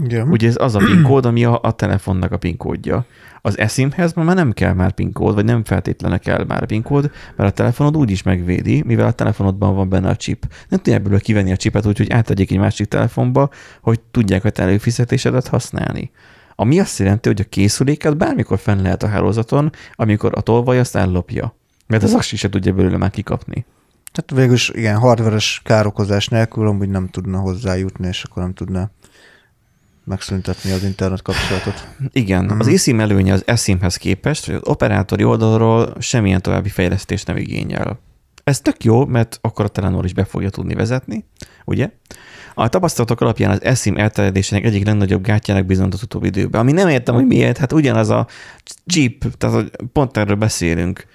Igen. 0.03 0.29
Ugye 0.29 0.47
ez 0.47 0.55
az 0.59 0.75
a 0.75 0.79
PIN 0.79 1.01
kód, 1.01 1.25
ami 1.25 1.45
a, 1.45 1.59
a 1.61 1.71
telefonnak 1.71 2.31
a 2.31 2.37
PIN 2.37 2.57
kódja. 2.57 3.05
Az 3.41 3.57
eSIM-hez 3.57 4.13
már 4.13 4.35
nem 4.35 4.51
kell 4.51 4.73
már 4.73 4.91
PIN 4.91 5.11
kód, 5.11 5.33
vagy 5.33 5.45
nem 5.45 5.63
feltétlenül 5.63 6.19
kell 6.19 6.45
már 6.47 6.65
PIN 6.65 6.81
kód, 6.81 7.11
mert 7.35 7.49
a 7.49 7.53
telefonod 7.53 7.97
úgy 7.97 8.11
is 8.11 8.23
megvédi, 8.23 8.83
mivel 8.85 9.07
a 9.07 9.11
telefonodban 9.11 9.75
van 9.75 9.89
benne 9.89 10.09
a 10.09 10.15
chip. 10.15 10.47
Nem 10.69 10.79
tudják 10.79 11.01
belőle 11.01 11.21
kivenni 11.21 11.51
a 11.51 11.57
chipet 11.57 11.85
úgy, 11.85 11.97
hogy 11.97 12.11
átadják 12.11 12.51
egy 12.51 12.57
másik 12.57 12.87
telefonba, 12.87 13.49
hogy 13.81 13.99
tudják 13.99 14.45
a 14.45 14.49
te 14.49 14.63
előfizetésedet 14.63 15.47
használni. 15.47 16.11
Ami 16.55 16.79
azt 16.79 16.99
jelenti, 16.99 17.29
hogy 17.29 17.41
a 17.41 17.49
készüléket 17.49 18.17
bármikor 18.17 18.59
fenn 18.59 18.81
lehet 18.81 19.03
a 19.03 19.07
hálózaton, 19.07 19.69
amikor 19.93 20.31
a 20.35 20.41
tolvaj 20.41 20.79
azt 20.79 20.95
ellopja. 20.95 21.58
Mert 21.89 22.03
az 22.03 22.31
is 22.31 22.39
se 22.39 22.49
tudja 22.49 22.73
belőle 22.73 22.97
már 22.97 23.09
kikapni. 23.09 23.65
Tehát 24.11 24.41
végülis 24.41 24.69
igen, 24.69 24.97
hardveres 24.97 25.61
károkozás 25.63 26.27
nélkül 26.27 26.67
amúgy 26.67 26.89
nem 26.89 27.09
tudna 27.09 27.39
hozzájutni, 27.39 28.07
és 28.07 28.23
akkor 28.23 28.43
nem 28.43 28.53
tudna 28.53 28.89
megszüntetni 30.03 30.71
az 30.71 30.83
internet 30.83 31.21
kapcsolatot. 31.21 31.87
Igen, 32.11 32.43
uh-huh. 32.43 32.59
az 32.59 32.67
eSIM 32.67 32.99
előnye 32.99 33.33
az 33.33 33.43
eSIM-hez 33.45 33.95
képest, 33.95 34.45
hogy 34.45 34.55
az 34.55 34.61
operátori 34.63 35.23
oldalról 35.23 35.93
semmilyen 35.99 36.41
további 36.41 36.69
fejlesztést 36.69 37.27
nem 37.27 37.37
igényel. 37.37 37.99
Ez 38.43 38.61
tök 38.61 38.83
jó, 38.83 39.05
mert 39.05 39.37
akkor 39.41 39.65
a 39.65 39.67
Telenor 39.67 40.05
is 40.05 40.13
be 40.13 40.23
fogja 40.23 40.49
tudni 40.49 40.73
vezetni, 40.73 41.25
ugye? 41.65 41.89
A 42.53 42.69
tapasztalatok 42.69 43.21
alapján 43.21 43.51
az 43.51 43.63
eSIM 43.63 43.97
elterjedésének 43.97 44.65
egyik 44.65 44.85
legnagyobb 44.85 45.23
gátjának 45.23 45.65
bizonyított 45.65 46.01
utóbbi 46.01 46.27
időben, 46.27 46.61
ami 46.61 46.71
nem 46.71 46.87
értem, 46.87 47.15
hogy 47.15 47.25
miért, 47.25 47.57
hát 47.57 47.73
ugyanaz 47.73 48.09
a 48.09 48.27
cheap, 48.89 49.35
tehát 49.37 49.71
pont 49.93 50.17
erről 50.17 50.35
beszélünk, 50.35 51.05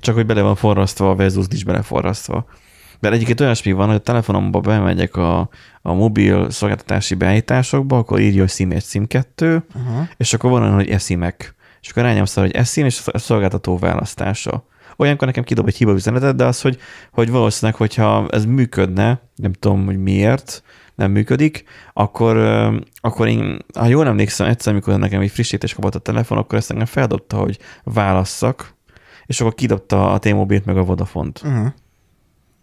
csak 0.00 0.14
hogy 0.14 0.26
bele 0.26 0.42
van 0.42 0.54
forrasztva, 0.54 1.10
a 1.10 1.14
versus 1.14 1.46
nincs 1.46 1.64
beleforrasztva. 1.64 2.46
Mert 3.00 3.14
egyébként 3.14 3.40
olyasmi 3.40 3.72
van, 3.72 3.86
hogy 3.86 3.96
a 3.96 4.00
telefonomba 4.00 4.60
bemegyek 4.60 5.16
a, 5.16 5.48
a 5.82 5.92
mobil 5.92 6.50
szolgáltatási 6.50 7.14
beállításokba, 7.14 7.98
akkor 7.98 8.20
írja, 8.20 8.40
hogy 8.40 8.50
SIM 8.50 8.70
1, 8.70 8.82
SIM 8.82 9.06
2, 9.06 9.64
uh-huh. 9.74 10.08
és 10.16 10.34
akkor 10.34 10.50
van 10.50 10.62
olyan, 10.62 10.74
hogy 10.74 10.88
eszimek. 10.88 11.54
És 11.80 11.92
akkor 11.92 12.02
rányomsz 12.02 12.34
hogy 12.34 12.50
esim, 12.50 12.84
és 12.84 13.00
a 13.04 13.18
szolgáltató 13.18 13.78
választása. 13.78 14.64
Olyankor 14.96 15.26
nekem 15.26 15.44
kidob 15.44 15.66
egy 15.66 15.76
hiba 15.76 15.92
üzenetet, 15.92 16.36
de 16.36 16.44
az, 16.44 16.60
hogy, 16.60 16.78
hogy 17.12 17.30
valószínűleg, 17.30 17.76
hogyha 17.78 18.28
ez 18.30 18.44
működne, 18.44 19.20
nem 19.34 19.52
tudom, 19.52 19.84
hogy 19.84 19.98
miért, 19.98 20.62
nem 20.96 21.10
működik, 21.10 21.64
akkor, 21.92 22.36
akkor 22.94 23.28
én, 23.28 23.58
ha 23.74 23.86
jól 23.86 24.06
emlékszem, 24.06 24.46
egyszer, 24.46 24.72
amikor 24.72 24.98
nekem 24.98 25.20
egy 25.20 25.30
frissítés 25.30 25.74
kapott 25.74 25.94
a 25.94 25.98
telefon, 25.98 26.38
akkor 26.38 26.58
ezt 26.58 26.70
engem 26.70 26.86
feldobta, 26.86 27.36
hogy 27.36 27.58
válasszak, 27.84 28.74
és 29.26 29.40
akkor 29.40 29.54
kidobta 29.54 30.12
a 30.12 30.18
T-Mobile-t 30.18 30.64
meg 30.64 30.76
a 30.76 30.84
Vodafont. 30.84 31.42
Uh-huh. 31.44 31.66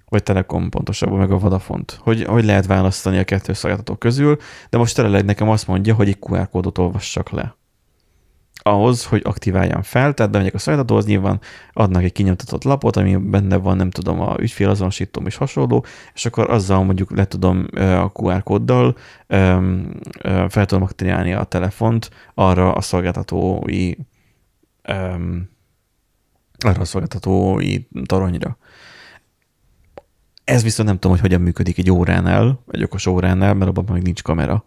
Vagy 0.05 0.23
Telekom 0.23 0.69
pontosabban, 0.69 1.17
meg 1.17 1.31
a 1.31 1.38
Vodafont. 1.38 1.97
Hogy, 2.01 2.23
hogy 2.23 2.45
lehet 2.45 2.65
választani 2.65 3.17
a 3.17 3.23
kettő 3.23 3.53
szolgáltató 3.53 3.95
közül, 3.95 4.38
de 4.69 4.77
most 4.77 4.97
jelenleg 4.97 5.25
nekem 5.25 5.49
azt 5.49 5.67
mondja, 5.67 5.93
hogy 5.93 6.07
egy 6.07 6.17
QR 6.19 6.49
kódot 6.49 6.77
olvassak 6.77 7.29
le 7.29 7.55
ahhoz, 8.64 9.05
hogy 9.05 9.22
aktiváljam 9.26 9.82
fel, 9.82 10.14
tehát 10.14 10.32
bemegyek 10.32 10.53
a 10.53 10.57
szolgáltatóhoz, 10.57 11.05
nyilván 11.05 11.39
adnak 11.74 12.03
egy 12.03 12.11
kinyomtatott 12.11 12.64
lapot, 12.64 12.95
ami 12.95 13.16
benne 13.16 13.57
van, 13.57 13.78
nem 13.78 13.89
tudom, 13.89 14.22
a 14.22 14.36
ügyfélazonosítóm 14.39 15.26
és 15.26 15.36
hasonló, 15.36 15.86
és 16.14 16.26
akkor 16.26 16.49
azzal 16.49 16.84
mondjuk 16.84 17.16
le 17.16 17.26
tudom 17.26 17.66
a 17.76 18.11
QR 18.14 18.43
kóddal 18.43 18.97
fel 20.47 20.66
tudom 20.66 20.84
aktiválni 20.84 21.34
a 21.34 21.43
telefont 21.43 22.09
arra 22.34 22.74
a 22.74 22.82
szolgáltatói 22.82 23.91
arra 26.57 26.80
a 26.80 26.86
szolgáltatói 26.86 27.78
toronyra. 28.05 28.57
Ez 30.43 30.64
viszont 30.64 30.88
nem 30.88 30.97
tudom, 30.97 31.11
hogy 31.11 31.26
hogyan 31.26 31.41
működik 31.41 31.78
egy 31.78 31.91
óránál, 31.91 32.64
egy 32.72 32.84
okos 32.84 33.05
óránál, 33.05 33.53
mert 33.53 33.78
abban 33.78 33.93
még 33.93 34.03
nincs 34.03 34.24
kamera 34.24 34.66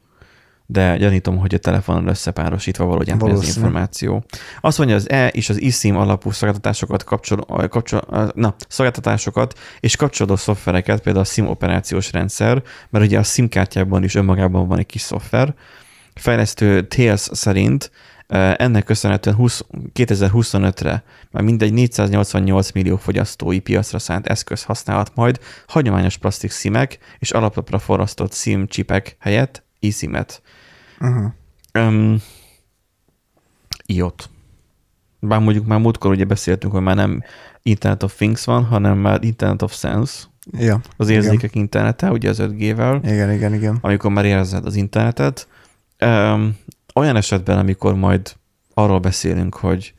de 0.67 0.97
gyanítom, 0.97 1.39
hogy 1.39 1.55
a 1.55 1.59
telefonon 1.59 2.09
összepárosítva 2.09 2.85
valahogy 2.85 3.11
átmegy 3.11 3.33
az 3.33 3.57
információ. 3.57 4.25
Azt 4.61 4.79
mondja, 4.79 4.97
az 4.97 5.11
E 5.11 5.29
és 5.29 5.49
az 5.49 5.61
eSIM 5.61 5.97
alapú 5.97 6.31
szolgáltatásokat, 6.31 7.05
kapcsol, 7.05 7.69
kapcsol, 7.69 8.33
na, 8.35 8.55
szolgáltatásokat 8.69 9.59
és 9.81 9.97
kapcsolódó 9.97 10.37
szoftvereket, 10.37 11.01
például 11.01 11.25
a 11.25 11.29
SIM 11.29 11.47
operációs 11.47 12.13
rendszer, 12.13 12.63
mert 12.91 13.05
ugye 13.05 13.19
a 13.19 13.23
SIM 13.23 13.49
kártyában 13.49 14.05
is 14.05 14.15
önmagában 14.15 14.69
van 14.69 14.79
egy 14.79 14.87
kis 14.87 15.01
szoftver. 15.01 15.55
Fejlesztő 16.15 16.87
Tails 16.87 17.29
szerint 17.33 17.91
ennek 18.57 18.85
köszönhetően 18.85 19.37
20, 19.37 19.65
2025-re 19.95 21.05
már 21.31 21.43
mindegy 21.43 21.73
488 21.73 22.73
millió 22.73 22.97
fogyasztói 22.97 23.59
piacra 23.59 23.99
szánt 23.99 24.27
eszköz 24.27 24.63
használhat 24.63 25.11
majd 25.15 25.41
hagyományos 25.67 26.17
plastik 26.17 26.51
szimek 26.51 26.99
és 27.19 27.31
alaplapra 27.31 27.79
forrasztott 27.79 28.35
SIM 28.35 28.67
csipek 28.67 29.17
helyett 29.21 29.65
eSIM-et. 29.81 30.43
Uh-huh. 31.01 31.33
Um, 31.75 32.17
iot. 33.87 34.31
Bár 35.21 35.41
mondjuk 35.41 35.67
már 35.67 35.81
múltkor 35.81 36.11
ugye 36.11 36.25
beszéltünk, 36.25 36.73
hogy 36.73 36.83
már 36.83 36.97
nem 36.97 37.23
Internet 37.63 38.03
of 38.03 38.17
Things 38.17 38.45
van, 38.45 38.65
hanem 38.65 38.99
már 38.99 39.25
Internet 39.25 39.63
of 39.63 39.75
Sense. 39.75 40.25
Ja, 40.51 40.81
az 40.97 41.09
érzékek 41.09 41.51
igen. 41.51 41.63
internete, 41.63 42.11
ugye 42.11 42.29
az 42.29 42.39
5G-vel. 42.41 42.99
Igen, 43.03 43.33
igen, 43.33 43.55
igen. 43.55 43.79
Amikor 43.81 44.11
már 44.11 44.25
érzed 44.25 44.67
az 44.67 44.77
internetet. 44.77 45.49
Um, 46.01 46.57
olyan 46.95 47.17
esetben, 47.17 47.59
amikor 47.59 47.95
majd 47.95 48.33
arról 48.75 48.99
beszélünk, 48.99 49.55
hogy, 49.55 49.95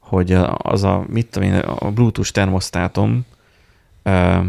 hogy 0.00 0.32
az 0.56 0.82
a, 0.82 1.04
mit 1.08 1.30
tudom 1.30 1.48
én, 1.48 1.54
a 1.58 1.90
Bluetooth 1.90 2.30
termosztátom 2.30 3.24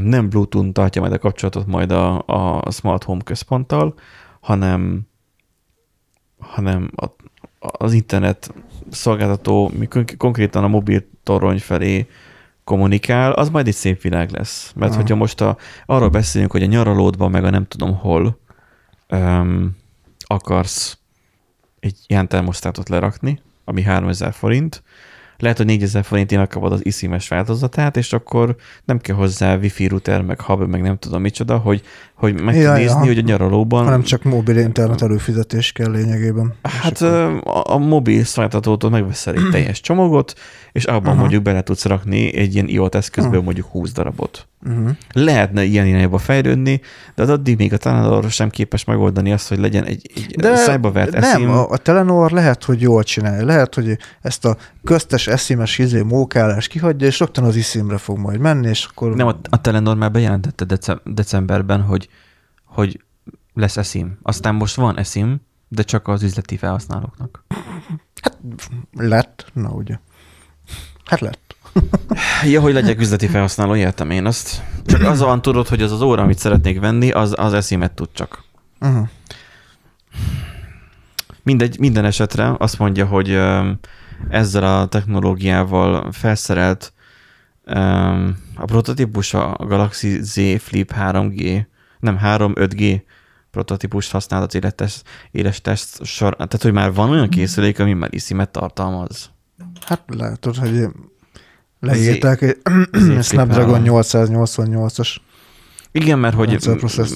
nem 0.03 0.29
Bluetooth 0.29 0.71
tartja 0.71 1.01
majd 1.01 1.13
a 1.13 1.17
kapcsolatot 1.17 1.67
majd 1.67 1.91
a, 1.91 2.23
a 2.65 2.71
Smart 2.71 3.03
Home 3.03 3.21
központtal, 3.23 3.93
hanem 4.39 5.07
hanem 6.39 6.91
a, 6.95 7.05
az 7.59 7.93
internet 7.93 8.53
szolgáltató 8.89 9.71
konkrétan 10.17 10.63
a 10.63 10.67
mobil 10.67 11.03
torony 11.23 11.59
felé 11.59 12.07
kommunikál, 12.63 13.31
az 13.31 13.49
majd 13.49 13.67
egy 13.67 13.73
szép 13.73 14.01
világ 14.01 14.31
lesz. 14.31 14.71
Mert 14.75 14.91
Aha. 14.91 15.01
hogyha 15.01 15.15
most 15.15 15.41
a, 15.41 15.57
arról 15.85 16.09
beszélünk, 16.09 16.51
hogy 16.51 16.63
a 16.63 16.65
nyaralódban, 16.65 17.31
meg 17.31 17.43
a 17.43 17.49
nem 17.49 17.65
tudom 17.65 17.97
hol 17.97 18.39
um, 19.09 19.77
akarsz 20.19 20.97
egy 21.79 21.97
ilyen 22.07 22.27
termosztátot 22.27 22.89
lerakni, 22.89 23.41
ami 23.63 23.81
3000 23.81 24.33
forint, 24.33 24.83
lehet, 25.39 25.57
hogy 25.57 25.65
4000 25.65 26.03
forintért 26.03 26.41
megkapod 26.41 26.71
az 26.71 26.85
iszimes 26.85 27.27
változatát, 27.27 27.97
és 27.97 28.13
akkor 28.13 28.55
nem 28.85 28.99
kell 28.99 29.15
hozzá 29.15 29.55
wifi 29.55 29.87
router, 29.87 30.21
meg 30.21 30.41
hub, 30.41 30.69
meg 30.69 30.81
nem 30.81 30.97
tudom 30.97 31.21
micsoda, 31.21 31.57
hogy, 31.57 31.81
hogy 32.13 32.41
meg 32.41 32.55
ja, 32.55 32.73
nézni, 32.73 32.99
ja. 32.99 33.05
hogy 33.05 33.17
a 33.17 33.21
nyaralóban... 33.21 33.83
Hanem 33.83 34.03
csak 34.03 34.23
mobil 34.23 34.57
internet 34.57 35.01
előfizetés 35.01 35.71
kell 35.71 35.91
lényegében. 35.91 36.53
Hát 36.61 37.01
a, 37.01 37.73
a 37.73 37.77
mobil 37.77 38.23
szolgáltatótól 38.23 38.89
megveszel 38.89 39.33
egy 39.33 39.49
teljes 39.51 39.81
csomagot, 39.81 40.33
és 40.71 40.85
abban 40.85 41.11
Aha. 41.11 41.19
mondjuk 41.19 41.43
bele 41.43 41.61
tudsz 41.61 41.85
rakni 41.85 42.35
egy 42.35 42.53
ilyen 42.53 42.67
IoT 42.67 42.95
eszközből 42.95 43.33
Aha. 43.33 43.43
mondjuk 43.43 43.67
20 43.67 43.91
darabot. 43.91 44.48
Uh-huh. 44.65 44.89
Lehetne 45.11 45.63
ilyen 45.63 45.85
irányba 45.85 46.17
fejlődni, 46.17 46.81
de 47.15 47.23
az 47.23 47.29
addig 47.29 47.57
még 47.57 47.73
a 47.73 47.77
Telenor 47.77 48.31
sem 48.31 48.49
képes 48.49 48.83
megoldani 48.83 49.31
azt, 49.31 49.47
hogy 49.47 49.59
legyen 49.59 49.83
egy, 49.83 50.11
egy 50.15 50.35
de 50.35 50.55
cybervert 50.55 51.19
Nem, 51.19 51.49
a, 51.49 51.69
a 51.69 51.77
Telenor 51.77 52.31
lehet, 52.31 52.63
hogy 52.63 52.81
jól 52.81 53.03
csinálja. 53.03 53.45
Lehet, 53.45 53.75
hogy 53.75 53.97
ezt 54.21 54.45
a 54.45 54.57
köztes 54.83 55.27
eszimes 55.27 55.77
izé 55.77 56.01
mókálás 56.01 56.67
kihagyja, 56.67 57.07
és 57.07 57.19
rögtön 57.19 57.43
az 57.43 57.55
iszimre 57.55 57.97
fog 57.97 58.17
majd 58.17 58.39
menni, 58.39 58.67
és 58.67 58.85
akkor... 58.85 59.15
Nem, 59.15 59.27
a, 59.27 59.35
a 59.49 59.61
Telenor 59.61 59.95
már 59.95 60.11
bejelentette 60.11 60.65
dece- 60.65 61.01
decemberben, 61.13 61.81
hogy, 61.81 62.09
hogy 62.65 63.03
lesz 63.53 63.77
eszim. 63.77 64.17
Aztán 64.21 64.55
most 64.55 64.75
van 64.75 64.97
eszim, 64.97 65.41
de 65.67 65.83
csak 65.83 66.07
az 66.07 66.23
üzleti 66.23 66.57
felhasználóknak. 66.57 67.45
Hát 68.21 68.37
lett, 68.91 69.51
na 69.53 69.69
ugye. 69.69 69.99
Hát 71.05 71.19
lett. 71.19 71.48
ja, 72.51 72.61
hogy 72.61 72.73
legyek 72.73 72.99
üzleti 72.99 73.27
felhasználó, 73.27 73.75
értem 73.75 74.09
én 74.09 74.25
azt. 74.25 74.63
Csak 74.85 75.01
az 75.01 75.19
van 75.19 75.41
tudod, 75.41 75.67
hogy 75.67 75.81
az 75.81 75.91
az 75.91 76.01
óra, 76.01 76.21
amit 76.21 76.37
szeretnék 76.37 76.79
venni, 76.79 77.11
az, 77.11 77.33
az 77.37 77.53
eszimet 77.53 77.91
tud 77.91 78.09
csak. 78.13 78.43
Uh-huh. 78.79 79.07
Mindegy, 81.43 81.79
minden 81.79 82.05
esetre 82.05 82.55
azt 82.57 82.79
mondja, 82.79 83.05
hogy 83.05 83.39
ezzel 84.29 84.79
a 84.79 84.87
technológiával 84.87 86.11
felszerelt 86.11 86.93
a 88.55 88.65
prototípus 88.65 89.33
a 89.33 89.55
Galaxy 89.59 90.23
Z 90.23 90.61
Flip 90.61 90.93
3G, 90.99 91.65
nem 91.99 92.19
3-5G 92.23 93.01
prototípust 93.51 94.11
használ 94.11 94.43
az 94.43 94.55
éles, 94.55 95.01
éles 95.31 95.61
test 95.61 96.05
sor. 96.05 96.35
Tehát, 96.35 96.61
hogy 96.61 96.73
már 96.73 96.93
van 96.93 97.09
olyan 97.09 97.29
készülék, 97.29 97.79
ami 97.79 97.93
már 97.93 98.13
iszimet 98.13 98.49
tartalmaz. 98.49 99.29
Hát 99.85 100.03
látod, 100.07 100.55
hogy 100.55 100.87
leírták 101.79 102.41
egy 102.41 102.57
Snapdragon 103.21 103.81
888-as 103.85 105.15
igen, 105.91 106.19
mert 106.19 106.35
hogy 106.35 106.57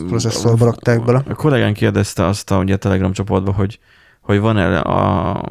processzorba 0.07 0.65
rakták 0.65 1.03
bele. 1.03 1.23
A 1.27 1.33
kollégán 1.33 1.73
kérdezte 1.73 2.25
azt 2.25 2.51
a, 2.51 2.57
ugye 2.57 2.73
a 2.73 2.77
Telegram 2.77 3.11
csoportban, 3.11 3.53
hogy, 3.53 3.79
hogy 4.21 4.39
van 4.39 4.57
-e 4.57 4.81
a 4.81 5.41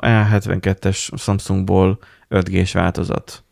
A72-es 0.00 1.08
Samsungból 1.16 1.98
5G-s 2.30 2.72
változat. 2.72 3.44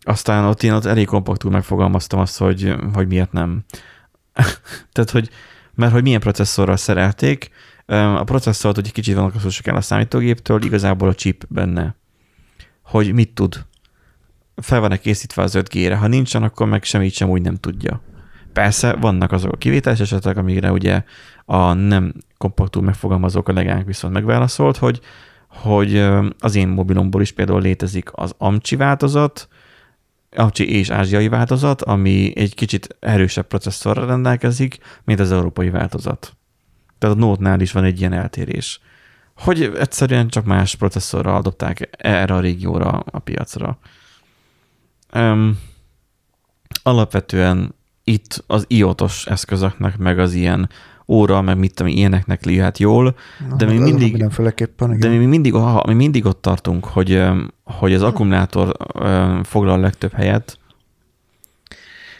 Aztán 0.00 0.44
ott 0.44 0.62
én 0.62 0.72
ott 0.72 0.84
elég 0.84 1.06
kompaktul 1.06 1.50
megfogalmaztam 1.50 2.18
azt, 2.20 2.38
hogy, 2.38 2.74
hogy 2.92 3.06
miért 3.06 3.32
nem. 3.32 3.64
Tehát, 4.92 5.10
hogy 5.10 5.30
mert 5.74 5.92
hogy 5.92 6.02
milyen 6.02 6.20
processzorral 6.20 6.76
szerelték, 6.76 7.50
a 7.86 8.24
processzort, 8.24 8.74
hogy 8.74 8.92
kicsit 8.92 9.14
vannak 9.14 9.34
el 9.64 9.76
a 9.76 9.80
számítógéptől, 9.80 10.62
igazából 10.62 11.08
a 11.08 11.14
chip 11.14 11.44
benne. 11.48 11.94
Hogy 12.82 13.12
mit 13.12 13.34
tud. 13.34 13.66
Fel 14.60 14.80
van-e 14.80 14.96
készítve 14.96 15.42
az 15.42 15.54
5G-re. 15.58 15.96
Ha 15.96 16.06
nincsen, 16.06 16.42
akkor 16.42 16.66
meg 16.66 16.84
semmit 16.84 17.12
sem 17.12 17.30
úgy 17.30 17.42
nem 17.42 17.56
tudja. 17.56 18.00
Persze 18.52 18.92
vannak 18.92 19.32
azok 19.32 19.52
a 19.52 19.56
kivételes 19.56 20.00
esetek, 20.00 20.36
amire 20.36 20.72
ugye 20.72 21.02
a 21.44 21.72
nem 21.72 22.12
kompaktul 22.38 22.82
megfogalmazó 22.82 23.42
kollégánk 23.42 23.86
viszont 23.86 24.12
megválaszolt, 24.12 24.76
hogy, 24.76 25.00
hogy 25.48 25.96
az 26.38 26.54
én 26.54 26.68
mobilomból 26.68 27.20
is 27.20 27.32
például 27.32 27.60
létezik 27.60 28.08
az 28.12 28.34
AMCSI 28.38 28.76
változat, 28.76 29.48
AMCSI 30.36 30.70
és 30.78 30.90
ázsiai 30.90 31.28
változat, 31.28 31.82
ami 31.82 32.32
egy 32.36 32.54
kicsit 32.54 32.96
erősebb 33.00 33.46
processzorra 33.46 34.06
rendelkezik, 34.06 34.78
mint 35.04 35.20
az 35.20 35.32
európai 35.32 35.70
változat. 35.70 36.36
Tehát 36.98 37.16
a 37.16 37.18
Note-nál 37.18 37.60
is 37.60 37.72
van 37.72 37.84
egy 37.84 38.00
ilyen 38.00 38.12
eltérés. 38.12 38.80
Hogy 39.36 39.62
egyszerűen 39.62 40.28
csak 40.28 40.44
más 40.44 40.74
processzorral 40.74 41.36
adopták 41.36 41.88
erre 41.98 42.34
a 42.34 42.40
régióra 42.40 42.88
a 42.90 43.18
piacra. 43.18 43.78
Um, 45.14 45.58
alapvetően 46.82 47.74
itt 48.04 48.44
az 48.46 48.64
iotos 48.66 49.26
eszközöknek, 49.26 49.98
meg 49.98 50.18
az 50.18 50.32
ilyen 50.32 50.68
óra, 51.06 51.42
meg 51.42 51.58
mit 51.58 51.74
tudom, 51.74 51.92
ilyeneknek 51.92 52.46
jöhet 52.46 52.78
jól, 52.78 53.16
Na, 53.48 53.56
de, 53.56 53.66
mi 53.66 53.78
mindig, 53.78 54.14
igen. 54.14 54.32
de 54.98 55.08
mi 55.08 55.24
mindig, 55.24 55.54
mi 55.86 55.94
mindig 55.94 56.26
ott 56.26 56.42
tartunk, 56.42 56.84
hogy, 56.84 57.22
hogy 57.64 57.94
az 57.94 58.02
akkumulátor 58.02 58.76
foglal 59.42 59.78
a 59.78 59.80
legtöbb 59.80 60.12
helyet, 60.12 60.58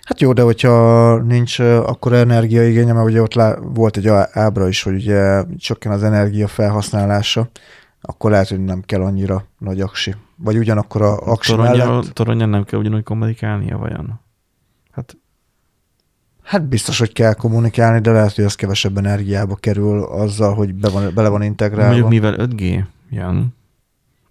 Hát 0.09 0.20
jó, 0.20 0.32
de 0.32 0.43
hogyha 0.43 1.16
nincs 1.22 1.59
akkor 1.59 2.12
energiaigénye, 2.12 2.93
mert 2.93 3.07
ugye 3.07 3.22
ott 3.22 3.34
lá, 3.34 3.57
volt 3.61 3.97
egy 3.97 4.09
ábra 4.32 4.68
is, 4.68 4.82
hogy 4.82 4.95
ugye 4.95 5.43
csökken 5.59 5.93
az 5.93 6.03
energia 6.03 6.47
felhasználása, 6.47 7.49
akkor 8.01 8.30
lehet, 8.30 8.49
hogy 8.49 8.64
nem 8.64 8.82
kell 8.82 9.03
annyira 9.03 9.44
nagy 9.59 9.80
aksi. 9.80 10.14
Vagy 10.36 10.59
ugyanakkor 10.59 11.03
a 11.03 11.16
aksi 11.16 11.51
Toronja, 11.51 11.86
mellett... 11.86 12.12
Toronyan 12.12 12.49
nem 12.49 12.64
kell 12.64 12.78
ugyanúgy 12.78 13.03
kommunikálnia, 13.03 13.78
vajon? 13.78 14.20
Hát 14.90 15.16
Hát 16.49 16.68
biztos, 16.68 16.99
hogy 16.99 17.12
kell 17.12 17.34
kommunikálni, 17.34 18.01
de 18.01 18.11
lehet, 18.11 18.34
hogy 18.34 18.44
az 18.44 18.55
kevesebb 18.55 18.96
energiába 18.96 19.55
kerül 19.55 20.03
azzal, 20.03 20.55
hogy 20.55 20.74
be 20.74 20.88
van, 20.88 21.14
bele 21.14 21.28
van 21.28 21.42
integrálva. 21.42 21.86
Mondjuk 21.86 22.09
mivel 22.09 22.34
5G 22.38 22.84
jön, 23.11 23.55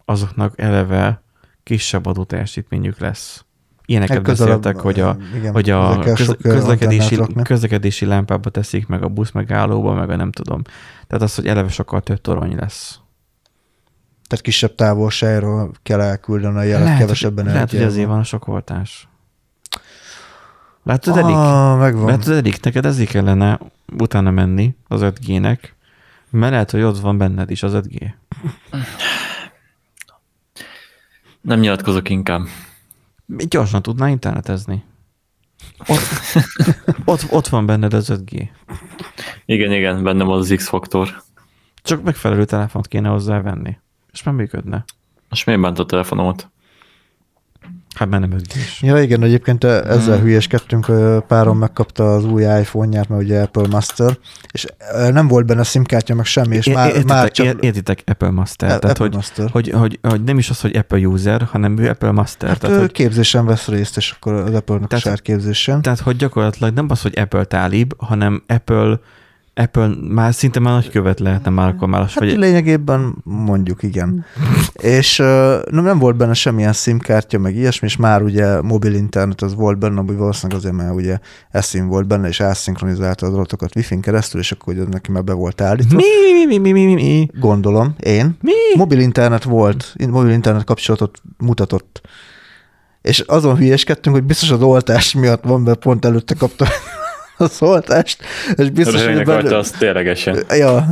azoknak 0.05 0.61
eleve 0.61 1.21
kisebb 1.63 2.05
adóteljesítményük 2.05 2.99
lesz. 2.99 3.45
Ilyeneket 3.85 4.15
hát 4.15 4.25
beszéltek, 4.25 4.75
hogy 4.75 4.99
a, 4.99 5.17
igen, 5.35 5.53
hogy 5.53 5.69
a 5.69 5.99
köz, 5.99 6.35
közlekedési, 6.41 7.19
közlekedési 7.43 8.05
lámpába 8.05 8.49
teszik, 8.49 8.87
meg 8.87 9.03
a 9.03 9.07
busz 9.07 9.31
megállóba, 9.31 9.93
meg 9.93 10.09
a 10.09 10.15
nem 10.15 10.31
tudom. 10.31 10.61
Tehát 11.07 11.23
az, 11.23 11.35
hogy 11.35 11.47
eleve 11.47 11.69
sokkal 11.69 12.01
több 12.01 12.21
torony 12.21 12.55
lesz. 12.55 12.99
Tehát 14.27 14.43
kisebb 14.43 14.75
távolságról 14.75 15.71
kell 15.83 16.01
elküldeni 16.01 16.57
a 16.57 16.61
jelet 16.61 16.83
lehet, 16.83 16.99
kevesebb 16.99 17.39
energiával. 17.39 17.53
Lehet, 17.53 17.71
hogy 17.71 17.81
azért 17.81 18.07
van 18.07 18.19
a 18.19 18.23
sok 18.23 18.47
oltás. 18.47 19.07
Látod, 20.83 21.17
Erik? 21.17 21.35
Ah, 21.35 21.79
megvan. 21.79 22.05
Látod, 22.05 22.33
Erik, 22.33 22.61
neked 22.61 22.85
ezért 22.85 23.09
kellene 23.09 23.59
utána 23.97 24.31
menni 24.31 24.75
az 24.87 25.01
5G-nek, 25.03 25.59
mert 26.29 26.51
lehet, 26.51 26.71
hogy 26.71 26.81
ott 26.81 26.99
van 26.99 27.17
benned 27.17 27.51
is 27.51 27.63
az 27.63 27.73
5G. 27.75 28.13
Nem 31.41 31.59
nyilatkozok 31.59 32.09
inkább. 32.09 32.41
Gyorsan 33.25 33.81
tudná 33.81 34.09
internetezni. 34.09 34.83
Ott, 35.87 35.99
ott, 37.05 37.25
ott 37.29 37.47
van 37.47 37.65
benned 37.65 37.93
az 37.93 38.11
5G. 38.13 38.47
Igen, 39.45 39.71
igen, 39.71 40.03
bennem 40.03 40.29
az 40.29 40.53
X-faktor. 40.55 41.23
Csak 41.75 42.03
megfelelő 42.03 42.45
telefont 42.45 42.87
kéne 42.87 43.09
hozzá 43.09 43.41
venni, 43.41 43.77
és 44.17 44.23
már 44.23 44.35
működne. 44.35 44.85
Most 45.29 45.45
miért 45.45 45.61
bánt 45.61 45.79
a 45.79 45.85
telefonomat? 45.85 46.49
Hát 47.95 48.09
már 48.09 48.19
nem 48.19 48.31
ötgés. 48.31 48.81
Ja 48.81 49.01
igen, 49.01 49.23
egyébként 49.23 49.63
ezzel 49.63 50.15
hmm. 50.15 50.23
hülyeskedtünk, 50.23 50.85
párom 51.27 51.57
megkapta 51.57 52.13
az 52.13 52.25
új 52.25 52.43
iPhone-ját, 52.43 53.09
mert 53.09 53.21
ugye 53.23 53.41
Apple 53.41 53.67
Master, 53.67 54.17
és 54.51 54.65
nem 55.11 55.27
volt 55.27 55.45
benne 55.45 55.63
SIM-kártya, 55.63 56.15
meg 56.15 56.25
semmi, 56.25 56.55
és 56.55 56.65
é, 56.65 56.73
már, 56.73 56.87
értitek, 56.87 57.07
már 57.07 57.31
csak... 57.31 57.63
Értitek 57.63 58.03
Apple 58.05 58.29
Master, 58.29 58.69
e- 58.69 58.79
tehát 58.79 58.99
Apple 58.99 59.05
hogy, 59.05 59.15
Master. 59.15 59.49
Hogy, 59.49 59.69
hogy, 59.69 59.99
hogy, 60.01 60.23
nem 60.23 60.37
is 60.37 60.49
az, 60.49 60.61
hogy 60.61 60.75
Apple 60.75 61.07
user, 61.07 61.41
hanem 61.41 61.77
ő 61.77 61.89
Apple 61.89 62.11
Master. 62.11 62.49
Hát 62.49 62.59
tehát, 62.59 62.79
hogy, 62.79 62.91
képzésen 62.91 63.45
vesz 63.45 63.67
részt, 63.67 63.97
és 63.97 64.11
akkor 64.11 64.33
az 64.33 64.53
Apple-nek 64.53 64.87
tehát, 64.87 65.21
képzésen. 65.21 65.81
Tehát, 65.81 65.99
hogy 65.99 66.15
gyakorlatilag 66.15 66.73
nem 66.73 66.85
az, 66.89 67.01
hogy 67.01 67.19
Apple 67.19 67.43
tálib, 67.43 67.93
hanem 67.97 68.43
Apple 68.47 68.99
Apple 69.57 69.89
már 70.09 70.33
szinte 70.33 70.59
már 70.59 70.73
nagy 70.73 70.89
követ 70.89 71.19
lehetne 71.19 71.49
már 71.49 71.67
akkor 71.67 71.87
már. 71.87 72.01
Hát 72.01 72.13
vagy... 72.13 72.37
lényegében 72.37 73.15
mondjuk 73.23 73.83
igen. 73.83 74.25
és 74.73 75.19
uh, 75.19 75.63
nem 75.71 75.99
volt 75.99 76.15
benne 76.15 76.33
semmilyen 76.33 76.73
SIM-kártya, 76.73 77.39
meg 77.39 77.55
ilyesmi, 77.55 77.87
és 77.87 77.95
már 77.95 78.21
ugye 78.21 78.61
mobil 78.61 78.93
internet 78.93 79.41
az 79.41 79.55
volt 79.55 79.77
benne, 79.77 79.99
ami 79.99 80.15
valószínűleg 80.15 80.61
azért, 80.61 80.75
mert 80.75 80.95
ugye 80.95 81.19
eSIM 81.51 81.87
volt 81.87 82.07
benne, 82.07 82.27
és 82.27 82.39
elszinkronizálta 82.39 83.25
az 83.25 83.33
adatokat 83.33 83.75
Wi-Fi-n 83.75 84.01
keresztül, 84.01 84.39
és 84.39 84.51
akkor 84.51 84.73
ugye 84.73 84.83
neki 84.83 85.11
már 85.11 85.23
be 85.23 85.33
volt 85.33 85.61
állítva. 85.61 85.95
Mi, 85.95 86.45
mi, 86.45 86.57
mi, 86.57 86.71
mi, 86.71 86.85
mi, 86.85 86.93
mi? 86.93 87.27
Gondolom, 87.39 87.95
én. 87.99 88.37
Mi? 88.41 88.53
Mobil 88.75 88.99
internet 88.99 89.43
volt, 89.43 89.95
mobil 90.09 90.31
internet 90.31 90.63
kapcsolatot 90.63 91.21
mutatott. 91.37 92.01
És 93.01 93.19
azon 93.19 93.57
hülyeskedtünk, 93.57 94.15
hogy 94.15 94.25
biztos 94.25 94.51
az 94.51 94.61
oltás 94.61 95.13
miatt 95.13 95.43
van, 95.43 95.61
mert 95.61 95.79
pont 95.79 96.05
előtte 96.05 96.35
kaptam 96.35 96.67
a 97.37 97.47
szoltást, 97.47 98.23
és 98.55 98.69
biztos, 98.69 99.05
hogy 99.05 99.23
benne... 99.23 99.57
az 99.57 99.71
ténylegesen. 99.71 100.43
Ja, 100.49 100.89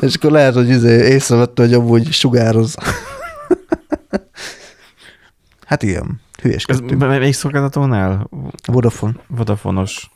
és 0.00 0.14
akkor 0.14 0.30
lehet, 0.30 0.54
hogy 0.54 0.68
izé 0.68 1.08
észrevette, 1.08 1.62
hogy 1.62 1.74
amúgy 1.74 2.12
sugároz. 2.12 2.74
hát 5.66 5.82
igen, 5.82 6.20
hülyeskedtünk. 6.42 7.02
Ez 7.02 7.08
melyik 7.08 7.34
szolgáltatónál? 7.34 8.28
Vodafone. 8.66 9.14
Vodafonos. 9.26 10.10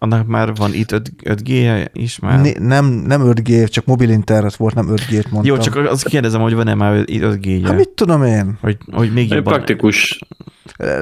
Annak 0.00 0.26
már 0.26 0.54
van 0.54 0.74
itt 0.74 0.92
5, 0.92 1.12
5G-je 1.24 1.86
is 1.92 2.18
már? 2.18 2.40
Né, 2.40 2.52
nem, 2.58 2.84
nem 2.84 3.22
5G, 3.24 3.68
csak 3.70 3.84
mobil 3.84 4.10
internet 4.10 4.56
volt, 4.56 4.74
nem 4.74 4.88
5G-t 4.90 5.30
mondtam. 5.30 5.44
Jó, 5.44 5.58
csak 5.58 5.76
azt 5.76 6.08
kérdezem, 6.08 6.40
hogy 6.40 6.54
van-e 6.54 6.74
már 6.74 7.04
5G-je? 7.06 7.66
Hát 7.66 7.76
mit 7.76 7.88
tudom 7.88 8.24
én? 8.24 8.58
Hogy, 8.60 8.76
hogy 8.92 9.12
még 9.12 9.30
jobban... 9.30 9.52
Praktikus. 9.52 10.18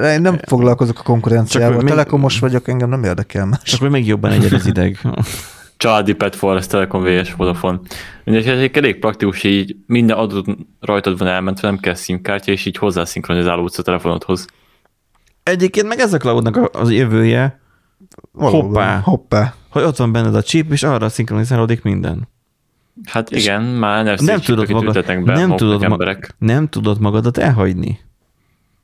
Én 0.03 0.21
nem 0.21 0.37
foglalkozok 0.45 0.99
a 0.99 1.03
konkurenciával, 1.03 1.77
még... 1.77 1.87
telekomos 1.87 2.39
vagyok, 2.39 2.67
engem 2.67 2.89
nem 2.89 3.03
érdekel 3.03 3.45
más. 3.45 3.61
Csak 3.63 3.79
hogy 3.79 3.89
még 3.89 4.07
jobban 4.07 4.31
egyed 4.31 4.53
az 4.53 4.65
ideg. 4.65 4.99
Családi 5.77 6.13
Pet 6.13 6.35
Forest 6.35 6.69
Telekom 6.69 7.03
VS 7.03 7.33
Vodafone. 7.33 7.79
Mindegy, 8.23 8.71
elég 8.77 8.99
praktikus, 8.99 9.43
így 9.43 9.75
minden 9.85 10.17
adott 10.17 10.45
rajtad 10.79 11.17
van 11.17 11.27
elmentve, 11.27 11.67
nem 11.67 11.77
kell 11.77 11.93
szimkártya, 11.93 12.51
és 12.51 12.65
így 12.65 12.77
hozzá 12.77 13.03
szinkronizálódsz 13.03 13.77
a 13.77 13.81
telefonodhoz. 13.83 14.45
Egyébként 15.43 15.87
meg 15.87 15.99
ez 15.99 16.13
a 16.13 16.17
cloudnak 16.17 16.69
az 16.75 16.91
jövője, 16.91 17.59
Valóban. 18.31 18.61
Hoppá. 18.61 18.99
Hoppá. 19.03 19.53
Hogy 19.69 19.83
ott 19.83 19.97
van 19.97 20.11
benned 20.11 20.35
a 20.35 20.41
chip, 20.41 20.71
és 20.71 20.83
arra 20.83 21.09
szinkronizálódik 21.09 21.83
minden. 21.83 22.27
Hát 23.05 23.31
igen, 23.31 23.63
és 23.63 23.79
már 23.79 24.05
NFC 24.05 24.21
nem 24.21 24.39
tudod 24.39 24.69
magad, 24.69 25.05
be, 25.05 25.33
nem 25.33 25.55
tudod, 25.55 25.83
emberek. 25.83 26.35
Ma, 26.37 26.53
nem 26.53 26.67
tudod 26.67 26.99
magadat 26.99 27.37
elhagyni. 27.37 27.99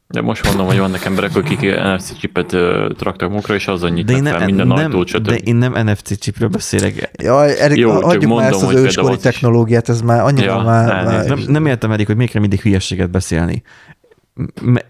De 0.07 0.21
most 0.21 0.45
mondom, 0.45 0.65
hogy 0.65 0.77
vannak 0.77 1.05
emberek, 1.05 1.35
akik 1.35 1.59
NFC 1.61 2.17
chipet 2.17 2.55
traktak 2.97 3.29
munkra, 3.29 3.55
és 3.55 3.67
azon 3.67 3.91
nyitnak 3.91 4.21
de 4.21 4.29
fel 4.29 4.45
minden 4.45 4.67
nem, 4.67 4.77
ajtót, 4.77 5.07
stb. 5.07 5.27
De 5.27 5.35
én 5.35 5.55
nem 5.55 5.87
NFC 5.87 6.19
chipről 6.19 6.49
beszélek. 6.49 7.11
Jaj, 7.21 7.59
Erik, 7.59 7.77
Jó, 7.77 7.91
mondom, 7.91 8.35
már 8.35 8.51
ezt 8.51 8.63
az 8.63 8.73
őskori 8.73 9.17
technológiát, 9.17 9.89
ez 9.89 10.01
már 10.01 10.21
annyira 10.21 10.53
ja, 10.53 10.61
már... 10.61 11.05
már... 11.05 11.25
Nem, 11.25 11.39
nem 11.47 11.65
értem, 11.65 11.91
Erik, 11.91 12.07
hogy 12.07 12.15
miért 12.15 12.31
kell 12.31 12.41
mindig 12.41 12.61
hülyességet 12.61 13.09
beszélni. 13.09 13.63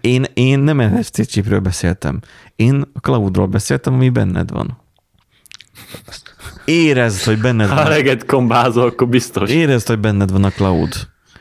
Én, 0.00 0.24
én 0.34 0.58
nem 0.58 0.76
NFC 0.76 1.26
chipről 1.26 1.60
beszéltem. 1.60 2.20
Én 2.56 2.84
a 2.92 2.98
cloudról 2.98 3.46
beszéltem, 3.46 3.94
ami 3.94 4.08
benned 4.08 4.50
van. 4.50 4.82
Érezd, 6.64 7.24
hogy 7.24 7.40
benned 7.40 7.68
van. 7.68 7.76
Ha 7.76 7.84
eleget 7.84 8.24
kombázol, 8.24 8.86
akkor 8.86 9.08
biztos. 9.08 9.50
Érezd, 9.50 9.86
hogy 9.86 9.98
benned 9.98 10.30
van 10.30 10.44
a 10.44 10.50
cloud. 10.50 10.92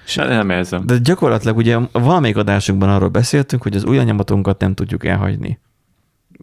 Se 0.06 0.26
nem 0.26 0.50
érzem. 0.50 0.86
De 0.86 0.98
gyakorlatilag 0.98 1.58
ugye 1.58 1.78
valamelyik 1.92 2.38
adásunkban 2.38 2.90
arról 2.90 3.10
beszéltünk, 3.10 3.64
hogy 3.64 3.76
az 3.76 3.84
új 3.84 3.98
anyamatunkat 3.98 4.60
nem 4.60 4.74
tudjuk 4.74 5.06
elhagyni. 5.06 5.60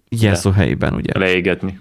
Jelszó 0.09 0.51
helyében, 0.51 0.95
ugye. 0.95 1.19
Leégetni. 1.19 1.79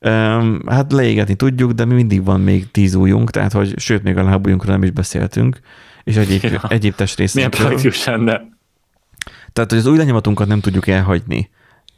Um, 0.00 0.62
hát 0.66 0.92
leégetni 0.92 1.34
tudjuk, 1.34 1.72
de 1.72 1.84
mi 1.84 1.94
mindig 1.94 2.24
van 2.24 2.40
még 2.40 2.70
tíz 2.70 2.94
újunk, 2.94 3.30
tehát 3.30 3.52
hogy 3.52 3.78
sőt, 3.78 4.02
még 4.02 4.16
a 4.16 4.22
lábújunkról 4.22 4.72
nem 4.72 4.82
is 4.82 4.90
beszéltünk, 4.90 5.60
és 6.04 6.16
egyéb, 6.16 6.42
ja. 6.42 6.62
egyéb 6.68 6.94
testrészekről. 6.94 7.50
Milyen 7.50 7.70
praktikus 7.70 8.04
lenne. 8.04 8.42
Tehát, 9.52 9.70
hogy 9.70 9.78
az 9.78 9.86
új 9.86 9.96
lenyomatunkat 9.96 10.48
nem 10.48 10.60
tudjuk 10.60 10.86
elhagyni, 10.86 11.50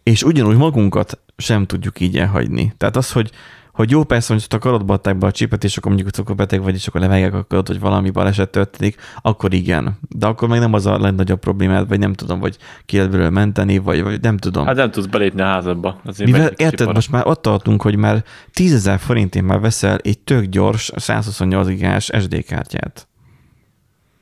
és 0.02 0.22
ugyanúgy 0.22 0.56
magunkat 0.56 1.20
sem 1.36 1.66
tudjuk 1.66 2.00
így 2.00 2.18
elhagyni. 2.18 2.74
Tehát 2.76 2.96
az, 2.96 3.12
hogy, 3.12 3.30
hogy 3.72 3.90
jó 3.90 4.04
persze, 4.04 4.32
hogy 4.32 4.46
a 4.48 4.58
karodba 4.58 4.94
adták 4.94 5.18
be 5.18 5.26
a 5.26 5.30
csipet, 5.30 5.64
és 5.64 5.76
akkor 5.76 5.92
mondjuk 5.92 6.16
akkor 6.18 6.34
beteg 6.34 6.62
vagy, 6.62 6.74
és 6.74 6.86
akkor 6.86 7.00
levágják 7.00 7.34
akkor, 7.34 7.62
hogy 7.66 7.80
valami 7.80 8.10
baleset 8.10 8.50
történik, 8.50 8.96
akkor 9.22 9.54
igen. 9.54 9.98
De 10.08 10.26
akkor 10.26 10.48
meg 10.48 10.58
nem 10.58 10.72
az 10.72 10.86
a 10.86 10.98
legnagyobb 10.98 11.38
problémád, 11.38 11.88
vagy 11.88 11.98
nem 11.98 12.12
tudom, 12.12 12.40
hogy 12.40 12.56
ki 12.86 12.96
lehet 12.96 13.10
belőle 13.10 13.30
menteni, 13.30 13.78
vagy, 13.78 14.02
vagy 14.02 14.20
nem 14.20 14.36
tudom. 14.36 14.66
Hát 14.66 14.76
nem 14.76 14.90
tudsz 14.90 15.06
belépni 15.06 15.40
a 15.40 15.44
házadba. 15.44 16.00
Azért 16.04 16.30
Mivel 16.30 16.50
érted, 16.56 16.92
most 16.94 17.10
már 17.10 17.26
ott 17.26 17.42
tartunk, 17.42 17.82
hogy 17.82 17.96
már 17.96 18.24
10 18.52 18.74
ezer 18.74 18.98
forintért 18.98 19.44
már 19.44 19.60
veszel 19.60 19.98
egy 20.02 20.18
tök 20.18 20.44
gyors 20.44 20.92
128 20.96 21.66
gigás 21.66 22.10
SD 22.20 22.44
kártyát. 22.44 23.08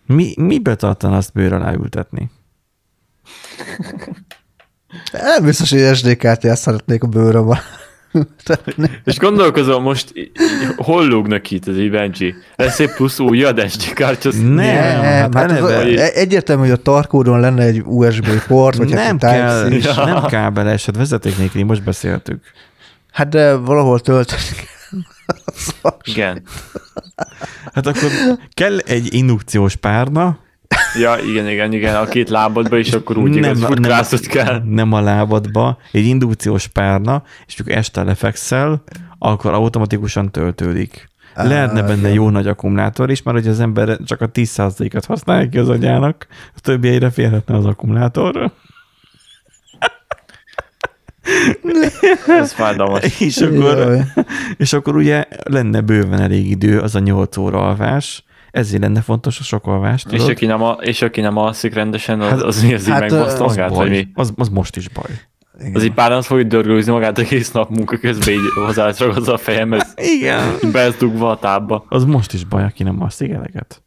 Mi, 0.07 0.35
mibe 0.37 0.75
tartan 0.75 1.13
azt 1.13 1.33
bőr 1.33 1.53
alá 1.53 1.73
ültetni? 1.73 2.31
Nem 5.13 5.45
biztos, 5.45 5.71
hogy 5.71 5.97
SD 5.97 6.17
kártyát 6.17 6.57
szeretnék 6.57 7.03
a 7.03 7.07
bőröm. 7.07 7.59
És 9.05 9.19
gondolkozom 9.19 9.83
most, 9.83 10.13
hol 10.77 11.07
lógnak 11.07 11.51
itt 11.51 11.67
az 11.67 11.77
Evenji? 11.77 12.35
Lesz 12.57 12.81
egy 12.81 12.95
plusz 12.95 13.19
új 13.19 13.47
SD 13.69 13.93
kártya? 13.93 14.31
Nem, 14.33 14.55
nem 14.55 15.03
hát, 15.03 15.35
hát 15.35 15.61
az, 15.61 15.71
egyértelmű, 16.15 16.63
hogy 16.63 16.71
a 16.71 16.77
tarkódon 16.77 17.41
lenne 17.41 17.63
egy 17.63 17.83
USB 17.85 18.47
port, 18.47 18.77
vagy 18.77 18.89
nem 18.89 19.19
hát 19.21 19.33
kell, 19.33 19.73
ja. 19.73 20.05
nem 20.05 20.23
kábeles, 20.23 20.87
hát 20.87 20.97
vezeték 20.97 21.39
nélkül, 21.39 21.65
most 21.65 21.85
beszéltük. 21.85 22.43
Hát 23.13 23.29
de 23.29 23.55
valahol 23.55 24.01
tölteni 24.01 24.43
Igen. 26.05 26.43
Hát 27.75 27.87
akkor 27.87 28.11
kell 28.55 28.79
egy 28.79 29.15
indukciós 29.15 29.77
párna, 29.77 30.39
Ja, 30.99 31.17
igen, 31.29 31.49
igen, 31.49 31.73
igen, 31.73 31.95
a 31.97 32.05
két 32.05 32.29
lábadba, 32.29 32.79
és 32.79 32.93
akkor 32.93 33.19
úgy 33.19 33.31
nem, 33.31 33.57
igaz, 33.57 33.79
nem, 33.79 34.21
kell. 34.29 34.63
Nem 34.65 34.93
a 34.93 35.01
lábadba, 35.01 35.79
egy 35.93 36.05
indukciós 36.05 36.67
párna, 36.67 37.23
és 37.47 37.55
csak 37.55 37.71
este 37.71 38.03
lefekszel, 38.03 38.83
akkor 39.19 39.53
automatikusan 39.53 40.31
töltődik. 40.31 41.09
Lehetne 41.35 41.83
benne 41.83 42.13
jó 42.13 42.31
nagy 42.31 42.47
akkumulátor 42.47 43.11
is, 43.11 43.23
mert 43.23 43.39
hogy 43.39 43.49
az 43.49 43.61
ember 43.61 43.99
csak 44.05 44.21
a 44.21 44.31
10%-at 44.31 45.05
használja 45.05 45.49
ki 45.49 45.59
az 45.59 45.69
agyának, 45.69 46.27
a 46.57 46.61
többiére 46.61 47.11
férhetne 47.11 47.57
az 47.57 47.65
akkumulátor. 47.65 48.53
Ez 52.27 52.53
fájdalmas. 52.53 53.21
És 53.21 53.37
akkor, 53.37 54.05
és 54.57 54.73
akkor 54.73 54.97
ugye 54.97 55.25
lenne 55.45 55.81
bőven 55.81 56.21
elég 56.21 56.51
idő 56.51 56.81
az 56.81 56.95
a 56.95 56.99
8 56.99 57.37
óra 57.37 57.69
alvás, 57.69 58.25
ezért 58.51 58.83
lenne 58.83 59.01
fontos 59.01 59.39
a 59.39 59.43
sok 59.43 59.67
alvás. 59.67 60.05
És 60.11 60.25
aki, 60.25 60.47
nem 60.47 60.63
a, 60.63 60.73
és 60.81 61.03
aki 61.03 61.21
nem 61.21 61.37
alszik 61.37 61.75
rendesen, 61.75 62.21
az, 62.21 62.29
hát, 62.29 62.43
az 62.43 62.63
mi 62.63 62.75
az 62.75 62.83
így 62.83 62.89
hát, 62.89 63.01
megboszta 63.01 63.45
az 63.45 63.57
magát, 63.57 63.69
baj. 63.69 63.79
vagy 63.79 63.91
mi? 63.91 64.09
Az, 64.15 64.33
az 64.37 64.49
most 64.49 64.77
is 64.77 64.89
baj. 64.89 65.11
Igen. 65.61 65.75
Az 65.75 65.85
így 65.85 65.93
pár 65.93 66.13
az 66.13 66.27
fogja 66.27 66.45
dörgőzni 66.45 66.93
magát 66.93 67.19
egész 67.19 67.51
nap 67.51 67.71
munka 67.71 67.97
közben, 67.97 68.35
így 68.35 68.41
hozzácsragozza 68.65 69.33
a 69.33 69.39
fejemhez. 69.39 69.95
Igen. 70.17 70.55
Bezdugva 70.73 71.31
a 71.31 71.39
tábba. 71.39 71.85
Az 71.89 72.05
most 72.05 72.33
is 72.33 72.45
baj, 72.45 72.65
aki 72.65 72.83
nem 72.83 73.03
alszik 73.03 73.31
eleget. 73.31 73.83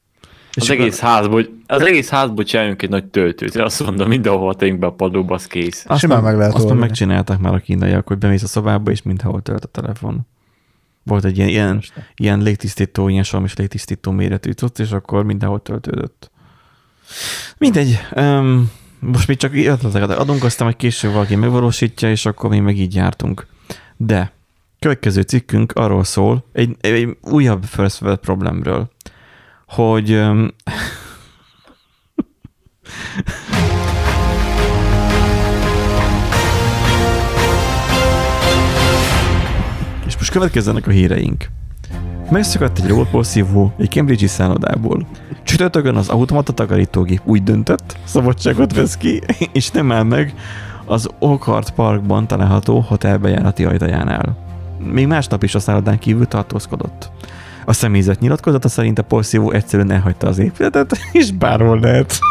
És 0.55 0.61
az 0.61 0.69
egész, 0.69 0.99
házból, 0.99 1.45
az 1.67 1.81
egész 1.81 2.09
házból 2.09 2.43
csináljunk 2.43 2.81
egy 2.81 2.89
nagy 2.89 3.05
töltőt. 3.05 3.55
Én 3.55 3.61
azt 3.61 3.83
mondom, 3.85 4.07
mindenhol 4.07 4.55
tegyünk 4.55 4.79
be 4.79 4.85
a 4.85 4.91
padlóba, 4.91 5.33
az 5.33 5.47
kész. 5.47 5.85
Azt 5.87 5.99
Simán 5.99 6.23
meg 6.23 6.37
lehet 6.37 6.53
Azt 6.53 6.73
megcsinálták 6.73 7.39
már 7.39 7.53
a 7.53 7.59
kínaiak, 7.59 8.07
hogy 8.07 8.17
bemész 8.17 8.43
a 8.43 8.47
szobába, 8.47 8.91
és 8.91 9.01
mindenhol 9.01 9.41
tölt 9.41 9.63
a 9.63 9.67
telefon. 9.67 10.27
Volt 11.03 11.25
egy 11.25 11.37
ilyen, 11.37 11.49
ilyen, 11.49 11.83
ilyen 12.15 12.39
légtisztító, 12.39 13.07
ilyen 13.07 13.23
salmis 13.23 13.55
légtisztító 13.55 14.11
méretű 14.11 14.51
cucc, 14.51 14.79
és 14.79 14.91
akkor 14.91 15.23
mindenhol 15.23 15.61
töltődött. 15.61 16.31
Mindegy. 17.57 17.99
Um, 18.15 18.71
most 18.99 19.27
még 19.27 19.37
csak 19.37 19.53
ötleteket 19.53 20.09
adunk, 20.09 20.43
aztán 20.43 20.67
hogy 20.67 20.75
később 20.75 21.11
valaki 21.11 21.35
megvalósítja, 21.35 22.09
és 22.09 22.25
akkor 22.25 22.49
mi 22.49 22.59
meg 22.59 22.77
így 22.77 22.95
jártunk. 22.95 23.47
De 23.97 24.31
következő 24.79 25.21
cikkünk 25.21 25.71
arról 25.71 26.03
szól, 26.03 26.45
egy, 26.53 26.75
egy 26.79 27.17
újabb 27.21 27.63
first 27.63 28.01
world 28.01 28.19
problemről, 28.19 28.91
hogy 29.67 30.09
És 30.09 30.21
most 40.23 40.35
következzenek 40.35 40.87
a 40.87 40.91
híreink. 40.91 41.49
Megszakadt 42.29 42.79
egy 42.79 42.87
robotporszívó 42.87 43.73
egy 43.77 43.89
Cambridge-i 43.89 44.27
szállodából. 44.27 45.07
Csütörtökön 45.43 45.95
az 45.95 46.09
automata 46.09 46.51
takarítógép 46.51 47.21
úgy 47.23 47.43
döntött, 47.43 47.97
szabadságot 48.03 48.75
vesz 48.75 48.97
ki, 48.97 49.21
és 49.53 49.71
nem 49.71 49.91
áll 49.91 50.03
meg 50.03 50.33
az 50.85 51.09
Oakart 51.19 51.71
Parkban 51.71 52.27
található 52.27 52.79
hotelbejárati 52.79 53.65
ajtajánál. 53.65 54.37
Még 54.91 55.07
másnap 55.07 55.43
is 55.43 55.55
a 55.55 55.59
szállodán 55.59 55.99
kívül 55.99 56.27
tartózkodott. 56.27 57.11
A 57.65 57.73
személyzet 57.73 58.19
nyilatkozata 58.19 58.67
szerint 58.67 58.99
a 58.99 59.03
porszívó 59.03 59.51
egyszerűen 59.51 59.91
elhagyta 59.91 60.27
az 60.27 60.37
épületet, 60.37 60.97
és 61.11 61.31
bárhol 61.31 61.79
lehet. 61.79 62.19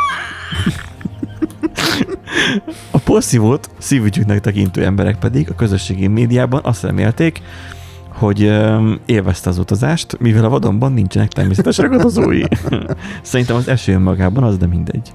A 2.90 2.98
porszívót 2.98 3.70
szívügyüknek 3.78 4.40
tekintő 4.40 4.84
emberek 4.84 5.18
pedig 5.18 5.50
a 5.50 5.54
közösségi 5.54 6.06
médiában 6.06 6.60
azt 6.64 6.82
remélték, 6.82 7.42
hogy 8.22 8.40
élvezte 9.06 9.48
az 9.50 9.58
utazást, 9.58 10.18
mivel 10.18 10.44
a 10.44 10.48
vadonban 10.48 10.92
nincsenek 10.92 11.28
természetes 11.28 11.78
ragadozói. 11.78 12.42
Szerintem 13.22 13.56
az 13.56 13.68
eső 13.68 13.92
önmagában 13.92 14.42
az, 14.42 14.56
de 14.56 14.66
mindegy. 14.66 15.12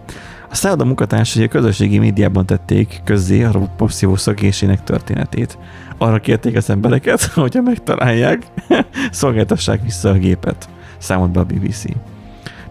A 0.49 0.55
szálloda 0.55 0.86
munkatársai 0.86 1.43
a 1.43 1.47
közösségi 1.47 1.97
médiában 1.97 2.45
tették 2.45 3.01
közzé 3.03 3.43
a 3.43 3.51
robotporszívó 3.51 4.16
szökésének 4.16 4.84
történetét. 4.84 5.58
Arra 5.97 6.20
kérték 6.20 6.55
az 6.55 6.70
embereket, 6.70 7.24
hogyha 7.34 7.62
megtalálják, 7.62 8.43
szolgáltassák 9.12 9.84
vissza 9.84 10.10
a 10.10 10.14
gépet, 10.14 10.70
számolt 10.97 11.32
be 11.32 11.39
a 11.39 11.43
BBC. 11.45 11.84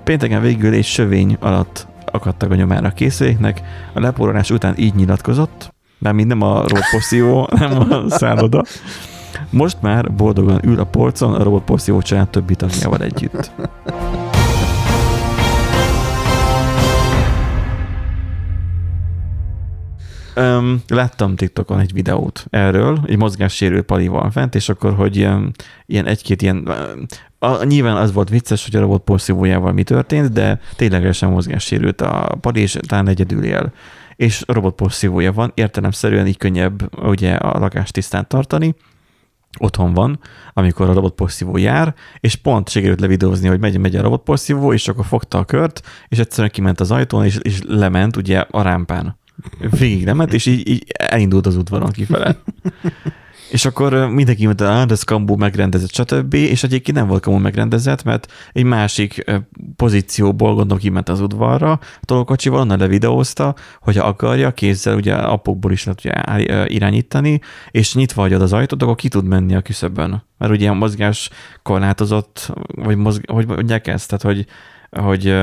Pénteken 0.05 0.41
végül 0.41 0.74
egy 0.74 0.84
sövény 0.84 1.37
alatt 1.41 1.87
akadtak 2.05 2.51
a 2.51 2.55
nyomára 2.55 2.89
a 2.89 2.91
készüléknek, 2.91 3.62
a 3.95 4.01
leporolás 4.01 4.51
után 4.51 4.74
így 4.78 4.95
nyilatkozott, 4.95 5.74
mind 5.99 6.26
nem 6.26 6.43
a 6.43 6.55
robotporszívó, 6.68 7.49
nem 7.59 7.93
a 7.93 8.05
szálloda. 8.09 8.62
Most 9.51 9.82
már 9.82 10.12
boldogan 10.12 10.61
ül 10.64 10.80
a 10.80 10.84
polcon 10.84 11.34
a 11.34 11.43
robotporszívó 11.43 12.03
család 12.03 12.28
többi 12.28 12.55
tagjával 12.55 13.03
együtt. 13.03 13.51
Um, 20.37 20.82
láttam 20.89 21.37
TikTokon 21.37 21.78
egy 21.78 21.93
videót 21.93 22.47
erről, 22.51 23.01
egy 23.07 23.16
mozgássérült 23.16 23.84
pali 23.84 24.09
van 24.09 24.30
fent, 24.30 24.55
és 24.55 24.68
akkor, 24.68 24.95
hogy 24.95 25.16
ilyen, 25.16 25.55
ilyen 25.87 26.07
egy-két 26.07 26.43
ilyen, 26.43 26.68
a, 27.39 27.64
nyilván 27.64 27.97
az 27.97 28.12
volt 28.12 28.28
vicces, 28.28 28.64
hogy 28.64 28.76
a 28.76 28.80
robot 28.80 29.03
porszívójával 29.03 29.72
mi 29.72 29.82
történt, 29.82 30.32
de 30.32 30.61
ténylegesen 30.76 31.30
mozgássérült 31.30 32.01
a 32.01 32.37
pali, 32.41 32.61
és 32.61 32.76
talán 32.87 33.09
egyedül 33.09 33.45
él. 33.45 33.72
És 34.16 34.43
robot 34.47 34.74
porszívója 34.74 35.32
van, 35.32 35.53
értelemszerűen 35.55 36.26
így 36.26 36.37
könnyebb 36.37 37.05
ugye 37.05 37.34
a 37.34 37.59
lakást 37.59 37.93
tisztán 37.93 38.28
tartani, 38.28 38.74
otthon 39.59 39.94
van, 39.94 40.18
amikor 40.52 40.88
a 40.88 40.92
robotporszívó 40.92 41.57
jár, 41.57 41.94
és 42.20 42.34
pont 42.34 42.68
sikerült 42.68 43.00
levideózni, 43.00 43.48
hogy 43.48 43.61
megy, 43.61 43.78
megy 43.78 43.96
a 43.96 44.02
robotporszívó, 44.02 44.72
és 44.72 44.88
akkor 44.88 45.04
fogta 45.04 45.38
a 45.38 45.44
kört, 45.44 45.82
és 46.09 46.18
egyszerűen 46.18 46.50
kiment 46.52 46.80
az 46.80 46.90
ajtón, 46.90 47.24
és, 47.24 47.38
és 47.42 47.61
lement 47.66 48.16
ugye 48.16 48.44
a 48.50 48.62
rámpán 48.62 49.18
végig 49.78 50.04
nem 50.04 50.16
ment, 50.16 50.32
és 50.32 50.46
így, 50.46 50.68
így 50.68 50.84
elindult 50.98 51.46
az 51.46 51.57
udvaron 51.57 51.90
kifele. 51.90 52.36
És 53.51 53.64
akkor 53.64 54.09
mindenki 54.09 54.44
mondta, 54.44 54.80
hogy 54.80 54.90
ez 54.90 55.03
kambú 55.03 55.34
megrendezett, 55.34 55.92
stb. 55.92 56.34
És 56.34 56.62
egyébként 56.62 56.97
nem 56.97 57.07
volt 57.07 57.22
kambú 57.22 57.38
megrendezett, 57.38 58.03
mert 58.03 58.32
egy 58.53 58.64
másik 58.64 59.24
pozícióból 59.76 60.55
gondolom 60.55 60.78
kiment 60.78 61.09
az 61.09 61.20
udvarra, 61.20 61.72
a 61.72 61.80
tolókocsival 62.05 62.61
onnan 62.61 62.78
levideózta, 62.78 63.55
hogyha 63.80 64.07
akarja, 64.07 64.53
kézzel 64.53 64.97
ugye 64.97 65.14
apokból 65.14 65.72
is 65.72 65.84
lehet 65.84 66.05
ugye, 66.05 66.66
irányítani, 66.66 67.40
és 67.70 67.94
nyitva 67.94 68.20
hagyod 68.20 68.42
az 68.42 68.53
ajtót, 68.53 68.82
akkor 68.82 68.94
ki 68.94 69.09
tud 69.09 69.24
menni 69.24 69.55
a 69.55 69.61
küszöbön. 69.61 70.24
Mert 70.38 70.53
ugye 70.53 70.68
a 70.68 70.74
mozgás 70.74 71.30
korlátozott, 71.62 72.53
vagy 72.74 72.97
mozg, 72.97 73.30
hogy 73.30 73.47
mondják 73.47 73.86
ezt, 73.86 74.09
tehát 74.09 74.36
hogy 74.36 74.47
hogy 74.91 75.34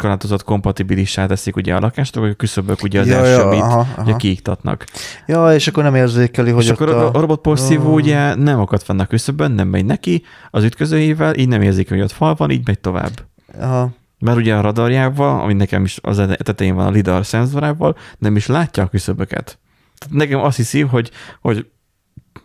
korlátozott 0.00 0.44
kompatibilissá 0.44 1.26
teszik 1.26 1.56
ugye 1.56 1.74
a 1.74 1.80
lakást, 1.80 2.16
hogy 2.16 2.30
a 2.30 2.34
küszöbök 2.34 2.82
ugye 2.82 3.00
az 3.00 3.06
ja, 3.06 3.16
első 3.16 3.32
ja, 3.32 3.48
aha, 3.48 3.86
aha. 3.96 4.16
kiiktatnak. 4.16 4.84
Ja, 5.26 5.54
és 5.54 5.68
akkor 5.68 5.82
nem 5.82 5.94
érzékeli, 5.94 6.50
hogy 6.50 6.64
És 6.64 6.70
akkor 6.70 6.88
a, 6.88 7.12
a 7.12 7.20
robotporszívó 7.20 7.88
oh. 7.88 7.94
ugye 7.94 8.34
nem 8.34 8.60
akad 8.60 8.82
fenn 8.82 9.00
a 9.00 9.06
küszöbön, 9.06 9.50
nem 9.50 9.68
megy 9.68 9.84
neki 9.84 10.22
az 10.50 10.64
ütközőjével, 10.64 11.34
így 11.34 11.48
nem 11.48 11.62
érzik, 11.62 11.88
hogy 11.88 12.00
ott 12.00 12.12
fal 12.12 12.34
van, 12.34 12.50
így 12.50 12.66
megy 12.66 12.78
tovább. 12.78 13.12
Aha. 13.60 13.90
Mert 14.18 14.36
ugye 14.36 14.54
a 14.54 14.60
radarjával, 14.60 15.40
ami 15.40 15.52
nekem 15.52 15.84
is 15.84 15.98
az 16.02 16.22
tetején 16.36 16.74
van 16.74 16.86
a 16.86 16.90
lidar 16.90 17.26
szenzorával, 17.26 17.96
nem 18.18 18.36
is 18.36 18.46
látja 18.46 18.82
a 18.82 18.88
küszöböket. 18.88 19.58
Tehát 19.98 20.14
nekem 20.14 20.40
azt 20.40 20.56
hiszi, 20.56 20.80
hogy, 20.80 21.10
hogy 21.40 21.66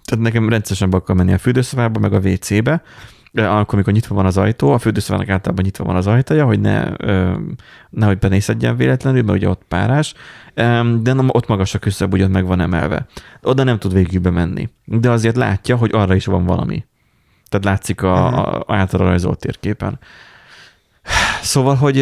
tehát 0.04 0.24
nekem 0.24 0.50
rendszeresen 0.50 0.90
be 0.90 0.98
akar 0.98 1.16
menni 1.16 1.34
a 1.34 1.38
fürdőszobába, 1.38 2.00
meg 2.00 2.14
a 2.14 2.20
WC-be, 2.20 2.82
akkor, 3.36 3.74
amikor 3.74 3.94
nyitva 3.94 4.16
van 4.16 4.26
az 4.26 4.38
ajtó, 4.38 4.72
a 4.72 4.78
fürdőszobának 4.78 5.30
általában 5.30 5.66
nyitva 5.66 5.84
van 5.84 5.96
az 5.96 6.08
ajtaja, 6.08 6.46
hogy 6.46 6.60
ne, 6.60 6.90
nehogy 7.90 8.18
benézedjen 8.18 8.76
véletlenül, 8.76 9.24
mert 9.24 9.38
ugye 9.38 9.50
ott 9.50 9.64
párás, 9.68 10.14
de 11.02 11.14
nem, 11.14 11.30
ott 11.32 11.48
magas 11.48 11.74
a 11.74 11.80
küszöb, 11.80 12.14
ugye 12.14 12.24
ott 12.24 12.32
meg 12.32 12.46
van 12.46 12.60
emelve. 12.60 13.06
Oda 13.42 13.64
nem 13.64 13.80
tud 13.80 13.94
végig 13.94 14.22
bemenni, 14.22 14.70
de 14.86 15.10
azért 15.10 15.36
látja, 15.36 15.76
hogy 15.76 15.90
arra 15.94 16.16
is 16.16 16.26
van 16.26 16.46
valami. 16.46 16.86
Tehát 17.50 17.66
látszik 17.66 18.02
a, 18.02 18.12
uh-huh. 18.12 18.38
a, 18.38 18.64
a 18.68 18.76
által 18.76 19.00
rajzolt 19.00 19.40
térképen. 19.40 20.00
Szóval, 21.42 21.76
hogy 21.76 22.02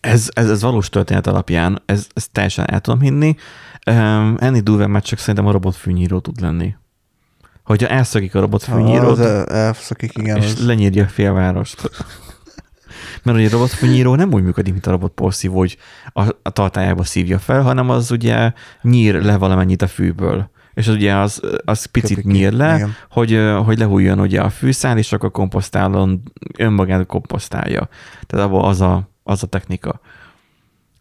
ez, 0.00 0.28
ez, 0.32 0.50
ez 0.50 0.62
valós 0.62 0.88
történet 0.88 1.26
alapján, 1.26 1.82
ez, 1.84 2.06
ez 2.14 2.28
teljesen 2.32 2.70
el 2.70 2.80
tudom 2.80 3.00
hinni. 3.00 3.36
Enni 4.36 4.60
durván 4.60 4.90
már 4.90 5.02
csak 5.02 5.18
szerintem 5.18 5.46
a 5.46 5.50
robotfűnyíró 5.50 6.18
tud 6.18 6.40
lenni 6.40 6.74
hogyha 7.66 7.88
elszakik 7.88 8.34
a 8.34 8.40
robotfűnyírót, 8.40 9.18
ah, 9.18 9.44
elszakik, 9.48 10.18
igen, 10.18 10.36
és 10.36 10.44
az... 10.44 10.66
lenyírja 10.66 11.04
a 11.04 11.08
félvárost. 11.08 11.90
Mert 13.22 13.38
ugye 13.38 13.46
a 13.46 13.50
robotfűnyíró 13.50 14.14
nem 14.14 14.32
úgy 14.32 14.42
működik, 14.42 14.72
mint 14.72 14.86
a 14.86 14.90
robotporszívó, 14.90 15.58
hogy 15.58 15.76
a, 16.12 16.22
a 16.42 16.50
tartályába 16.50 17.04
szívja 17.04 17.38
fel, 17.38 17.62
hanem 17.62 17.90
az 17.90 18.10
ugye 18.10 18.52
nyír 18.82 19.22
le 19.22 19.36
valamennyit 19.36 19.82
a 19.82 19.86
fűből. 19.86 20.50
És 20.74 20.88
az 20.88 20.94
ugye 20.94 21.14
az, 21.14 21.40
az 21.64 21.84
picit 21.84 22.16
Köpik, 22.16 22.32
nyír 22.32 22.52
le, 22.52 22.74
igen. 22.74 22.94
hogy, 23.10 23.40
hogy 23.64 23.78
lehújjon 23.78 24.20
ugye 24.20 24.40
a 24.40 24.50
fűszál, 24.50 24.98
és 24.98 25.12
akkor 25.12 25.30
komposztálon 25.30 26.22
önmagát 26.56 27.06
komposztálja. 27.06 27.88
Tehát 28.26 28.46
abban 28.46 28.64
az 28.64 28.80
a, 28.80 29.08
az 29.22 29.42
a 29.42 29.46
technika. 29.46 30.00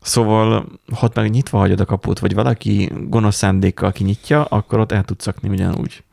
Szóval, 0.01 0.65
ha 0.95 1.09
meg 1.13 1.29
nyitva 1.29 1.57
hagyod 1.57 1.79
a 1.79 1.85
kaput, 1.85 2.19
vagy 2.19 2.33
valaki 2.33 2.91
gonosz 3.07 3.35
szándékkal 3.35 3.91
kinyitja, 3.91 4.43
akkor 4.43 4.79
ott 4.79 4.91
el 4.91 5.03
tudsz 5.03 5.23
szakni 5.23 5.49
ugyanúgy. 5.49 6.03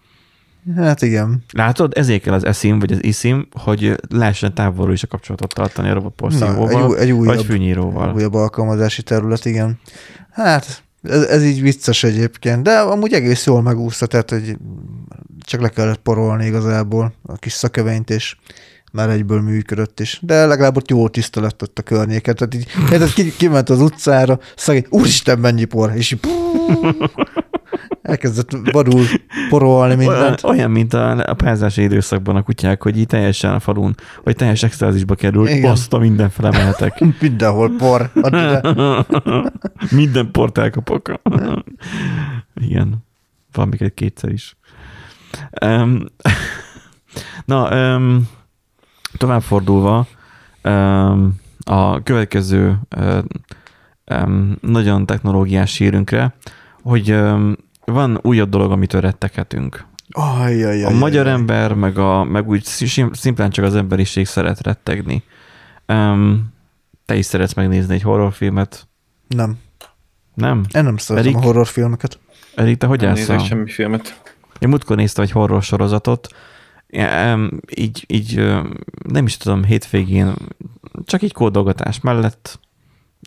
Hát 0.77 1.03
igen. 1.03 1.45
Látod, 1.53 1.93
ezért 1.97 2.23
kell 2.23 2.35
az 2.35 2.45
eszim, 2.45 2.79
vagy 2.79 2.93
az 2.93 3.05
iszim, 3.05 3.49
hogy 3.53 3.95
lehessen 4.09 4.55
távolról 4.55 4.93
is 4.93 5.03
a 5.03 5.07
kapcsolatot 5.07 5.55
tartani 5.55 5.89
a 5.89 5.95
robotporszívóval, 5.95 6.97
egy, 6.97 7.03
egy 7.03 7.11
újabb, 7.11 7.35
vagy 7.35 7.45
fűnyíróval. 7.45 8.15
Újabb 8.15 8.35
alkalmazási 8.35 9.03
terület, 9.03 9.45
igen. 9.45 9.79
Hát, 10.31 10.83
Ez, 11.03 11.23
ez 11.23 11.45
így 11.45 11.61
vicces 11.63 12.05
egyébként, 12.05 12.63
de 12.63 12.79
amúgy 12.79 13.13
egész 13.13 13.47
jól 13.47 13.63
megúszta, 13.63 14.07
tehát 14.07 14.31
hogy 14.31 14.57
csak 15.45 15.61
le 15.61 15.69
kellett 15.69 16.01
porolni 16.01 16.47
igazából 16.47 17.13
a 17.23 17.37
kis 17.37 17.53
szakövenyt, 17.53 18.11
és 18.11 18.37
már 18.93 19.09
egyből 19.11 19.41
működött 19.41 20.01
is. 20.01 20.19
De 20.23 20.47
legalább 20.47 20.77
ott 20.77 20.91
jó 20.91 21.09
tiszta 21.09 21.41
lett 21.41 21.63
ott 21.63 21.79
a 21.79 21.83
környéket. 21.83 22.37
Tehát 22.37 22.55
így, 22.55 22.67
tehát 22.89 23.13
ki, 23.13 23.33
kiment 23.37 23.71
az 23.71 23.81
utcára, 23.81 24.39
szegény, 24.57 24.87
úristen, 24.91 25.39
mennyi 25.39 25.65
por, 25.65 25.93
és 25.95 26.13
így, 26.13 26.21
elkezdett 28.03 28.51
vadul 28.72 29.05
porolni 29.49 29.95
mindent. 29.95 30.45
Olyan, 30.45 30.70
mint 30.70 30.95
a, 30.95 31.30
a 31.30 31.35
pázási 31.35 31.83
időszakban 31.83 32.37
a 32.37 32.43
kutyák, 32.43 32.83
hogy 32.83 32.99
így 32.99 33.07
teljesen 33.07 33.55
a 33.55 33.61
falun, 33.61 33.95
vagy 34.22 34.37
teljes 34.37 34.62
extázisba 34.62 35.14
kerül, 35.14 35.66
azt 35.66 35.93
a 35.93 35.99
mindenfele 35.99 36.51
mehetek. 36.51 37.05
Mindenhol 37.20 37.70
por. 37.78 38.11
Minden 39.91 40.30
port 40.30 40.59
elkapok. 40.59 41.12
Igen. 42.66 43.05
Van 43.53 43.68
még 43.68 43.83
egy 43.83 43.95
kétszer 43.95 44.30
is. 44.30 44.57
Um, 45.66 46.05
na, 47.45 47.95
um, 47.97 48.28
tovább 49.16 49.43
fordulva, 49.43 50.07
um, 50.64 51.41
a 51.64 52.03
következő 52.03 52.78
um, 54.11 54.57
nagyon 54.61 55.07
technológiás 55.07 55.76
hírünkre, 55.76 56.35
hogy 56.83 57.12
um, 57.12 57.57
van 57.85 58.18
újabb 58.22 58.49
dolog, 58.49 58.70
amitől 58.70 59.01
retteghetünk. 59.01 59.87
Ajjajjaj. 60.11 60.93
A 60.93 60.99
magyar 60.99 61.26
ember, 61.26 61.74
meg, 61.74 61.99
a, 61.99 62.24
meg 62.24 62.49
úgy 62.49 62.64
szimplán 63.12 63.51
csak 63.51 63.64
az 63.64 63.74
emberiség 63.74 64.26
szeret 64.26 64.62
rettegni. 64.62 65.22
Um, 65.89 66.53
te 67.07 67.16
is 67.16 67.26
szeretsz 67.26 67.55
megnézni 67.55 67.95
egy 67.95 68.03
horrorfilmet? 68.03 68.89
Nem. 69.28 69.59
Nem? 70.35 70.64
Én 70.74 70.85
nem 70.85 70.97
szeretem 70.97 71.33
Erik, 71.33 71.43
a 71.43 71.45
horrorfilmeket. 71.45 72.18
Erik, 72.55 72.76
te 72.76 72.87
hogy 72.87 73.01
nem 73.01 73.09
állsz? 73.09 73.45
semmi 73.45 73.70
filmet. 73.70 74.20
Én 74.59 74.68
múltkor 74.68 74.97
néztem 74.97 75.24
egy 75.24 75.30
horror 75.30 75.62
sorozatot, 75.62 76.28
így, 77.74 78.05
így 78.07 78.53
nem 79.09 79.26
is 79.26 79.37
tudom, 79.37 79.64
hétvégén 79.64 80.35
csak 81.05 81.22
így 81.22 81.33
kódolgatás 81.33 82.01
mellett, 82.01 82.61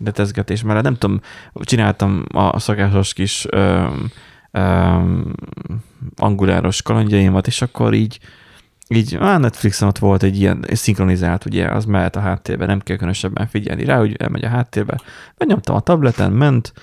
letezgetés 0.04 0.64
mellett, 0.64 0.84
nem 0.84 0.98
tudom, 0.98 1.22
csináltam 1.60 2.26
a 2.34 2.60
szakásos 2.60 3.14
kis 3.14 3.48
um, 4.56 5.34
anguláros 6.16 6.82
kalandjaimat, 6.82 7.48
és 7.48 7.62
akkor 7.62 7.94
így, 7.94 8.20
így 8.88 9.18
á, 9.20 9.38
Netflixen 9.38 9.88
ott 9.88 9.98
volt 9.98 10.24
egy 10.24 10.40
ilyen 10.40 10.66
szinkronizált, 10.72 11.46
ugye, 11.46 11.68
az 11.68 11.86
mehet 11.86 12.16
a 12.16 12.20
háttérben, 12.20 12.68
nem 12.68 12.80
kell 12.80 12.96
különösebben 12.96 13.48
figyelni 13.48 13.84
rá, 13.84 13.98
hogy 13.98 14.16
elmegy 14.18 14.44
a 14.44 14.50
háttérbe. 14.50 15.02
Megnyomtam 15.38 15.76
a 15.76 15.80
tableten, 15.80 16.32
ment, 16.32 16.74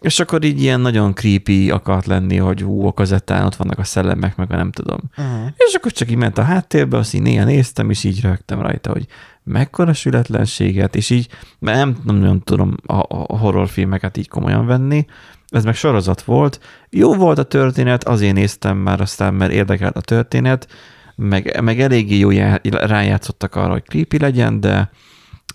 és 0.00 0.20
akkor 0.20 0.44
így 0.44 0.62
ilyen 0.62 0.80
nagyon 0.80 1.14
creepy 1.14 1.70
akart 1.70 2.06
lenni, 2.06 2.36
hogy 2.36 2.62
hú, 2.62 2.86
a 2.86 2.92
kazettán 2.92 3.44
ott 3.44 3.56
vannak 3.56 3.78
a 3.78 3.84
szellemek, 3.84 4.36
meg 4.36 4.52
a 4.52 4.56
nem 4.56 4.70
tudom. 4.70 4.98
Uh-huh. 5.16 5.46
És 5.56 5.74
akkor 5.74 5.92
csak 5.92 6.10
így 6.10 6.16
ment 6.16 6.38
a 6.38 6.42
háttérbe, 6.42 6.96
azt 6.96 7.14
így 7.14 7.22
néha 7.22 7.44
néztem, 7.44 7.90
és 7.90 8.04
így 8.04 8.20
rögtem 8.20 8.60
rajta, 8.60 8.90
hogy 8.90 9.06
mekkora 9.42 9.92
sületlenséget, 9.92 10.96
és 10.96 11.10
így 11.10 11.28
nem, 11.58 11.96
nem 12.04 12.16
nagyon 12.16 12.42
tudom 12.42 12.74
a, 12.86 12.96
a 13.08 13.38
horrorfilmeket 13.38 14.16
így 14.16 14.28
komolyan 14.28 14.66
venni, 14.66 15.06
ez 15.50 15.64
meg 15.64 15.74
sorozat 15.74 16.22
volt. 16.22 16.60
Jó 16.90 17.14
volt 17.14 17.38
a 17.38 17.42
történet, 17.42 18.04
azért 18.04 18.34
néztem 18.34 18.76
már 18.76 19.00
aztán, 19.00 19.34
mert 19.34 19.52
érdekelt 19.52 19.96
a 19.96 20.00
történet, 20.00 20.68
meg, 21.16 21.60
meg 21.62 21.80
eléggé 21.80 22.18
jó 22.18 22.28
rájátszottak 22.62 23.54
arra, 23.54 23.72
hogy 23.72 23.82
creepy 23.82 24.18
legyen, 24.18 24.60
de, 24.60 24.90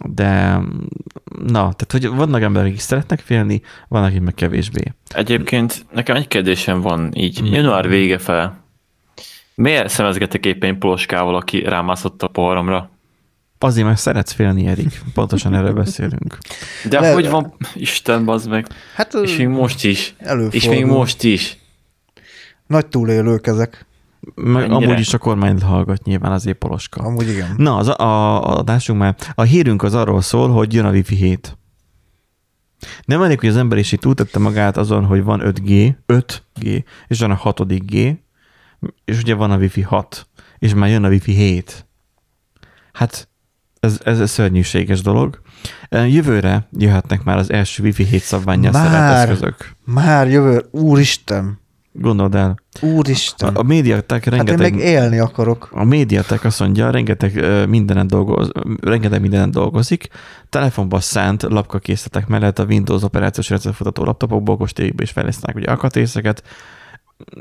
de 0.09 0.59
na, 1.45 1.73
tehát 1.73 1.91
hogy 1.91 2.07
vannak 2.07 2.41
emberek, 2.41 2.67
akik 2.67 2.79
szeretnek 2.79 3.19
félni, 3.19 3.61
vannak, 3.87 4.09
akik 4.09 4.21
meg 4.21 4.33
kevésbé. 4.33 4.93
Egyébként 5.07 5.85
nekem 5.91 6.15
egy 6.15 6.27
kérdésem 6.27 6.81
van 6.81 7.11
így, 7.13 7.41
mm. 7.41 7.53
január 7.53 7.87
vége 7.87 8.17
fel. 8.17 8.63
Miért 9.55 9.89
szemezgetek 9.89 10.45
éppen 10.45 10.79
poloskával, 10.79 11.35
aki 11.35 11.63
rámászott 11.63 12.23
a 12.23 12.27
poharamra? 12.27 12.89
Azért, 13.65 13.85
mert 13.85 13.99
szeretsz 13.99 14.31
félni, 14.31 14.65
Erik. 14.65 15.01
Pontosan 15.13 15.53
erről 15.53 15.73
beszélünk. 15.73 16.37
De 16.89 16.99
Le, 16.99 17.13
hogy 17.13 17.29
van, 17.29 17.53
Isten, 17.73 18.25
bazd 18.25 18.49
meg. 18.49 18.67
Hát, 18.95 19.13
és 19.13 19.37
még 19.37 19.47
most 19.47 19.83
is. 19.83 20.15
Előfordul. 20.17 20.59
És 20.59 20.67
még 20.67 20.85
most 20.85 21.23
is. 21.23 21.57
Nagy 22.67 22.87
túlélők 22.87 23.47
ezek. 23.47 23.85
Meg 24.35 24.71
amúgy 24.71 24.99
is 24.99 25.13
a 25.13 25.17
kormány 25.17 25.61
hallgat 25.61 26.03
nyilván 26.03 26.31
azért 26.31 26.57
poloska. 26.57 27.01
Amúgy 27.03 27.29
igen. 27.29 27.53
Na, 27.57 27.75
az 27.75 27.87
a, 27.87 27.93
a 27.93 28.57
adásunk 28.57 28.99
már. 28.99 29.15
A 29.35 29.41
hírünk 29.41 29.83
az 29.83 29.93
arról 29.93 30.21
szól, 30.21 30.49
hogy 30.49 30.73
jön 30.73 30.85
a 30.85 30.91
Wi-Fi 30.91 31.15
7. 31.15 31.57
Nem 33.05 33.21
elég, 33.21 33.39
hogy 33.39 33.49
az 33.49 33.57
ember 33.57 33.77
is 33.77 33.91
így 33.91 33.99
túltette 33.99 34.39
magát 34.39 34.77
azon, 34.77 35.05
hogy 35.05 35.23
van 35.23 35.41
5G, 35.43 35.95
5G, 36.07 36.83
és 37.07 37.19
van 37.19 37.31
a 37.31 37.39
6G, 37.43 38.17
és 39.05 39.19
ugye 39.19 39.33
van 39.33 39.51
a 39.51 39.57
Wi-Fi 39.57 39.81
6, 39.81 40.27
és 40.59 40.73
már 40.73 40.89
jön 40.89 41.03
a 41.03 41.09
Wi-Fi 41.09 41.31
7. 41.31 41.85
Hát 42.93 43.27
ez, 43.85 44.19
ez 44.19 44.29
szörnyűséges 44.29 45.01
dolog. 45.01 45.41
Jövőre 45.89 46.67
jöhetnek 46.71 47.23
már 47.23 47.37
az 47.37 47.51
első 47.51 47.83
Wi-Fi 47.83 48.03
7 48.03 48.21
szabványjal 48.21 48.73
szerelt 48.73 49.29
eszközök. 49.29 49.75
Már 49.85 50.29
jövő, 50.29 50.65
úristen! 50.71 51.63
Gondold 51.97 52.35
el. 52.35 52.55
Úristen. 52.81 53.55
A, 53.55 53.59
a 53.59 53.63
médiatek 53.63 54.25
rengeteg... 54.25 54.59
Hát 54.59 54.67
én 54.67 54.75
meg 54.75 54.85
élni 54.87 55.19
akarok. 55.19 55.69
A 55.71 55.83
médiatek 55.83 56.43
azt 56.43 56.59
mondja, 56.59 56.89
rengeteg 56.89 57.45
mindenen, 57.67 58.07
dolgoz, 58.07 58.51
rengeteg 58.81 59.21
mindenen 59.21 59.51
dolgozik. 59.51 60.07
Telefonban 60.49 60.99
szánt 60.99 61.41
lapkakészletek 61.41 62.27
mellett 62.27 62.59
a 62.59 62.63
Windows 62.63 63.03
operációs 63.03 63.49
rendszer 63.49 63.73
futató 63.73 64.03
laptopokból, 64.03 64.53
okos 64.53 64.71
is 64.97 65.11
fejlesztenek 65.11 65.55
ugye 65.55 65.69
alkatrészeket. 65.69 66.43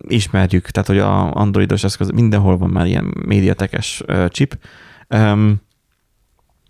Ismerjük, 0.08 0.68
tehát 0.70 0.88
hogy 0.88 0.98
a 0.98 1.34
androidos 1.34 1.84
eszköz, 1.84 2.10
mindenhol 2.10 2.56
van 2.56 2.70
már 2.70 2.86
ilyen 2.86 3.14
médiatekes 3.26 4.02
chip. 4.28 4.58
Um, 5.08 5.60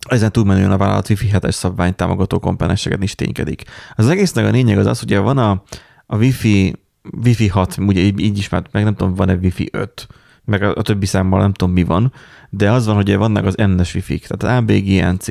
ezen 0.05 0.33
túlmenően 0.33 0.73
a 0.73 0.77
vállalat 0.77 1.09
Wi-Fi 1.09 1.31
7-es 1.33 1.53
szabvány 1.53 1.95
támogató 1.95 2.39
komponenseket 2.39 3.03
is 3.03 3.15
ténykedik. 3.15 3.63
Az 3.95 4.09
egésznek 4.09 4.47
a 4.47 4.51
lényeg 4.51 4.79
az 4.79 4.87
az, 4.87 4.99
hogy 4.99 5.17
van 5.17 5.39
a, 5.39 5.63
a 6.07 6.17
Wi-Fi, 6.17 6.77
Wi-Fi 7.25 7.49
6, 7.49 7.77
ugye 7.79 8.01
így, 8.01 8.21
így 8.21 8.39
ismert, 8.39 8.73
meg 8.73 8.85
nem 8.85 8.95
tudom, 8.95 9.15
van-e 9.15 9.35
Wi-Fi 9.35 9.69
5, 9.73 10.07
meg 10.45 10.63
a, 10.63 10.75
a 10.75 10.83
többi 10.83 11.07
számmal 11.07 11.41
nem 11.41 11.53
tudom 11.53 11.75
mi 11.75 11.85
van, 11.85 12.13
de 12.51 12.71
az 12.71 12.87
van, 12.87 12.95
hogy 12.95 13.17
vannak 13.17 13.45
az 13.45 13.55
NS 13.55 13.95
Wi-Fi, 13.95 14.19
tehát 14.19 14.59
ABGNC, 14.59 15.27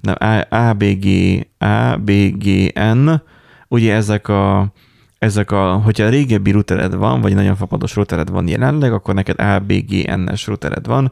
nem, 0.00 0.16
ABG, 0.48 1.06
ABGN, 1.58 3.22
ugye 3.68 3.94
ezek 3.94 4.28
a, 4.28 4.72
ezek 5.18 5.50
a, 5.50 5.72
hogyha 5.72 6.08
régebbi 6.08 6.50
routered 6.50 6.94
van, 6.94 7.20
vagy 7.20 7.34
nagyon 7.34 7.56
fapados 7.56 7.94
routered 7.94 8.30
van 8.30 8.48
jelenleg, 8.48 8.92
akkor 8.92 9.14
neked 9.14 9.40
ABGN-es 9.40 10.46
routered 10.46 10.86
van, 10.86 11.10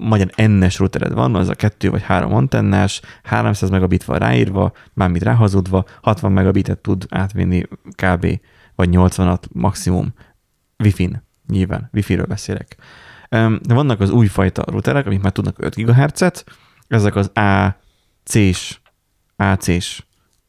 magyar 0.00 0.30
NS 0.36 0.78
routered 0.78 1.12
van, 1.12 1.34
az 1.34 1.48
a 1.48 1.54
kettő 1.54 1.90
vagy 1.90 2.02
három 2.02 2.34
antennás, 2.34 3.00
300 3.22 3.70
megabit 3.70 4.04
van 4.04 4.18
ráírva, 4.18 4.72
mármint 4.92 5.22
ráhazudva, 5.22 5.84
60 6.02 6.32
megabitet 6.32 6.78
tud 6.78 7.06
átvinni 7.08 7.62
kb. 7.90 8.40
vagy 8.74 8.88
80-at 8.92 9.42
maximum 9.52 10.14
Wi-Fi-n, 10.78 11.24
nyilván, 11.48 11.88
Wi-Fi-ről 11.92 12.26
beszélek. 12.26 12.76
De 13.60 13.74
vannak 13.74 14.00
az 14.00 14.10
újfajta 14.10 14.64
routerek, 14.66 15.06
amik 15.06 15.20
már 15.20 15.32
tudnak 15.32 15.58
5 15.58 15.74
GHz-et, 15.74 16.44
ezek 16.88 17.14
az 17.14 17.30
AC-s, 17.34 18.80
AC-s 19.36 20.04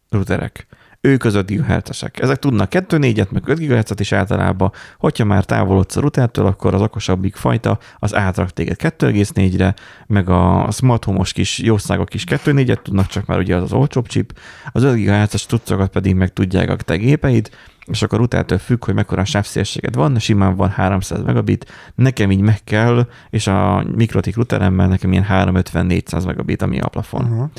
routerek 0.10 0.68
ők 1.02 1.24
az 1.24 1.36
5 1.36 1.52
GHz-esek. 1.52 2.20
Ezek 2.20 2.40
tudnak 2.40 2.70
2 2.70 2.98
4 2.98 3.28
meg 3.32 3.44
5 3.46 3.60
GHz-et 3.60 4.00
is 4.00 4.12
általában, 4.12 4.72
hogyha 4.98 5.26
már 5.26 5.46
távolodsz 5.46 5.96
a 5.96 6.00
routertől, 6.02 6.46
akkor 6.46 6.74
az 6.74 6.82
okosabbik 6.82 7.36
fajta 7.36 7.80
az 8.00 8.16
átrak 8.16 8.50
téged 8.50 8.76
2,4-re, 8.80 9.74
meg 10.08 10.30
a 10.30 10.68
smart 10.72 11.04
home-os 11.04 11.34
kis 11.34 11.60
jószágok 11.60 12.14
is 12.14 12.24
2,4-et 12.24 12.82
tudnak, 12.82 13.08
csak 13.08 13.26
már 13.26 13.40
ugye 13.40 13.56
az 13.56 13.64
az 13.64 13.74
olcsóbb 13.74 14.08
chip, 14.08 14.40
az 14.72 14.84
5 14.84 14.96
GHz-es 14.96 15.46
tudszokat 15.46 15.92
pedig 15.92 16.16
meg 16.16 16.34
tudják 16.34 16.70
a 16.70 16.76
te 16.76 16.96
gépeid, 16.96 17.50
és 17.86 18.02
akkor 18.02 18.18
routertől 18.18 18.58
függ, 18.58 18.86
hogy 18.86 18.94
mekkora 18.94 19.26
sávszélességed 19.26 19.96
van, 19.96 20.20
simán 20.20 20.56
van 20.56 20.70
300 20.70 21.22
megabit, 21.24 21.72
nekem 21.96 22.32
így 22.32 22.42
meg 22.42 22.64
kell, 22.64 23.08
és 23.30 23.48
a 23.48 23.86
mikrotik 23.96 24.36
routeremmel 24.36 24.88
nekem 24.88 25.12
ilyen 25.12 25.26
350-400 25.30 26.26
megabit, 26.26 26.62
ami 26.62 26.80
a 26.80 26.88
plafon. 26.88 27.22
Uh-huh 27.22 27.50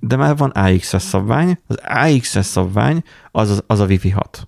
de 0.00 0.16
már 0.16 0.36
van 0.36 0.50
AXS 0.50 0.94
szabvány, 1.02 1.58
az 1.66 1.78
AXS 1.84 2.38
szabvány 2.46 3.02
az, 3.30 3.50
az, 3.50 3.62
az 3.66 3.80
a 3.80 3.86
Wi-Fi 3.86 4.10
6. 4.10 4.44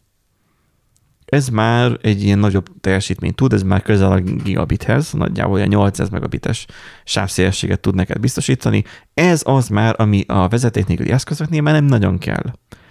Ez 1.24 1.48
már 1.48 1.98
egy 2.02 2.22
ilyen 2.22 2.38
nagyobb 2.38 2.68
teljesítményt 2.80 3.34
tud, 3.34 3.52
ez 3.52 3.62
már 3.62 3.82
közel 3.82 4.12
a 4.12 4.20
gigabithez, 4.20 5.12
nagyjából 5.12 5.54
olyan 5.54 5.68
800 5.68 6.08
megabites 6.08 6.66
sávszélességet 7.04 7.80
tud 7.80 7.94
neked 7.94 8.20
biztosítani. 8.20 8.84
Ez 9.14 9.42
az 9.44 9.68
már, 9.68 9.94
ami 9.98 10.24
a 10.26 10.48
vezeték 10.48 10.86
nélküli 10.86 11.10
eszközöknél 11.10 11.62
már 11.62 11.74
nem 11.74 11.84
nagyon 11.84 12.18
kell. 12.18 12.42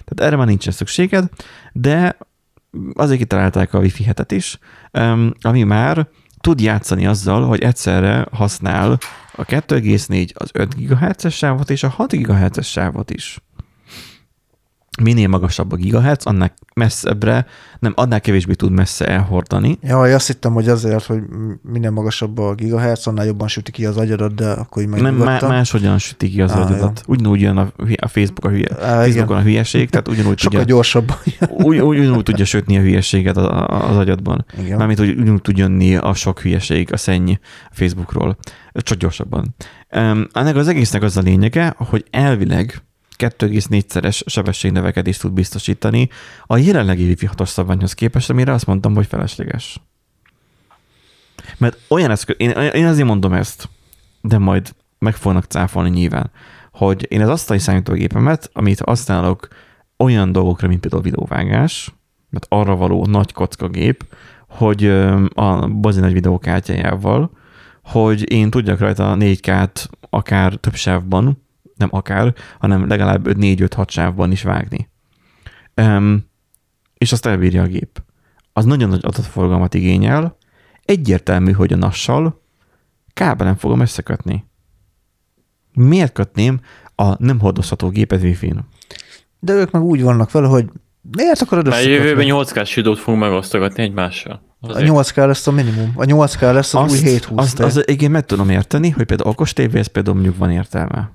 Tehát 0.04 0.20
erre 0.20 0.36
már 0.36 0.48
nincsen 0.48 0.74
szükséged, 0.74 1.30
de 1.74 2.18
azért 2.94 3.20
kitalálták 3.20 3.74
a 3.74 3.80
Wi-Fi 3.80 4.06
7-et 4.08 4.32
is, 4.32 4.58
ami 5.42 5.64
már 5.64 6.08
tud 6.40 6.62
játszani 6.62 7.06
azzal, 7.06 7.46
hogy 7.46 7.62
egyszerre 7.62 8.26
használ 8.32 8.98
a 9.36 9.46
2,4 9.46 10.34
az 10.34 10.50
5 10.54 10.76
GHz-es 10.76 11.36
sávot 11.36 11.70
és 11.70 11.84
a 11.84 11.90
6 11.90 12.12
GHz-es 12.12 12.68
sávot 12.68 13.12
is. 13.12 13.40
Minél 15.00 15.28
magasabb 15.28 15.72
a 15.72 15.76
gigahertz, 15.76 16.26
annál 16.26 16.54
messzebbre, 16.76 17.46
nem, 17.80 17.94
annál 17.96 18.22
kevésbé 18.22 18.54
tud 18.54 18.72
messze 18.72 19.08
elhordani. 19.08 19.78
Ja, 19.82 20.00
azt 20.00 20.28
hittem, 20.28 20.54
hogy 20.54 20.68
azért, 20.68 21.06
hogy 21.06 21.20
minél 21.62 21.90
magasabb 21.92 22.38
a 22.38 22.54
gigahertz, 22.54 23.08
annál 23.08 23.26
jobban 23.26 23.48
süti 23.48 23.72
ki 23.72 23.86
az 23.86 23.98
agyadat, 23.98 24.36
de 24.36 24.50
akkor 24.50 24.84
így 24.84 24.90
Nem, 24.90 25.16
má, 25.16 25.40
máshogyan 25.42 25.98
süti 25.98 26.30
ki 26.30 26.42
az 26.42 26.52
ah, 26.52 26.66
agyadat. 26.66 27.00
Ja. 27.00 27.14
Ugyanúgy 27.14 27.42
jön 27.42 27.58
a, 27.58 27.72
a 27.96 28.08
Facebook 28.08 28.46
a 28.46 28.50
hülye, 28.50 28.68
ah, 28.68 29.04
Facebookon 29.04 29.38
a 29.38 29.42
hülyeség, 29.42 29.90
tehát 29.90 30.08
ugyanúgy 30.08 30.40
Sokkal 30.40 30.60
tudja, 30.60 30.76
gyorsabban. 30.76 31.18
Úgy, 31.48 31.82
ugyanúgy 31.82 32.24
tudja 32.24 32.46
sütni 32.46 32.78
a 32.78 32.82
hülyeséget 32.82 33.38
az 33.38 33.98
agyadban. 33.98 34.46
Igen. 34.60 34.78
Mármint, 34.78 35.00
hogy 35.00 35.10
ugyanúgy 35.20 35.42
tud 35.42 35.58
jönni 35.58 35.96
a 35.96 36.14
sok 36.14 36.40
hülyeség, 36.40 36.94
a 36.94 36.98
szenny 36.98 37.32
a 37.70 37.72
Facebookról. 37.72 38.38
Csak 38.74 38.98
gyorsabban. 38.98 39.56
Um, 39.96 40.28
ennek 40.34 40.56
az 40.56 40.68
egésznek 40.68 41.04
az 41.04 41.18
a 41.18 41.22
lényege, 41.22 41.74
hogy 41.78 42.06
elvileg 42.10 42.84
2,4-szeres 43.22 44.22
sebességnövekedést 44.26 45.22
tud 45.22 45.34
biztosítani 45.34 46.10
a 46.46 46.58
jelenlegi 46.58 47.04
Wi-Fi 47.04 47.26
6 47.26 47.48
szabványhoz 47.48 47.94
képest, 47.94 48.30
amire 48.30 48.54
azt 48.54 48.66
mondtam, 48.66 48.96
hogy 48.96 49.08
felesleges. 49.08 49.82
Mert 51.58 51.78
olyan 51.88 52.12
eszköz, 52.12 52.36
én, 52.40 52.50
én 52.50 52.86
azért 52.86 53.08
mondom 53.08 53.34
ezt, 53.34 53.70
de 54.22 54.38
majd 54.38 54.76
meg 55.00 55.16
fognak 55.16 55.46
cáfolni 55.46 55.90
nyilván, 55.90 56.32
hogy 56.72 57.06
én 57.10 57.22
az 57.22 57.30
asztali 57.30 57.60
számítógépemet, 57.60 58.50
amit 58.54 58.80
használok 58.80 59.48
olyan 59.98 60.32
dolgokra, 60.32 60.68
mint 60.68 60.80
például 60.80 61.02
videóvágás, 61.02 61.94
mert 62.30 62.46
arra 62.50 62.76
való 62.76 63.06
nagy 63.06 63.34
kocka 63.34 63.68
gép, 63.68 64.04
hogy 64.48 64.86
a 65.34 65.68
bazi 65.68 66.00
nagy 66.00 66.14
videókártyájával, 66.14 67.32
hogy 67.84 68.32
én 68.32 68.50
tudjak 68.50 68.80
rajta 68.80 69.16
4K-t 69.20 69.86
akár 70.10 70.54
több 70.54 70.76
sávban, 70.76 71.44
nem 71.82 72.00
akár, 72.00 72.34
hanem 72.60 72.88
legalább 72.88 73.28
4-5-6 73.28 73.90
sávban 73.90 74.32
is 74.32 74.44
vágni. 74.44 74.90
Um, 75.76 76.30
és 76.98 77.12
azt 77.12 77.26
elbírja 77.26 77.62
a 77.62 77.68
gép. 77.68 78.04
Az 78.54 78.66
nagyon 78.66 78.90
nagy 78.90 79.06
adatforgalmat 79.06 79.74
igényel, 79.74 80.38
egyértelmű, 80.86 81.52
hogy 81.52 81.74
a 81.74 81.78
nassal 81.78 82.42
kábelen 83.14 83.56
fogom 83.56 83.80
összekötni. 83.80 84.46
Miért 85.74 86.14
kötném 86.14 86.60
a 86.96 87.24
nem 87.24 87.40
hordozható 87.40 87.90
gépet 87.90 88.22
wi 88.22 88.54
De 89.40 89.54
ők 89.54 89.72
meg 89.72 89.82
úgy 89.82 90.02
vannak 90.02 90.32
vele, 90.32 90.48
hogy 90.48 90.70
miért 91.12 91.42
akarod 91.42 91.68
összekötni? 91.68 91.92
Mert 91.92 92.04
jövőben 92.04 92.26
8K 92.30 92.66
südót 92.66 93.00
fogunk 93.00 93.24
megosztogatni 93.24 93.84
egymással. 93.84 94.42
Azért. 94.62 94.90
A 94.90 94.94
8K 94.94 95.16
lesz 95.16 95.48
a 95.48 95.52
minimum. 95.52 95.92
A 95.96 96.04
8K 96.04 96.42
lesz 96.42 96.74
az 96.74 96.82
azt, 96.82 96.92
új 96.92 96.98
720. 96.98 97.40
Azt, 97.40 97.60
az, 97.60 97.84
igen, 97.88 98.12
meg 98.12 98.26
tudom 98.26 98.50
érteni, 98.50 98.90
hogy 98.90 99.06
például 99.06 99.30
okos 99.30 99.54
tévéhez 99.54 99.88
például 99.88 100.16
mondjuk 100.16 100.38
van 100.38 100.52
értelme. 100.52 101.12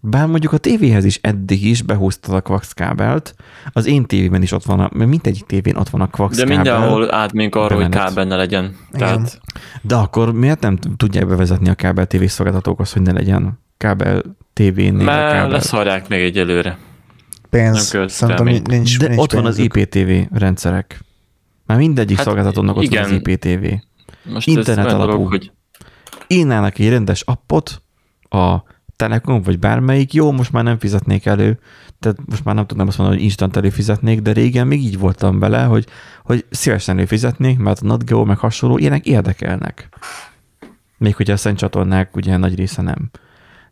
Bár 0.00 0.26
mondjuk 0.26 0.52
a 0.52 0.58
tévéhez 0.58 1.04
is 1.04 1.18
eddig 1.22 1.64
is 1.64 1.82
behúztad 1.82 2.34
a 2.34 2.40
Quax 2.40 2.72
kábelt, 2.72 3.34
az 3.72 3.86
én 3.86 4.06
tévében 4.06 4.42
is 4.42 4.52
ott 4.52 4.64
van, 4.64 4.80
a, 4.80 4.90
mert 4.92 5.10
mindegyik 5.10 5.46
tévén 5.46 5.76
ott 5.76 5.88
van 5.88 6.00
a 6.00 6.06
Quax 6.10 6.36
De. 6.36 6.44
De 6.44 6.54
mindenhol 6.54 7.14
átmink 7.14 7.54
arra, 7.54 7.74
hogy 7.74 7.88
kábel 7.88 8.24
ne 8.24 8.36
legyen. 8.36 8.76
Tehát... 8.92 9.40
De 9.82 9.94
akkor 9.94 10.32
miért 10.32 10.60
nem 10.60 10.78
tudják 10.96 11.26
bevezetni 11.26 11.68
a 11.68 11.74
kábel 11.74 12.06
TV 12.06 12.24
szolgáltatókhoz, 12.24 12.92
hogy 12.92 13.02
ne 13.02 13.12
legyen 13.12 13.58
kábel 13.76 14.22
tévénél 14.52 15.04
Mert 15.04 15.32
kábel? 15.32 15.48
leszarják 15.48 16.08
még 16.08 16.22
egyelőre. 16.22 16.78
Pénz, 17.50 17.96
szerintem 18.06 18.46
nincs, 18.46 18.98
De 18.98 19.08
nincs 19.08 19.20
ott 19.20 19.32
van 19.32 19.46
az 19.46 19.58
IPTV 19.58 20.36
rendszerek. 20.38 21.00
Már 21.66 21.78
mindegyik 21.78 22.16
hát 22.16 22.26
szolgáltatónak 22.26 22.76
ott 22.76 22.82
igen. 22.82 23.02
van 23.02 23.12
az 23.12 23.20
IPTV. 23.24 23.66
Most 24.32 24.46
Internet 24.46 24.86
alapú. 24.86 25.10
Dolog, 25.10 25.28
hogy... 25.28 25.50
Én 26.26 26.50
egy 26.52 26.88
rendes 26.88 27.22
appot 27.22 27.82
a 28.28 28.56
Telekom, 28.98 29.42
vagy 29.42 29.58
bármelyik, 29.58 30.14
jó, 30.14 30.32
most 30.32 30.52
már 30.52 30.64
nem 30.64 30.78
fizetnék 30.78 31.26
elő, 31.26 31.58
tehát 32.00 32.18
most 32.26 32.44
már 32.44 32.54
nem 32.54 32.66
tudnám 32.66 32.86
azt 32.86 32.98
mondani, 32.98 33.18
hogy 33.18 33.28
instant 33.28 33.56
előfizetnék, 33.56 34.20
de 34.20 34.32
régen 34.32 34.66
még 34.66 34.82
így 34.82 34.98
voltam 34.98 35.38
vele, 35.38 35.62
hogy, 35.62 35.86
hogy 36.24 36.44
szívesen 36.50 36.96
előfizetnék, 36.96 37.58
mert 37.58 37.80
a 37.80 37.86
NatGeo 37.86 38.24
meg 38.24 38.38
hasonló 38.38 38.78
ilyenek 38.78 39.06
érdekelnek. 39.06 39.88
Még 40.98 41.16
hogyha 41.16 41.32
a 41.32 41.36
szent 41.36 41.58
csatornák 41.58 42.16
ugye 42.16 42.36
nagy 42.36 42.54
része 42.54 42.82
nem. 42.82 43.10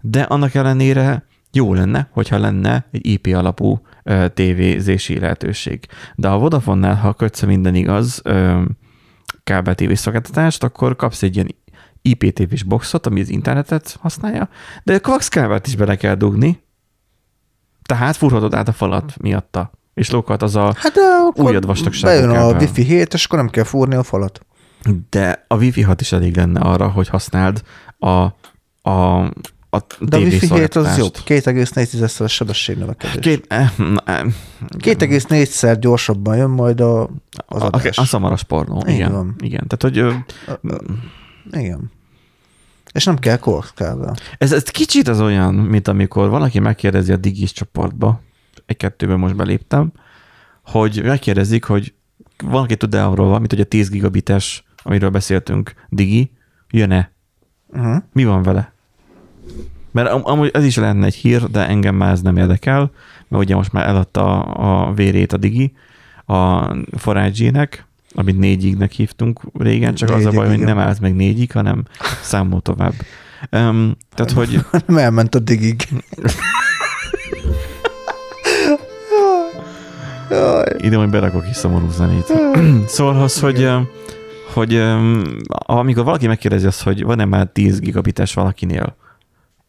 De 0.01 0.23
annak 0.23 0.55
ellenére 0.55 1.27
jó 1.53 1.75
lenne, 1.75 2.09
hogyha 2.11 2.39
lenne 2.39 2.87
egy 2.91 3.07
IP 3.07 3.27
alapú 3.27 3.81
ö, 4.03 4.29
tévézési 4.29 5.19
lehetőség. 5.19 5.87
De 6.15 6.29
a 6.29 6.39
Vodafone-nál, 6.39 6.97
ha 6.97 7.13
kötsz 7.13 7.43
minden 7.43 7.75
igaz, 7.75 8.21
ö, 8.25 8.63
kábel 9.45 9.75
szolgáltatást, 9.95 10.65
akkor 10.65 10.97
kapsz 10.97 11.23
egy 11.23 11.35
ilyen 11.35 11.55
IPTV-s 12.09 12.63
boxot, 12.63 13.07
ami 13.07 13.21
az 13.21 13.29
internetet 13.29 13.99
használja, 14.01 14.49
de 14.85 14.95
a 14.95 15.01
coax 15.01 15.29
kábelt 15.29 15.67
is 15.67 15.77
bele 15.77 15.97
kell 15.97 16.15
dugni, 16.15 16.65
tehát 17.83 18.17
furhatod 18.17 18.55
át 18.55 18.69
a 18.69 18.73
falat 18.73 19.15
miatta, 19.21 19.71
és 19.95 20.11
lókat 20.11 20.43
az 20.43 20.57
a 20.57 20.75
hát 20.77 20.95
újabb 21.35 21.67
vastagságú 21.67 22.15
Bejön 22.15 22.31
a 22.31 22.59
Wi-Fi 22.59 22.83
7, 22.83 23.15
és 23.15 23.25
akkor 23.25 23.39
nem 23.39 23.49
kell 23.49 23.65
fúrni 23.65 23.95
a 23.95 24.03
falat. 24.03 24.41
De 25.11 25.45
a 25.49 25.57
Wi-Fi 25.57 25.83
6 25.83 26.01
is 26.01 26.13
elég 26.13 26.37
lenne 26.37 26.61
arra, 26.61 26.89
hogy 26.89 27.09
használd 27.09 27.63
a, 27.99 28.09
a, 28.91 29.21
a 29.71 29.79
De 30.01 30.17
a 30.17 30.21
Wi-Fi 30.21 30.55
7 30.55 30.75
az 30.75 30.99
jobb, 30.99 31.17
2,4-szeres 31.27 32.31
sebességnövekedés. 32.31 33.19
Két, 33.21 33.45
eh, 33.49 33.71
eh, 34.05 34.23
2,4-szer 34.79 35.77
gyorsabban 35.81 36.37
jön 36.37 36.51
majd 36.51 36.81
a, 36.81 37.03
az 37.47 37.63
adás. 37.63 37.99
A, 37.99 38.03
a 38.03 38.05
szamaras 38.05 38.43
pornó, 38.43 38.85
igen. 38.87 39.13
Van. 39.13 39.35
Igen, 39.39 39.67
tehát 39.67 39.83
hogy... 39.83 39.99
Ö, 39.99 40.77
igen. 41.51 41.91
És 42.97 43.05
nem 43.05 43.19
kell 43.19 43.37
korkával. 43.37 44.15
Ez, 44.39 44.53
ez 44.53 44.63
kicsit 44.63 45.09
az 45.09 45.21
olyan, 45.21 45.55
mint 45.55 45.89
amikor 45.89 46.29
valaki 46.29 46.59
megkérdezi 46.59 47.13
a 47.13 47.17
digis 47.17 47.53
csoportba, 47.53 48.21
egy-kettőben 48.67 49.19
most 49.19 49.37
beléptem, 49.37 49.93
hogy 50.65 51.03
megkérdezik, 51.05 51.65
hogy 51.65 51.95
valaki 52.45 52.77
tud-e 52.77 53.07
arról 53.07 53.27
valamit, 53.27 53.51
hogy 53.51 53.61
a 53.61 53.65
10 53.65 53.91
gigabites, 53.91 54.65
amiről 54.83 55.11
beszéltünk, 55.11 55.75
digi, 55.89 56.33
jön-e? 56.71 57.11
Uh-huh. 57.67 57.97
Mi 58.13 58.25
van 58.25 58.43
vele? 58.43 58.73
Mert 59.91 60.11
am- 60.11 60.27
amúgy 60.27 60.51
ez 60.53 60.65
is 60.65 60.77
lenne 60.77 61.07
egy 61.07 61.15
hír, 61.15 61.51
de 61.51 61.69
engem 61.69 61.95
már 61.95 62.13
ez 62.13 62.23
nem 62.23 62.37
érdekel, 62.37 62.91
mert 63.29 63.43
ugye 63.43 63.55
most 63.55 63.73
már 63.73 63.89
eladta 63.89 64.43
a, 64.43 64.89
a 64.89 64.93
vérét 64.93 65.33
a 65.33 65.37
digi 65.37 65.73
a 66.27 66.71
forage 66.97 67.69
amit 68.15 68.39
négyignek 68.39 68.93
hívtunk 68.93 69.41
régen, 69.59 69.95
csak 69.95 70.09
négyig, 70.09 70.27
az 70.27 70.35
a 70.35 70.37
baj, 70.37 70.49
hogy 70.49 70.59
nem 70.59 70.79
állt 70.79 71.01
meg 71.01 71.15
négyig, 71.15 71.53
hanem 71.53 71.85
számol 72.23 72.61
tovább. 72.61 72.95
Um, 73.53 73.97
tehát, 74.15 74.33
hogy... 74.33 74.65
Nem 74.87 74.99
elment 74.99 75.35
a 75.35 75.39
digig. 75.39 75.89
Ide 80.79 80.97
majd 80.97 81.11
berakok 81.11 81.45
is 81.51 81.57
szomorú 81.57 81.91
zenét. 81.91 82.33
szóval 82.87 83.23
az, 83.23 83.41
hogy, 83.41 83.69
hogy 84.55 84.83
amikor 85.49 86.05
valaki 86.05 86.27
megkérdezi 86.27 86.67
azt, 86.67 86.83
hogy 86.83 87.03
van-e 87.03 87.25
már 87.25 87.47
10 87.47 87.81
gigabites 87.81 88.35
valakinél, 88.35 88.97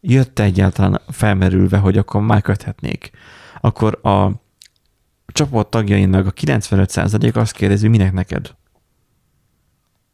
jött 0.00 0.38
egyáltalán 0.38 1.00
felmerülve, 1.08 1.76
hogy 1.76 1.98
akkor 1.98 2.20
már 2.20 2.42
köthetnék, 2.42 3.10
akkor 3.60 3.98
a 4.02 4.30
csoport 5.32 5.70
tagjainak 5.70 6.26
a 6.26 6.32
95% 6.32 7.34
azt 7.34 7.52
kérdezi, 7.52 7.88
minek 7.88 8.12
neked? 8.12 8.54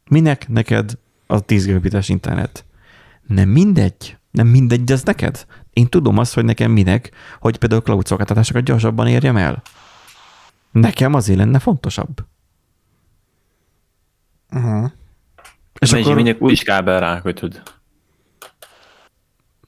Minek 0.09 0.47
neked 0.47 0.97
a 1.27 1.39
10 1.39 1.65
gigabites 1.65 2.09
internet? 2.09 2.65
Nem 3.27 3.49
mindegy. 3.49 4.17
Nem 4.31 4.47
mindegy, 4.47 4.83
de 4.83 4.93
ez 4.93 5.03
neked. 5.03 5.45
Én 5.73 5.87
tudom 5.87 6.17
azt, 6.17 6.33
hogy 6.33 6.45
nekem 6.45 6.71
minek, 6.71 7.11
hogy 7.39 7.57
például 7.57 7.81
cloud 7.81 8.05
szolgáltatásokat 8.05 8.63
gyorsabban 8.63 9.07
érjem 9.07 9.37
el. 9.37 9.61
Nekem 10.71 11.13
azért 11.13 11.37
lenne 11.37 11.59
fontosabb. 11.59 12.25
Uh-huh. 14.51 14.91
És 15.79 15.91
Mennyi 15.91 16.03
akkor... 16.03 16.15
minek 16.15 16.41
új 16.41 16.55
kábel 16.55 16.99
rákötöd. 16.99 17.61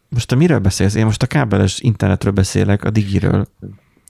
Most 0.09 0.27
te 0.27 0.35
miről 0.35 0.59
beszélsz? 0.59 0.95
Én 0.95 1.05
most 1.05 1.23
a 1.23 1.27
kábeles 1.27 1.79
internetről 1.79 2.33
beszélek, 2.33 2.83
a 2.83 2.89
digiről. 2.89 3.47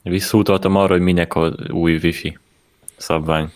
Visszautaltam 0.09 0.75
arra, 0.75 0.93
hogy 0.93 1.01
minek 1.01 1.33
a 1.33 1.53
új 1.69 1.93
wifi 1.93 2.37
szabvány. 2.97 3.51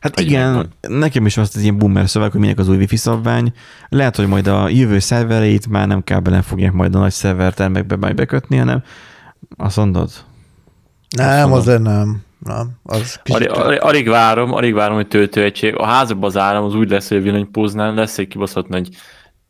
Hát 0.00 0.14
hogy 0.14 0.26
igen, 0.26 0.54
van. 0.54 0.68
nekem 0.80 1.26
is 1.26 1.36
azt 1.36 1.56
az 1.56 1.62
ilyen 1.62 1.78
boomer 1.78 2.08
szöveg, 2.08 2.30
hogy 2.30 2.40
minek 2.40 2.58
az 2.58 2.68
új 2.68 2.76
wifi 2.76 2.96
szabvány. 2.96 3.52
Lehet, 3.88 4.16
hogy 4.16 4.28
majd 4.28 4.46
a 4.46 4.68
jövő 4.68 4.98
szervereit 4.98 5.68
már 5.68 5.86
nem 5.86 6.04
kábelen 6.04 6.42
fogják 6.42 6.72
majd 6.72 6.94
a 6.94 6.98
nagy 6.98 7.12
szervertermekbe 7.12 7.96
majd 7.96 8.14
bekötni, 8.14 8.56
hanem 8.56 8.82
azt 9.56 9.76
mondod? 9.76 10.10
Nem, 11.16 11.52
azt 11.52 11.60
azért 11.60 11.82
nem. 11.82 12.22
Nem, 12.38 12.70
az 12.82 13.20
alig, 13.24 13.50
alig, 13.50 13.80
alig, 13.80 14.08
várom, 14.08 14.52
alig 14.52 14.74
várom, 14.74 14.94
hogy 14.94 15.08
töltőegység. 15.08 15.76
A 15.76 15.84
házakban 15.84 16.28
az 16.28 16.36
állam 16.36 16.64
az 16.64 16.74
úgy 16.74 16.90
lesz, 16.90 17.08
hogy 17.08 17.16
a 17.16 17.20
villanypóznál 17.20 17.94
lesz 17.94 18.18
egy 18.18 18.28
kibaszott 18.28 18.68
nagy 18.68 18.88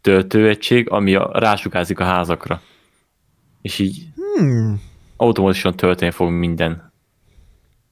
töltőegység, 0.00 0.90
ami 0.90 1.14
a, 1.14 1.30
rásukázik 1.32 2.00
a 2.00 2.04
házakra. 2.04 2.60
És 3.62 3.78
így 3.78 4.06
hmm 4.36 4.80
automatikusan 5.16 5.76
tölteni 5.76 6.10
fog 6.10 6.30
minden 6.30 6.92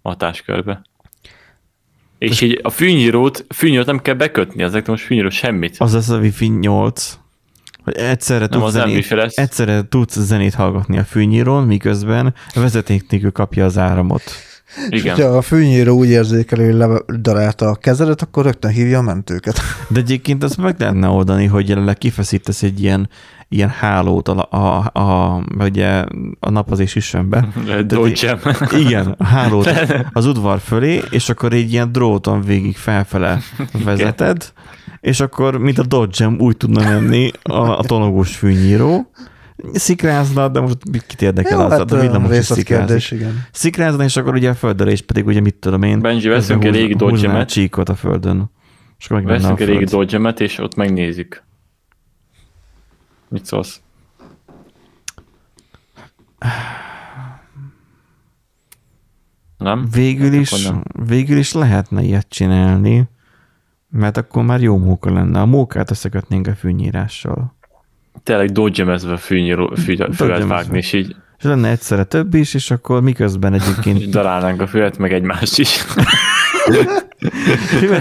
hatáskörbe. 0.03 0.83
És 2.19 2.41
így 2.41 2.61
a 2.63 2.71
fűnyírót, 2.71 3.47
fűnyírót 3.55 3.87
nem 3.87 4.01
kell 4.01 4.15
bekötni, 4.15 4.63
ezek 4.63 4.87
most 4.87 5.05
fűnyíró 5.05 5.31
semmit. 5.31 5.77
Az 5.79 5.95
az 5.95 6.11
a 6.11 6.19
Wi-Fi 6.19 6.47
8. 6.47 7.19
hogy 7.85 7.95
egyszerre 7.95 8.47
tudsz, 8.47 8.71
zenét, 8.71 9.13
egyszerre 9.35 9.89
tudsz 9.89 10.19
zenét 10.19 10.55
hallgatni 10.55 10.99
a 10.99 11.05
fűnyírón, 11.05 11.67
miközben 11.67 12.35
vezeték 12.55 13.11
nélkül 13.11 13.33
kapja 13.33 13.65
az 13.65 13.79
áramot. 13.79 14.23
Igen. 14.89 15.17
És 15.17 15.23
ha 15.23 15.29
a 15.29 15.43
fűnyíró 15.43 15.97
úgy 15.97 16.09
érzékeli, 16.09 16.65
hogy 16.65 16.75
ledarálta 17.07 17.69
a 17.69 17.75
kezedet, 17.75 18.23
akkor 18.23 18.45
rögtön 18.45 18.71
hívja 18.71 18.99
a 18.99 19.03
mentőket. 19.03 19.61
De 19.89 20.01
egyébként 20.01 20.43
azt 20.43 20.57
meg 20.57 20.81
lehetne 20.81 21.09
oldani, 21.09 21.47
hogy 21.47 21.69
jelenleg 21.69 21.99
kifeszítesz 21.99 22.63
egy 22.63 22.83
ilyen, 22.83 23.09
ilyen 23.53 23.69
hálót 23.69 24.29
a, 24.29 24.49
a, 24.51 24.91
a, 25.01 25.43
ugye 25.59 26.05
a 26.41 26.51
napozés 26.51 26.95
üssönbe. 26.95 27.49
Igen, 28.87 29.15
a 29.19 29.25
hálót 29.25 29.71
az 30.13 30.27
udvar 30.27 30.59
fölé, 30.59 31.03
és 31.11 31.29
akkor 31.29 31.53
egy 31.53 31.73
ilyen 31.73 31.93
dróton 31.93 32.43
végig 32.43 32.77
felfele 32.77 33.39
vezeted, 33.85 34.53
és 35.01 35.21
akkor, 35.21 35.59
mint 35.59 35.79
a 35.79 35.83
dodge 35.83 36.27
úgy 36.27 36.57
tudna 36.57 36.83
menni 36.83 37.31
a, 37.43 37.79
a 37.79 37.83
tonogós 37.83 38.37
fűnyíró, 38.37 39.11
szikrázna, 39.73 40.49
de 40.49 40.61
most 40.61 40.77
kit 41.07 41.23
érdekel 41.23 41.59
Jó, 41.59 41.65
az, 41.65 41.73
hát, 41.73 41.93
a 41.93 42.01
villamos 42.01 42.39
is 42.39 42.65
kérdés, 42.65 43.11
igen. 43.11 43.45
Szikrázna, 43.53 44.05
és 44.05 44.17
akkor 44.17 44.35
ugye 44.35 44.49
a 44.49 44.55
földölés 44.55 45.01
pedig 45.01 45.27
ugye 45.27 45.41
mit 45.41 45.55
tudom 45.55 45.83
én. 45.83 46.01
Benji, 46.01 46.29
veszünk 46.29 46.65
egy 46.65 46.75
régi 46.75 46.95
dodge 46.95 47.45
csíkot 47.45 47.89
a 47.89 47.95
földön. 47.95 48.51
És 48.99 49.11
akkor 49.11 49.23
veszünk 49.23 49.61
egy 49.61 49.67
régi 49.67 49.85
dodge 49.85 50.19
és 50.39 50.59
ott 50.59 50.75
megnézik. 50.75 51.43
Mit 53.33 53.45
szólsz? 53.45 53.81
Nem? 59.59 59.89
Végül 59.91 60.33
is, 60.33 60.65
nem. 60.65 60.83
végül 61.07 61.37
is 61.37 61.53
lehetne 61.53 62.03
ilyet 62.03 62.29
csinálni, 62.29 63.09
mert 63.89 64.17
akkor 64.17 64.45
már 64.45 64.61
jó 64.61 64.79
móka 64.79 65.13
lenne. 65.13 65.41
A 65.41 65.47
mókát 65.47 65.91
összekötnénk 65.91 66.47
a 66.47 66.55
fűnyírással 66.55 67.55
tényleg 68.23 68.51
dodgemezve 68.51 69.17
fűnyíró, 69.17 69.75
fület 69.75 70.45
vágni, 70.47 70.79
és 70.79 70.93
így 70.93 71.17
és 71.39 71.49
lenne 71.49 71.71
egyszerre 71.71 72.05
több 72.05 72.35
is, 72.35 72.55
és 72.55 72.71
akkor 72.71 73.03
miközben 73.03 73.53
egyébként... 73.53 74.11
Darálnánk 74.11 74.61
a 74.61 74.67
fület, 74.67 74.99
meg 74.99 75.13
egymást 75.13 75.59
is. 75.59 75.85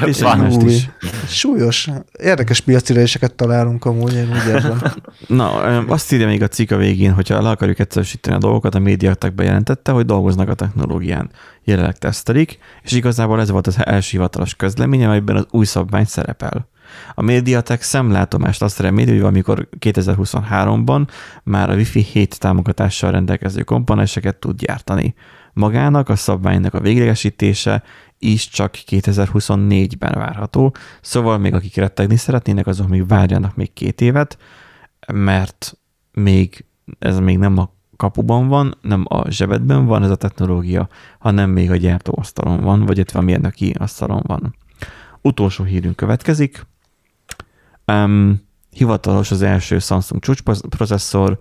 egymást 0.06 0.62
is. 0.62 0.90
Súlyos. 1.28 1.90
Érdekes 2.20 2.60
piaciréseket 2.60 3.36
találunk 3.36 3.86
amúgy, 3.86 4.14
én 4.14 4.30
úgy 4.30 4.48
érzem. 4.48 4.82
Na, 5.28 5.52
azt 5.88 6.14
írja 6.14 6.28
még 6.28 6.42
a 6.42 6.48
cikk 6.48 6.72
a 6.72 6.78
végén, 6.78 7.14
hogyha 7.14 7.42
le 7.42 7.50
akarjuk 7.50 7.80
egyszerűsíteni 7.80 8.36
a 8.36 8.40
dolgokat, 8.40 8.76
a 8.76 8.80
médiatek 8.80 9.36
bejelentette, 9.36 9.92
hogy 9.92 10.06
dolgoznak 10.06 10.50
a 10.50 10.54
technológián. 10.54 11.32
Jelenleg 11.64 11.98
tesztelik, 11.98 12.58
és 12.84 12.92
igazából 12.92 13.40
ez 13.40 13.50
volt 13.50 13.68
az 13.68 13.86
első 13.86 14.10
hivatalos 14.12 14.56
közlemény, 14.56 15.06
amelyben 15.06 15.36
az 15.36 15.46
új 15.52 15.66
szabvány 15.66 16.06
szerepel. 16.06 16.70
A 17.16 17.22
Mediatek 17.22 17.82
szemlátomást 17.82 18.62
azt 18.62 18.80
reméli, 18.80 19.12
hogy 19.12 19.22
amikor 19.22 19.68
2023-ban 19.80 21.08
már 21.44 21.70
a 21.70 21.76
Wi-Fi 21.76 22.02
7 22.02 22.40
támogatással 22.40 23.12
rendelkező 23.12 23.64
komponenseket 23.64 24.36
tud 24.36 24.58
gyártani. 24.58 25.16
Magának 25.54 26.10
a 26.10 26.16
szabványnak 26.16 26.74
a 26.74 26.80
véglegesítése 26.80 27.84
is 28.22 28.50
csak 28.50 28.74
2024-ben 28.88 30.14
várható, 30.16 30.76
szóval 31.02 31.38
még 31.38 31.54
akik 31.54 31.76
rettegni 31.76 32.16
szeretnének, 32.16 32.68
azok 32.68 32.88
még 32.88 33.08
várjanak 33.08 33.56
még 33.56 33.74
két 33.74 34.02
évet, 34.02 34.38
mert 35.14 35.78
még 36.12 36.66
ez 37.00 37.20
még 37.20 37.38
nem 37.38 37.58
a 37.58 37.72
kapuban 37.98 38.48
van, 38.48 38.78
nem 38.82 39.06
a 39.08 39.30
zsebedben 39.30 39.86
van 39.86 40.04
ez 40.04 40.10
a 40.10 40.16
technológia, 40.16 40.88
hanem 41.20 41.50
még 41.50 41.72
a 41.72 41.76
gyártóasztalon 41.76 42.62
van, 42.62 42.86
vagy 42.86 42.98
itt 42.98 43.12
a 43.12 43.22
mérnöki 43.22 43.76
asztalon 43.80 44.24
van. 44.26 44.56
Utolsó 45.22 45.64
hírünk 45.64 45.96
következik. 45.96 46.66
Um, 47.86 48.42
hivatalos 48.70 49.32
az 49.32 49.42
első 49.42 49.80
Samsung 49.80 50.22
csúcsprocesszor 50.22 51.40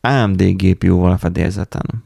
AMD 0.00 0.42
GPU-val 0.42 1.16
fedélzeten. 1.16 2.04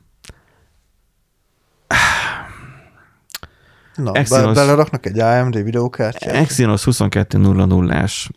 Na, 4.03 4.13
Exynos, 4.13 4.55
beleraknak 4.55 5.07
egy 5.07 5.19
AMD 5.19 5.63
videókártyát? 5.63 6.35
Exynos 6.35 6.83
2200-as 6.87 8.29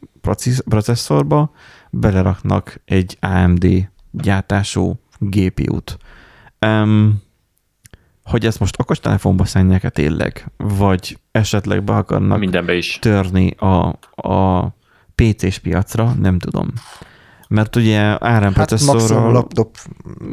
processzorba 0.69 1.51
beleraknak 1.89 2.81
egy 2.85 3.17
AMD 3.21 3.89
gyártású 4.11 4.99
GPU-t. 5.19 5.97
Um, 6.65 7.23
hogy 8.23 8.45
ezt 8.45 8.59
most 8.59 8.79
okostelefonba 8.79 9.45
szennyek 9.45 9.89
tényleg, 9.89 10.51
vagy 10.57 11.17
esetleg 11.31 11.83
be 11.83 11.93
akarnak 11.93 12.39
Mindenbe 12.39 12.73
is. 12.73 12.99
törni 12.99 13.49
a, 13.49 13.99
a 14.15 14.67
PC-s 15.15 15.59
piacra, 15.59 16.13
nem 16.19 16.39
tudom. 16.39 16.73
Mert 17.47 17.75
ugye 17.75 18.11
ARM 18.11 18.53
processzorral... 18.53 19.23
Hát 19.23 19.31
laptop, 19.31 19.77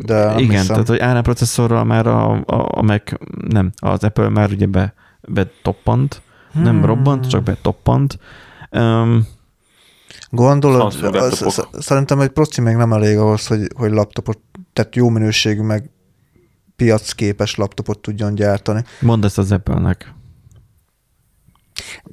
de 0.04 0.34
Igen, 0.36 0.50
hiszem. 0.50 0.66
tehát 0.66 0.88
hogy 0.88 1.00
ARM 1.00 1.22
processzorral 1.22 1.84
már 1.84 2.06
a, 2.06 2.30
a, 2.32 2.78
a 2.78 2.82
Mac, 2.82 3.02
nem, 3.48 3.70
az 3.76 4.04
Apple 4.04 4.28
már 4.28 4.50
ugye 4.50 4.66
be, 4.66 4.94
betoppant, 5.28 6.22
hmm. 6.52 6.62
nem 6.62 6.84
robbant, 6.84 7.28
csak 7.28 7.42
betoppant. 7.42 8.18
Um, 8.70 9.26
Gondolod, 10.30 10.94
az, 11.40 11.66
szerintem 11.78 12.20
egy 12.20 12.28
proci 12.28 12.60
még 12.60 12.76
nem 12.76 12.92
elég 12.92 13.18
ahhoz, 13.18 13.46
hogy, 13.46 13.68
hogy 13.76 13.90
laptopot, 13.90 14.38
tehát 14.72 14.96
jó 14.96 15.08
minőségű, 15.08 15.60
meg 15.60 15.90
piacképes 16.76 17.54
laptopot 17.54 17.98
tudjon 17.98 18.34
gyártani. 18.34 18.84
Mondd 19.00 19.24
ezt 19.24 19.38
az 19.38 19.52
Apple-nek 19.52 20.14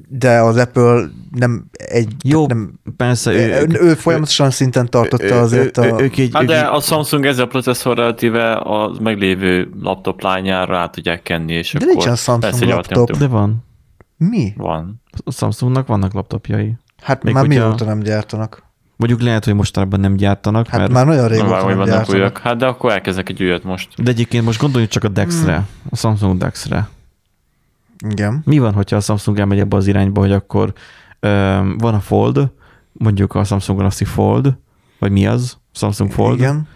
de 0.08 0.40
az 0.40 0.58
Apple 0.58 1.10
nem 1.32 1.66
egy... 1.72 2.14
Jó, 2.24 2.48
nem, 2.48 2.80
persze. 2.98 3.32
Ő, 3.32 3.68
ő, 3.70 3.80
ő 3.82 3.94
folyamatosan 3.94 4.52
szinten 4.52 4.90
tartotta 4.90 5.24
ő, 5.24 5.34
azért 5.34 5.78
ő, 5.78 5.92
a... 5.92 6.02
Ők 6.02 6.18
egy, 6.18 6.30
hát 6.34 6.46
de 6.46 6.60
a 6.60 6.80
Samsung 6.80 7.26
ezzel 7.26 7.44
a 7.46 7.48
processzor 7.48 7.98
relatíve 7.98 8.54
a 8.54 8.92
meglévő 9.02 9.70
laptop 9.82 10.22
lányára 10.22 10.78
át 10.78 10.92
tudják 10.92 11.24
kenni, 11.24 11.54
és 11.54 11.74
de 11.74 11.80
akkor... 11.80 11.94
nincsen 11.94 12.16
Samsung 12.16 12.72
laptop. 12.72 13.12
De 13.12 13.28
van. 13.28 13.66
Mi? 14.18 14.54
Van. 14.58 15.02
A 15.24 15.32
Samsungnak 15.32 15.88
vannak 15.88 16.14
laptopjai. 16.14 16.78
Hát 17.02 17.24
Még 17.24 17.34
már 17.34 17.48
mióta 17.48 17.86
nem 17.86 18.00
gyártanak? 18.00 18.68
Mondjuk 18.96 19.22
lehet, 19.22 19.46
hogy 19.46 19.54
mostanában 19.54 20.00
nem 20.00 20.16
gyártanak, 20.16 20.68
hát 20.68 20.80
mert... 20.80 20.92
már 20.92 21.06
nagyon 21.06 21.28
régóta 21.28 21.68
nem 21.68 21.84
gyártanak. 21.84 22.10
Újak. 22.10 22.38
Hát 22.38 22.58
de 22.58 22.66
akkor 22.66 22.92
elkezdek 22.92 23.30
egy 23.30 23.44
újat 23.44 23.64
most. 23.64 24.04
De 24.04 24.12
egyébként 24.12 24.46
most 24.46 24.60
gondoljuk 24.60 24.90
csak 24.90 25.04
a 25.04 25.08
Dex-re, 25.08 25.56
hmm. 25.56 25.66
a 25.90 25.96
Samsung 25.96 26.38
Dex-re. 26.38 26.90
Igen. 28.08 28.42
Mi 28.46 28.60
van, 28.60 28.74
hogyha 28.74 28.96
a 28.96 29.00
Samsung 29.00 29.40
elmegy 29.40 29.60
ebbe 29.60 29.76
az 29.76 29.88
irányba, 29.88 30.22
hogy 30.22 30.32
akkor 30.32 30.74
ö, 31.20 31.30
van 31.78 31.94
a 31.94 32.00
Fold, 32.00 32.52
mondjuk 32.92 33.36
a 33.36 33.44
Samsung 33.44 33.78
Galaxy 33.78 34.06
Fold, 34.06 34.58
vagy 35.00 35.12
mi 35.12 35.28
az? 35.28 35.58
Samsung 35.72 36.12
Fold. 36.12 36.38
Igen. 36.38 36.68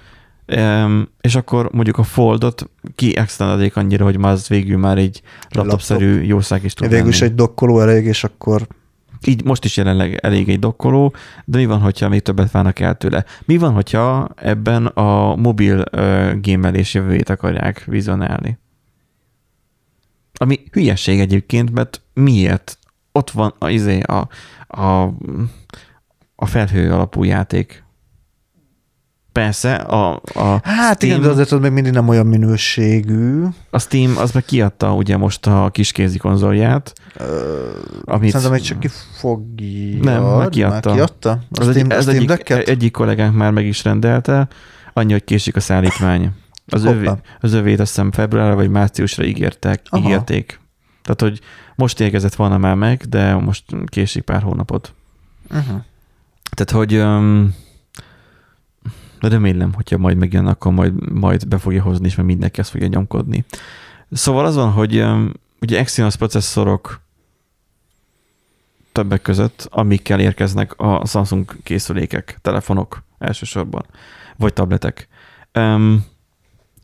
Um, 0.57 1.07
és 1.21 1.35
akkor 1.35 1.69
mondjuk 1.71 1.97
a 1.97 2.03
Foldot 2.03 2.69
kiextendedik 2.95 3.75
annyira, 3.75 4.03
hogy 4.03 4.17
már 4.17 4.31
az 4.31 4.47
végül 4.47 4.77
már 4.77 4.97
egy 4.97 5.21
laptopszerű 5.49 6.09
laptop. 6.09 6.29
jószág 6.29 6.63
is 6.63 6.73
tud 6.73 6.89
Végül 6.89 7.07
is 7.07 7.21
egy 7.21 7.35
dokkoló 7.35 7.79
elég, 7.79 8.05
és 8.05 8.23
akkor 8.23 8.67
így 9.25 9.43
most 9.43 9.65
is 9.65 9.77
jelenleg 9.77 10.19
elég 10.21 10.49
egy 10.49 10.59
dokkoló, 10.59 11.13
de 11.45 11.57
mi 11.57 11.65
van, 11.65 11.79
hogyha 11.79 12.09
még 12.09 12.21
többet 12.21 12.51
várnak 12.51 12.79
el 12.79 12.95
tőle? 12.95 13.25
Mi 13.45 13.57
van, 13.57 13.73
hogyha 13.73 14.29
ebben 14.35 14.85
a 14.85 15.35
mobil 15.35 15.83
uh, 15.91 16.33
gémelés 16.39 16.93
jövőjét 16.93 17.29
akarják 17.29 17.83
vizionálni? 17.85 18.57
Ami 20.43 20.59
hülyeség 20.71 21.19
egyébként, 21.19 21.71
mert 21.71 22.01
miért? 22.13 22.77
Ott 23.11 23.31
van 23.31 23.53
a, 23.59 23.69
izé, 23.69 23.99
a, 24.01 24.27
a, 24.67 25.13
a 26.35 26.45
felhő 26.45 26.91
alapú 26.91 27.23
játék. 27.23 27.83
Persze, 29.31 29.75
a, 29.75 30.21
a 30.33 30.59
Hát 30.63 30.95
Steam, 30.95 31.11
igen, 31.11 31.21
de 31.21 31.29
azért 31.29 31.51
az 31.51 31.59
még 31.59 31.71
mindig 31.71 31.91
nem 31.91 32.07
olyan 32.07 32.27
minőségű. 32.27 33.43
A 33.69 33.79
Steam 33.79 34.17
az 34.17 34.31
meg 34.31 34.45
kiadta 34.45 34.93
ugye 34.93 35.17
most 35.17 35.47
a 35.47 35.69
kiskézi 35.71 36.17
konzolját. 36.17 36.93
Ö, 37.17 37.69
amit, 38.03 38.29
szerintem 38.29 38.51
még 38.51 38.61
csak 38.61 38.79
ki 38.79 38.87
fogja. 39.19 40.03
Nem, 40.03 40.23
már 40.23 40.49
kiadta. 40.49 40.89
Már 40.89 40.97
kiadta? 40.97 41.29
A 41.31 41.39
az 41.51 41.69
Steam, 41.69 41.91
egy, 41.91 41.97
ez 41.97 42.03
Steam 42.03 42.29
egyik, 42.29 42.49
egyik 42.49 42.91
kollégánk 42.91 43.35
már 43.35 43.51
meg 43.51 43.65
is 43.65 43.83
rendelte, 43.83 44.47
annyi, 44.93 45.11
hogy 45.11 45.23
késik 45.23 45.55
a 45.55 45.59
szállítmány. 45.59 46.31
Az, 46.67 46.83
övé, 46.83 47.09
az 47.39 47.53
övét 47.53 47.79
azt 47.79 47.89
hiszem 47.89 48.11
februárra 48.11 48.55
vagy 48.55 48.69
márciusra 48.69 49.25
ígértek, 49.25 49.81
Aha. 49.89 50.03
ígérték. 50.03 50.59
Tehát, 51.01 51.21
hogy 51.21 51.39
most 51.75 51.99
érkezett 51.99 52.35
volna 52.35 52.57
már 52.57 52.75
meg, 52.75 53.03
de 53.09 53.35
most 53.35 53.63
késik 53.85 54.23
pár 54.23 54.41
hónapot. 54.41 54.93
Uh-huh. 55.49 55.81
Tehát, 56.51 56.71
hogy 56.71 56.95
um, 56.95 57.55
remélem, 59.19 59.73
hogyha 59.73 59.97
majd 59.97 60.17
megjön, 60.17 60.47
akkor 60.47 60.71
majd, 60.71 61.11
majd 61.11 61.47
be 61.47 61.57
fogja 61.57 61.81
hozni, 61.81 62.05
és 62.05 62.15
majd 62.15 62.27
mindenki 62.27 62.59
ezt 62.59 62.69
fogja 62.69 62.87
nyomkodni. 62.87 63.45
Szóval 64.11 64.45
az 64.45 64.55
van, 64.55 64.71
hogy 64.71 64.99
um, 64.99 65.31
ugye 65.61 65.79
Exynos 65.79 66.15
processzorok 66.15 67.01
többek 68.91 69.21
között, 69.21 69.67
amikkel 69.71 70.19
érkeznek 70.19 70.79
a 70.79 71.05
Samsung 71.05 71.55
készülékek, 71.63 72.37
telefonok 72.41 73.03
elsősorban, 73.19 73.85
vagy 74.37 74.53
tabletek. 74.53 75.07
Um, 75.53 76.05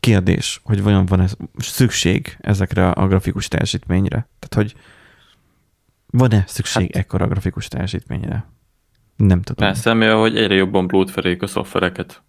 kérdés, 0.00 0.60
hogy 0.64 0.82
vajon 0.82 1.06
van 1.06 1.20
ez 1.20 1.36
szükség 1.58 2.36
ezekre 2.40 2.90
a 2.90 3.06
grafikus 3.06 3.48
teljesítményre? 3.48 4.28
Tehát, 4.38 4.54
hogy 4.54 4.74
van-e 6.06 6.44
szükség 6.46 6.82
hát, 6.82 6.96
ekkora 6.96 7.26
grafikus 7.26 7.68
teljesítményre? 7.68 8.46
Nem 9.16 9.42
tudom. 9.42 9.66
Persze, 9.66 9.94
mivel 9.94 10.16
hogy 10.16 10.36
egyre 10.36 10.54
jobban 10.54 10.86
blótferék 10.86 11.42
a 11.42 11.46
szoftvereket. 11.46 12.22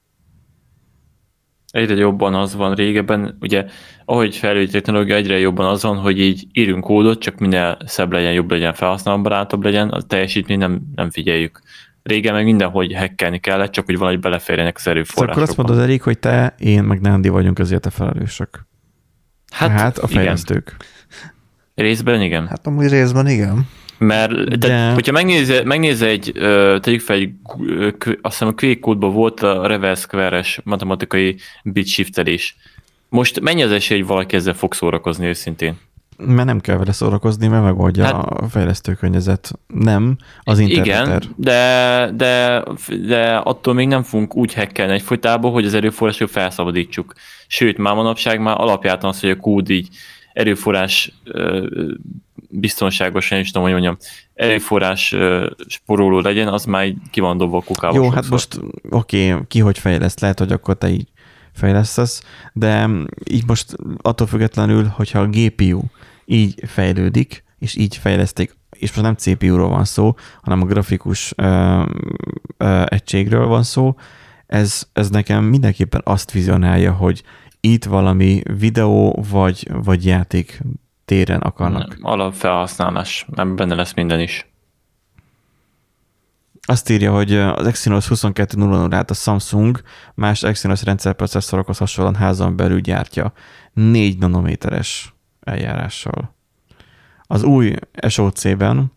Egyre 1.71 1.95
jobban 1.95 2.35
az 2.35 2.55
van 2.55 2.75
régebben, 2.75 3.37
ugye 3.39 3.65
ahogy 4.05 4.35
fejlődik 4.35 4.71
technológia, 4.71 5.15
egyre 5.15 5.39
jobban 5.39 5.65
az 5.65 5.83
van, 5.83 5.97
hogy 5.97 6.19
így 6.19 6.47
írunk 6.51 6.83
kódot, 6.83 7.21
csak 7.21 7.37
minél 7.39 7.77
szebb 7.85 8.11
legyen, 8.11 8.33
jobb 8.33 8.51
legyen, 8.51 8.73
felhasználóbarátabb 8.73 9.63
legyen, 9.63 9.89
a 9.89 10.01
teljesítmény 10.01 10.57
nem, 10.57 10.81
nem 10.95 11.09
figyeljük. 11.09 11.61
Régen 12.03 12.33
meg 12.33 12.43
mindenhogy 12.43 12.93
hackelni 12.93 13.39
kellett, 13.39 13.71
csak 13.71 13.85
hogy 13.85 13.97
valahogy 13.97 14.19
beleférjenek 14.19 14.75
az 14.77 14.87
erőforrások. 14.87 15.17
Szóval 15.17 15.31
akkor 15.31 15.41
azt 15.41 15.57
mondod, 15.57 15.89
Erik, 15.89 16.01
hogy 16.01 16.19
te, 16.19 16.55
én, 16.57 16.83
meg 16.83 17.01
Nándi 17.01 17.29
vagyunk 17.29 17.59
azért 17.59 17.85
a 17.85 17.89
felelősök. 17.89 18.65
Hát, 19.51 19.69
hát 19.69 19.97
a 19.97 20.07
fejlesztők. 20.07 20.75
Igen. 20.75 20.87
Részben 21.75 22.21
igen. 22.21 22.47
Hát 22.47 22.67
amúgy 22.67 22.87
részben 22.87 23.27
igen. 23.27 23.67
Mert 23.97 24.57
de... 24.57 24.67
tehát, 24.67 24.93
hogyha 24.93 25.11
megnézze, 25.11 25.63
megnézze 25.63 26.07
egy, 26.07 26.31
tegyük 26.79 27.01
fel, 27.01 27.15
egy, 27.15 27.33
azt 28.21 28.33
hiszem 28.33 28.47
a 28.47 28.53
Quake 28.53 29.07
volt 29.07 29.39
a 29.39 29.67
reverse 29.67 30.01
square 30.01 30.45
matematikai 30.63 31.37
bit 31.63 31.87
shiftelés. 31.87 32.55
Most 33.09 33.39
mennyi 33.39 33.63
az 33.63 33.71
esély, 33.71 33.97
hogy 33.97 34.07
valaki 34.07 34.35
ezzel 34.35 34.53
fog 34.53 34.73
szórakozni 34.73 35.25
őszintén? 35.25 35.79
Mert 36.17 36.47
nem 36.47 36.59
kell 36.59 36.77
vele 36.77 36.91
szórakozni, 36.91 37.47
mert 37.47 37.63
megoldja 37.63 38.05
hát, 38.05 38.25
a 38.25 38.47
fejlesztőkörnyezet. 38.47 39.51
Nem, 39.67 40.17
az 40.43 40.59
interneter. 40.59 41.05
Igen, 41.05 41.33
de, 41.35 42.11
de, 42.15 42.63
de 43.07 43.35
attól 43.35 43.73
még 43.73 43.87
nem 43.87 44.03
fogunk 44.03 44.35
úgy 44.35 44.53
hackelni 44.53 44.93
egyfolytában, 44.93 45.51
hogy 45.51 45.65
az 45.65 45.73
erőforrások 45.73 46.29
felszabadítsuk. 46.29 47.13
Sőt, 47.47 47.77
már 47.77 47.95
manapság 47.95 48.39
már 48.39 48.59
alapját 48.59 49.03
az, 49.03 49.19
hogy 49.19 49.29
a 49.29 49.35
kód 49.35 49.69
így 49.69 49.87
erőforrás 50.33 51.13
biztonságos, 52.49 53.29
nem 53.29 53.39
is 53.39 53.47
tudom, 53.47 53.63
hogy 53.63 53.71
mondjam, 53.71 53.97
erőforrás 54.33 55.15
sporoló 55.67 56.19
legyen, 56.19 56.47
az 56.47 56.65
már 56.65 56.93
ki 57.11 57.19
van 57.19 57.37
dobva 57.37 57.57
a 57.57 57.61
kukába. 57.61 57.95
Jó, 57.95 58.09
hát 58.09 58.23
sokszor. 58.23 58.39
hát 58.39 58.61
most 58.61 58.75
oké, 58.89 59.31
okay, 59.31 59.45
ki 59.47 59.59
hogy 59.59 59.77
fejleszt, 59.77 60.19
lehet, 60.19 60.39
hogy 60.39 60.51
akkor 60.51 60.77
te 60.77 60.89
így 60.89 61.07
fejlesztesz, 61.53 62.23
de 62.53 62.89
így 63.29 63.43
most 63.47 63.75
attól 64.01 64.27
függetlenül, 64.27 64.85
hogyha 64.85 65.19
a 65.19 65.27
GPU 65.27 65.81
így 66.31 66.63
fejlődik, 66.67 67.43
és 67.59 67.75
így 67.75 67.97
fejleszték, 67.97 68.57
és 68.69 68.93
most 68.93 69.01
nem 69.01 69.15
CPU-ról 69.15 69.69
van 69.69 69.85
szó, 69.85 70.15
hanem 70.41 70.61
a 70.61 70.65
grafikus 70.65 71.33
ö, 71.35 71.83
ö, 72.57 72.83
egységről 72.85 73.45
van 73.45 73.63
szó, 73.63 73.95
ez, 74.47 74.87
ez 74.93 75.09
nekem 75.09 75.43
mindenképpen 75.43 76.01
azt 76.03 76.31
vizionálja, 76.31 76.91
hogy 76.91 77.23
itt 77.59 77.85
valami 77.85 78.41
videó 78.59 79.23
vagy, 79.29 79.67
vagy 79.71 80.05
játék 80.05 80.61
téren 81.05 81.39
akarnak. 81.39 81.97
Alapfelhasználás, 82.01 83.25
nem 83.35 83.55
benne 83.55 83.75
lesz 83.75 83.93
minden 83.93 84.19
is. 84.19 84.49
Azt 86.67 86.89
írja, 86.89 87.13
hogy 87.13 87.35
az 87.35 87.67
Exynos 87.67 88.07
2200-át 88.09 89.09
a 89.09 89.13
Samsung 89.13 89.81
más 90.13 90.43
Exynos 90.43 90.83
rendszerprocesszorokhoz 90.83 91.77
hasonlóan 91.77 92.15
házon 92.15 92.55
belül 92.55 92.79
gyártja 92.79 93.33
4 93.73 94.17
nanométeres 94.17 95.13
eljárással. 95.41 96.35
Az 97.27 97.43
új 97.43 97.73
SOC-ben 98.07 98.91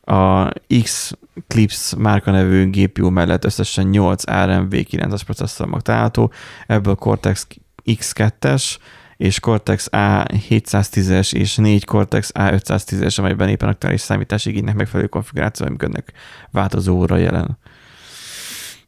a 0.00 0.52
X-Clips 0.82 1.94
márkanevű 1.94 2.70
GPU 2.70 3.10
mellett 3.10 3.44
összesen 3.44 3.86
8 3.86 4.30
ARM 4.30 4.66
V9-es 4.70 5.20
processzor 5.24 5.82
található, 5.82 6.32
ebből 6.66 6.94
Cortex 6.94 7.46
X2-es, 7.84 8.76
és 9.16 9.40
Cortex 9.40 9.88
A710-es 9.92 11.34
és 11.34 11.56
4 11.56 11.84
Cortex 11.84 12.30
A510-es, 12.34 13.18
amelyben 13.18 13.48
éppen 13.48 13.68
aktuális 13.68 14.00
számítási 14.00 14.50
igénynek 14.50 14.74
megfelelő 14.74 15.08
konfigurációval 15.08 15.70
működnek 15.72 16.12
változó 16.50 16.96
óra 16.96 17.16
jelen. 17.16 17.58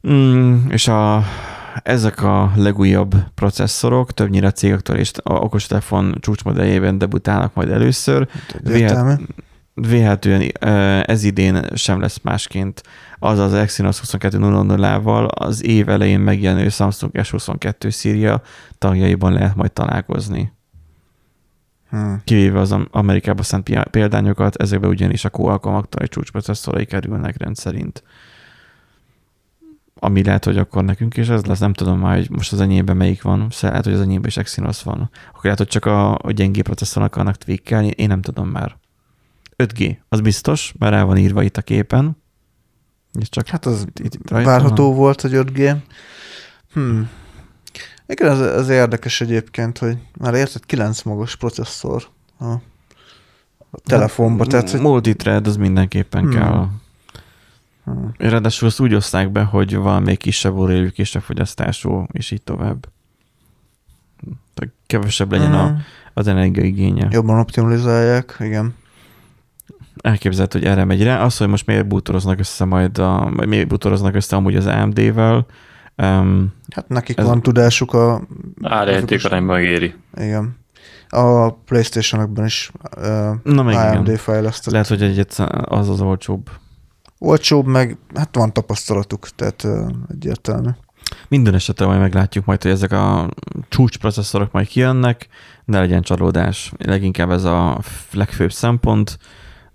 Mm, 0.09 0.69
és 0.69 0.87
a, 0.87 1.23
ezek 1.83 2.23
a 2.23 2.51
legújabb 2.55 3.15
processzorok 3.35 4.13
többnyire 4.13 4.47
a 4.47 4.51
cégektől 4.51 4.97
és 4.97 5.11
a 5.23 5.33
okostelefon 5.33 6.17
csúcsmodelljében 6.19 6.97
debutálnak 6.97 7.53
majd 7.53 7.69
először. 7.69 8.27
Véhet, 8.63 9.19
véhetően 9.73 10.41
ez 11.05 11.23
idén 11.23 11.65
sem 11.73 11.99
lesz 11.99 12.19
másként. 12.21 12.83
Az 13.19 13.39
az 13.39 13.53
Exynos 13.53 14.01
2200-ával 14.03 15.27
az 15.27 15.65
év 15.65 15.89
elején 15.89 16.19
megjelenő 16.19 16.69
Samsung 16.69 17.11
S22 17.17 17.89
szíria 17.89 18.41
tagjaiban 18.77 19.33
lehet 19.33 19.55
majd 19.55 19.71
találkozni. 19.71 20.51
Hmm. 21.89 22.21
Kivéve 22.23 22.59
az 22.59 22.75
Amerikába 22.91 23.43
szent 23.43 23.89
példányokat, 23.89 24.55
ezekbe 24.55 24.87
ugyanis 24.87 25.25
a 25.25 25.29
Qualcomm 25.29 25.73
aktuális 25.73 26.09
csúcsprocesszorai 26.09 26.85
kerülnek 26.85 27.37
rendszerint. 27.37 28.03
Ami 30.03 30.23
lehet, 30.23 30.45
hogy 30.45 30.57
akkor 30.57 30.83
nekünk 30.83 31.17
is 31.17 31.29
ez 31.29 31.45
lesz, 31.45 31.59
nem 31.59 31.73
tudom 31.73 31.99
már, 31.99 32.15
hogy 32.15 32.29
most 32.29 32.53
az 32.53 32.61
enyémben 32.61 32.97
melyik 32.97 33.21
van, 33.21 33.47
szóval 33.49 33.69
lehet, 33.69 33.85
hogy 33.85 33.93
az 33.93 34.01
enyémben 34.01 34.29
is 34.29 34.37
Exynos 34.37 34.83
van. 34.83 35.09
Akkor 35.29 35.43
lehet, 35.43 35.57
hogy 35.57 35.67
csak 35.67 35.85
a, 35.85 36.17
a 36.17 36.31
gyengé 36.31 36.61
processzor 36.61 37.03
akarnak 37.03 37.35
tweakelni, 37.35 37.87
én 37.87 38.07
nem 38.07 38.21
tudom 38.21 38.49
már. 38.49 38.77
5G, 39.57 39.97
az 40.09 40.21
biztos, 40.21 40.73
mert 40.79 40.93
rá 40.93 41.03
van 41.03 41.17
írva 41.17 41.43
itt 41.43 41.57
a 41.57 41.61
képen. 41.61 42.17
És 43.19 43.29
csak 43.29 43.47
hát 43.47 43.65
az 43.65 43.87
itt 44.03 44.17
várható 44.29 44.87
van. 44.87 44.95
volt, 44.95 45.21
hogy 45.21 45.31
5G. 45.33 45.75
Hmm. 46.73 47.09
Igen, 48.05 48.31
ez, 48.31 48.39
ez 48.39 48.69
érdekes 48.69 49.21
egyébként, 49.21 49.77
hogy 49.77 49.97
már 50.17 50.33
érted 50.33 50.65
9 50.65 51.01
magos 51.01 51.35
processzor 51.35 52.07
a, 52.37 52.45
a 53.69 53.79
telefonba. 53.83 54.45
Tehát, 54.45 54.69
hogy... 54.69 54.79
Multithread 54.79 55.47
az 55.47 55.57
mindenképpen 55.57 56.21
hmm. 56.21 56.31
kell. 56.31 56.67
Hmm. 57.83 58.11
Ráadásul 58.17 58.67
azt 58.67 58.79
úgy 58.79 58.93
oszták 58.93 59.31
be, 59.31 59.41
hogy 59.41 59.75
valamelyik 59.75 60.19
kisebb 60.19 60.55
óréjű, 60.55 60.89
kisebb 60.89 61.21
fogyasztású, 61.21 62.05
és 62.11 62.31
így 62.31 62.41
tovább. 62.41 62.87
Tehát 64.53 64.73
kevesebb 64.85 65.31
legyen 65.31 65.51
hmm. 65.51 65.59
a, 65.59 65.77
az 66.13 66.27
energiaigénye. 66.27 67.07
Jobban 67.11 67.39
optimalizálják, 67.39 68.35
igen 68.39 68.79
elképzelhető, 70.01 70.59
hogy 70.59 70.67
erre 70.67 70.85
megy 70.85 71.03
rá. 71.03 71.23
Az, 71.23 71.37
hogy 71.37 71.47
most 71.47 71.65
miért 71.65 71.87
bútoroznak 71.87 72.39
össze 72.39 72.65
majd, 72.65 72.97
a, 72.97 73.31
vagy 73.35 73.47
miért 73.47 73.67
bútoroznak 73.67 74.15
össze 74.15 74.35
amúgy 74.35 74.55
az 74.55 74.65
AMD-vel. 74.65 75.45
Um, 75.97 76.53
hát 76.75 76.87
nekik 76.87 77.17
ez... 77.17 77.25
van 77.25 77.41
tudásuk 77.41 77.93
a... 77.93 78.21
Árjáték 78.61 79.25
arányban 79.25 79.55
megéri. 79.55 79.93
Igen. 80.17 80.59
A 81.09 81.53
Playstation-okban 81.53 82.45
is 82.45 82.71
uh, 82.97 83.03
Na, 83.43 83.63
meg 83.63 83.75
AMD 83.75 84.07
igen. 84.07 84.17
fejlesztett. 84.17 84.73
Lehet, 84.73 84.87
hogy 84.87 85.01
egyet 85.01 85.39
az 85.63 85.89
az 85.89 86.01
olcsóbb. 86.01 86.49
Olcsóbb, 87.23 87.65
meg 87.65 87.97
hát 88.15 88.35
van 88.35 88.53
tapasztalatuk, 88.53 89.29
tehát 89.29 89.67
egyértelmű. 90.09 90.69
Minden 91.27 91.53
esetre 91.53 91.85
majd 91.85 91.99
meglátjuk 91.99 92.45
majd, 92.45 92.61
hogy 92.61 92.71
ezek 92.71 92.91
a 92.91 93.29
csúcsprocesszorok 93.69 94.51
majd 94.51 94.67
kijönnek, 94.67 95.27
ne 95.65 95.79
legyen 95.79 96.01
csalódás. 96.01 96.71
Leginkább 96.77 97.31
ez 97.31 97.43
a 97.43 97.79
legfőbb 98.11 98.51
szempont. 98.51 99.17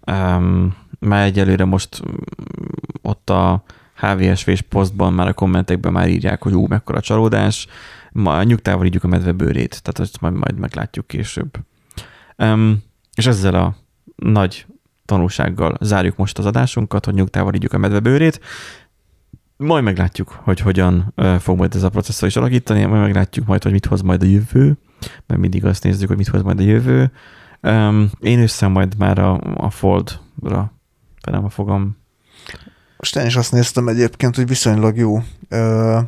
Um, 0.07 0.77
már 0.99 1.25
egyelőre 1.25 1.65
most 1.65 2.03
mm, 2.09 2.15
ott 3.03 3.31
a 3.31 3.65
HVSV-s 3.97 4.61
posztban 4.61 5.13
már 5.13 5.29
a 5.29 5.33
kommentekben 5.33 5.93
már 5.93 6.09
írják, 6.09 6.43
hogy 6.43 6.55
ú, 6.55 6.67
mekkora 6.67 7.01
csalódás, 7.01 7.67
ma 8.13 8.43
nyugtával 8.43 8.89
a 9.01 9.07
medve 9.07 9.33
bőrét, 9.33 9.83
tehát 9.83 9.99
ezt 9.99 10.21
majd, 10.21 10.35
majd 10.35 10.59
meglátjuk 10.59 11.07
később. 11.07 11.51
Um, 12.37 12.83
és 13.15 13.27
ezzel 13.27 13.55
a 13.55 13.77
nagy 14.17 14.67
tanulsággal 15.07 15.77
zárjuk 15.81 16.17
most 16.17 16.39
az 16.39 16.47
adásunkat, 16.47 17.05
hogy 17.05 17.15
nyugtával 17.15 17.55
ígyük 17.55 17.73
a 17.73 17.79
medve 17.79 18.01
bőrét. 18.01 18.41
Majd 19.57 19.85
meglátjuk, 19.85 20.41
hogy 20.43 20.61
hogyan 20.61 21.15
fog 21.39 21.59
majd 21.59 21.75
ez 21.75 21.83
a 21.83 21.89
processzor 21.89 22.29
is 22.29 22.37
alakítani, 22.37 22.85
majd 22.85 23.03
meglátjuk 23.03 23.47
majd, 23.47 23.63
hogy 23.63 23.73
mit 23.73 23.87
hoz 23.87 24.01
majd 24.01 24.23
a 24.23 24.27
jövő, 24.27 24.79
mert 25.27 25.41
mindig 25.41 25.65
azt 25.65 25.83
nézzük, 25.83 26.09
hogy 26.09 26.17
mit 26.17 26.29
hoz 26.29 26.43
majd 26.43 26.61
a 26.61 26.63
jövő. 26.63 27.13
Um, 27.63 28.11
én 28.21 28.41
össze 28.41 28.67
majd 28.67 28.97
már 28.99 29.19
a, 29.19 29.41
a 29.57 29.71
Fold-ra 29.71 30.73
felem 31.23 31.45
a 31.45 31.49
fogam. 31.49 31.97
Most 32.97 33.17
én 33.17 33.27
is 33.27 33.37
azt 33.37 33.53
néztem 33.53 33.89
egyébként, 33.89 34.37
hogy 34.37 34.49
viszonylag 34.49 34.97
jó 34.97 35.23
ö, 35.49 35.99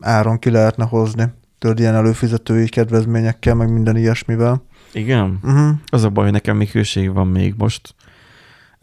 áron 0.00 0.38
ki 0.38 0.50
lehetne 0.50 0.84
hozni. 0.84 1.24
Tudod, 1.58 1.78
ilyen 1.78 1.94
előfizetői 1.94 2.68
kedvezményekkel, 2.68 3.54
meg 3.54 3.72
minden 3.72 3.96
ilyesmivel. 3.96 4.62
Igen? 4.92 5.38
Uh-huh. 5.42 5.70
Az 5.86 6.04
a 6.04 6.08
baj, 6.08 6.24
hogy 6.24 6.32
nekem 6.32 6.56
még 6.56 6.70
hőség 6.70 7.12
van 7.12 7.26
még 7.26 7.54
most. 7.56 7.94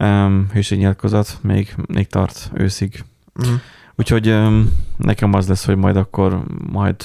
Um, 0.02 0.48
nyilatkozat 0.68 1.38
még, 1.42 1.74
még 1.86 2.06
tart 2.06 2.50
őszig. 2.54 3.04
Uh-huh. 3.34 3.54
Úgyhogy 3.94 4.28
um, 4.28 4.72
nekem 4.96 5.32
az 5.32 5.48
lesz, 5.48 5.64
hogy 5.64 5.76
majd 5.76 5.96
akkor 5.96 6.44
majd 6.70 6.96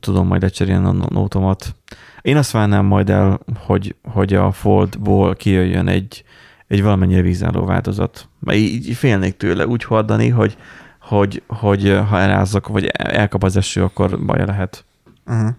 tudom 0.00 0.26
majd 0.26 0.42
lecserélni 0.42 0.86
a 0.86 1.06
nótomat. 1.08 1.74
Én 2.22 2.36
azt 2.36 2.50
várnám 2.50 2.84
majd 2.84 3.10
el, 3.10 3.40
hogy, 3.56 3.94
hogy 4.02 4.34
a 4.34 4.52
Foldból 4.52 5.34
kijöjjön 5.34 5.88
egy, 5.88 6.24
egy 6.66 6.82
valamennyire 6.82 7.22
vízálló 7.22 7.64
változat. 7.64 8.28
Mert 8.38 8.58
így 8.58 8.94
félnék 8.94 9.36
tőle 9.36 9.66
úgy 9.66 9.84
hordani, 9.84 10.28
hogy, 10.28 10.56
hogy, 11.00 11.42
hogy 11.46 12.00
ha 12.08 12.18
elázzak, 12.18 12.68
vagy 12.68 12.86
elkap 12.86 13.42
az 13.42 13.56
eső, 13.56 13.82
akkor 13.82 14.24
baj 14.24 14.44
lehet. 14.44 14.84
Uh-huh. 15.26 15.50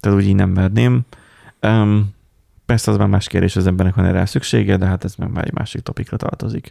Tehát 0.00 0.18
úgy 0.18 0.26
így 0.26 0.34
nem 0.34 0.54
verném. 0.54 1.00
Um, 1.62 2.13
persze 2.66 2.90
az 2.90 2.96
már 2.96 3.08
más 3.08 3.26
kérdés, 3.26 3.56
az 3.56 3.66
embernek 3.66 3.94
van 3.94 4.04
erre 4.04 4.26
szüksége, 4.26 4.76
de 4.76 4.86
hát 4.86 5.04
ez 5.04 5.14
meg 5.14 5.30
már 5.30 5.44
egy 5.44 5.52
másik 5.52 5.82
topikra 5.82 6.16
tartozik. 6.16 6.70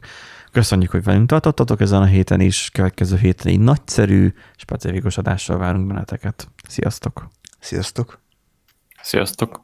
Köszönjük, 0.51 0.91
hogy 0.91 1.03
velünk 1.03 1.27
tartottatok 1.27 1.81
ezen 1.81 2.01
a 2.01 2.05
héten 2.05 2.39
is, 2.39 2.69
következő 2.73 3.17
héten 3.17 3.51
egy 3.51 3.59
nagyszerű, 3.59 4.33
specifikus 4.55 5.17
adással 5.17 5.57
várunk 5.57 5.87
benneteket. 5.87 6.47
Sziasztok! 6.67 7.29
Sziasztok! 7.59 8.19
Sziasztok! 9.01 9.62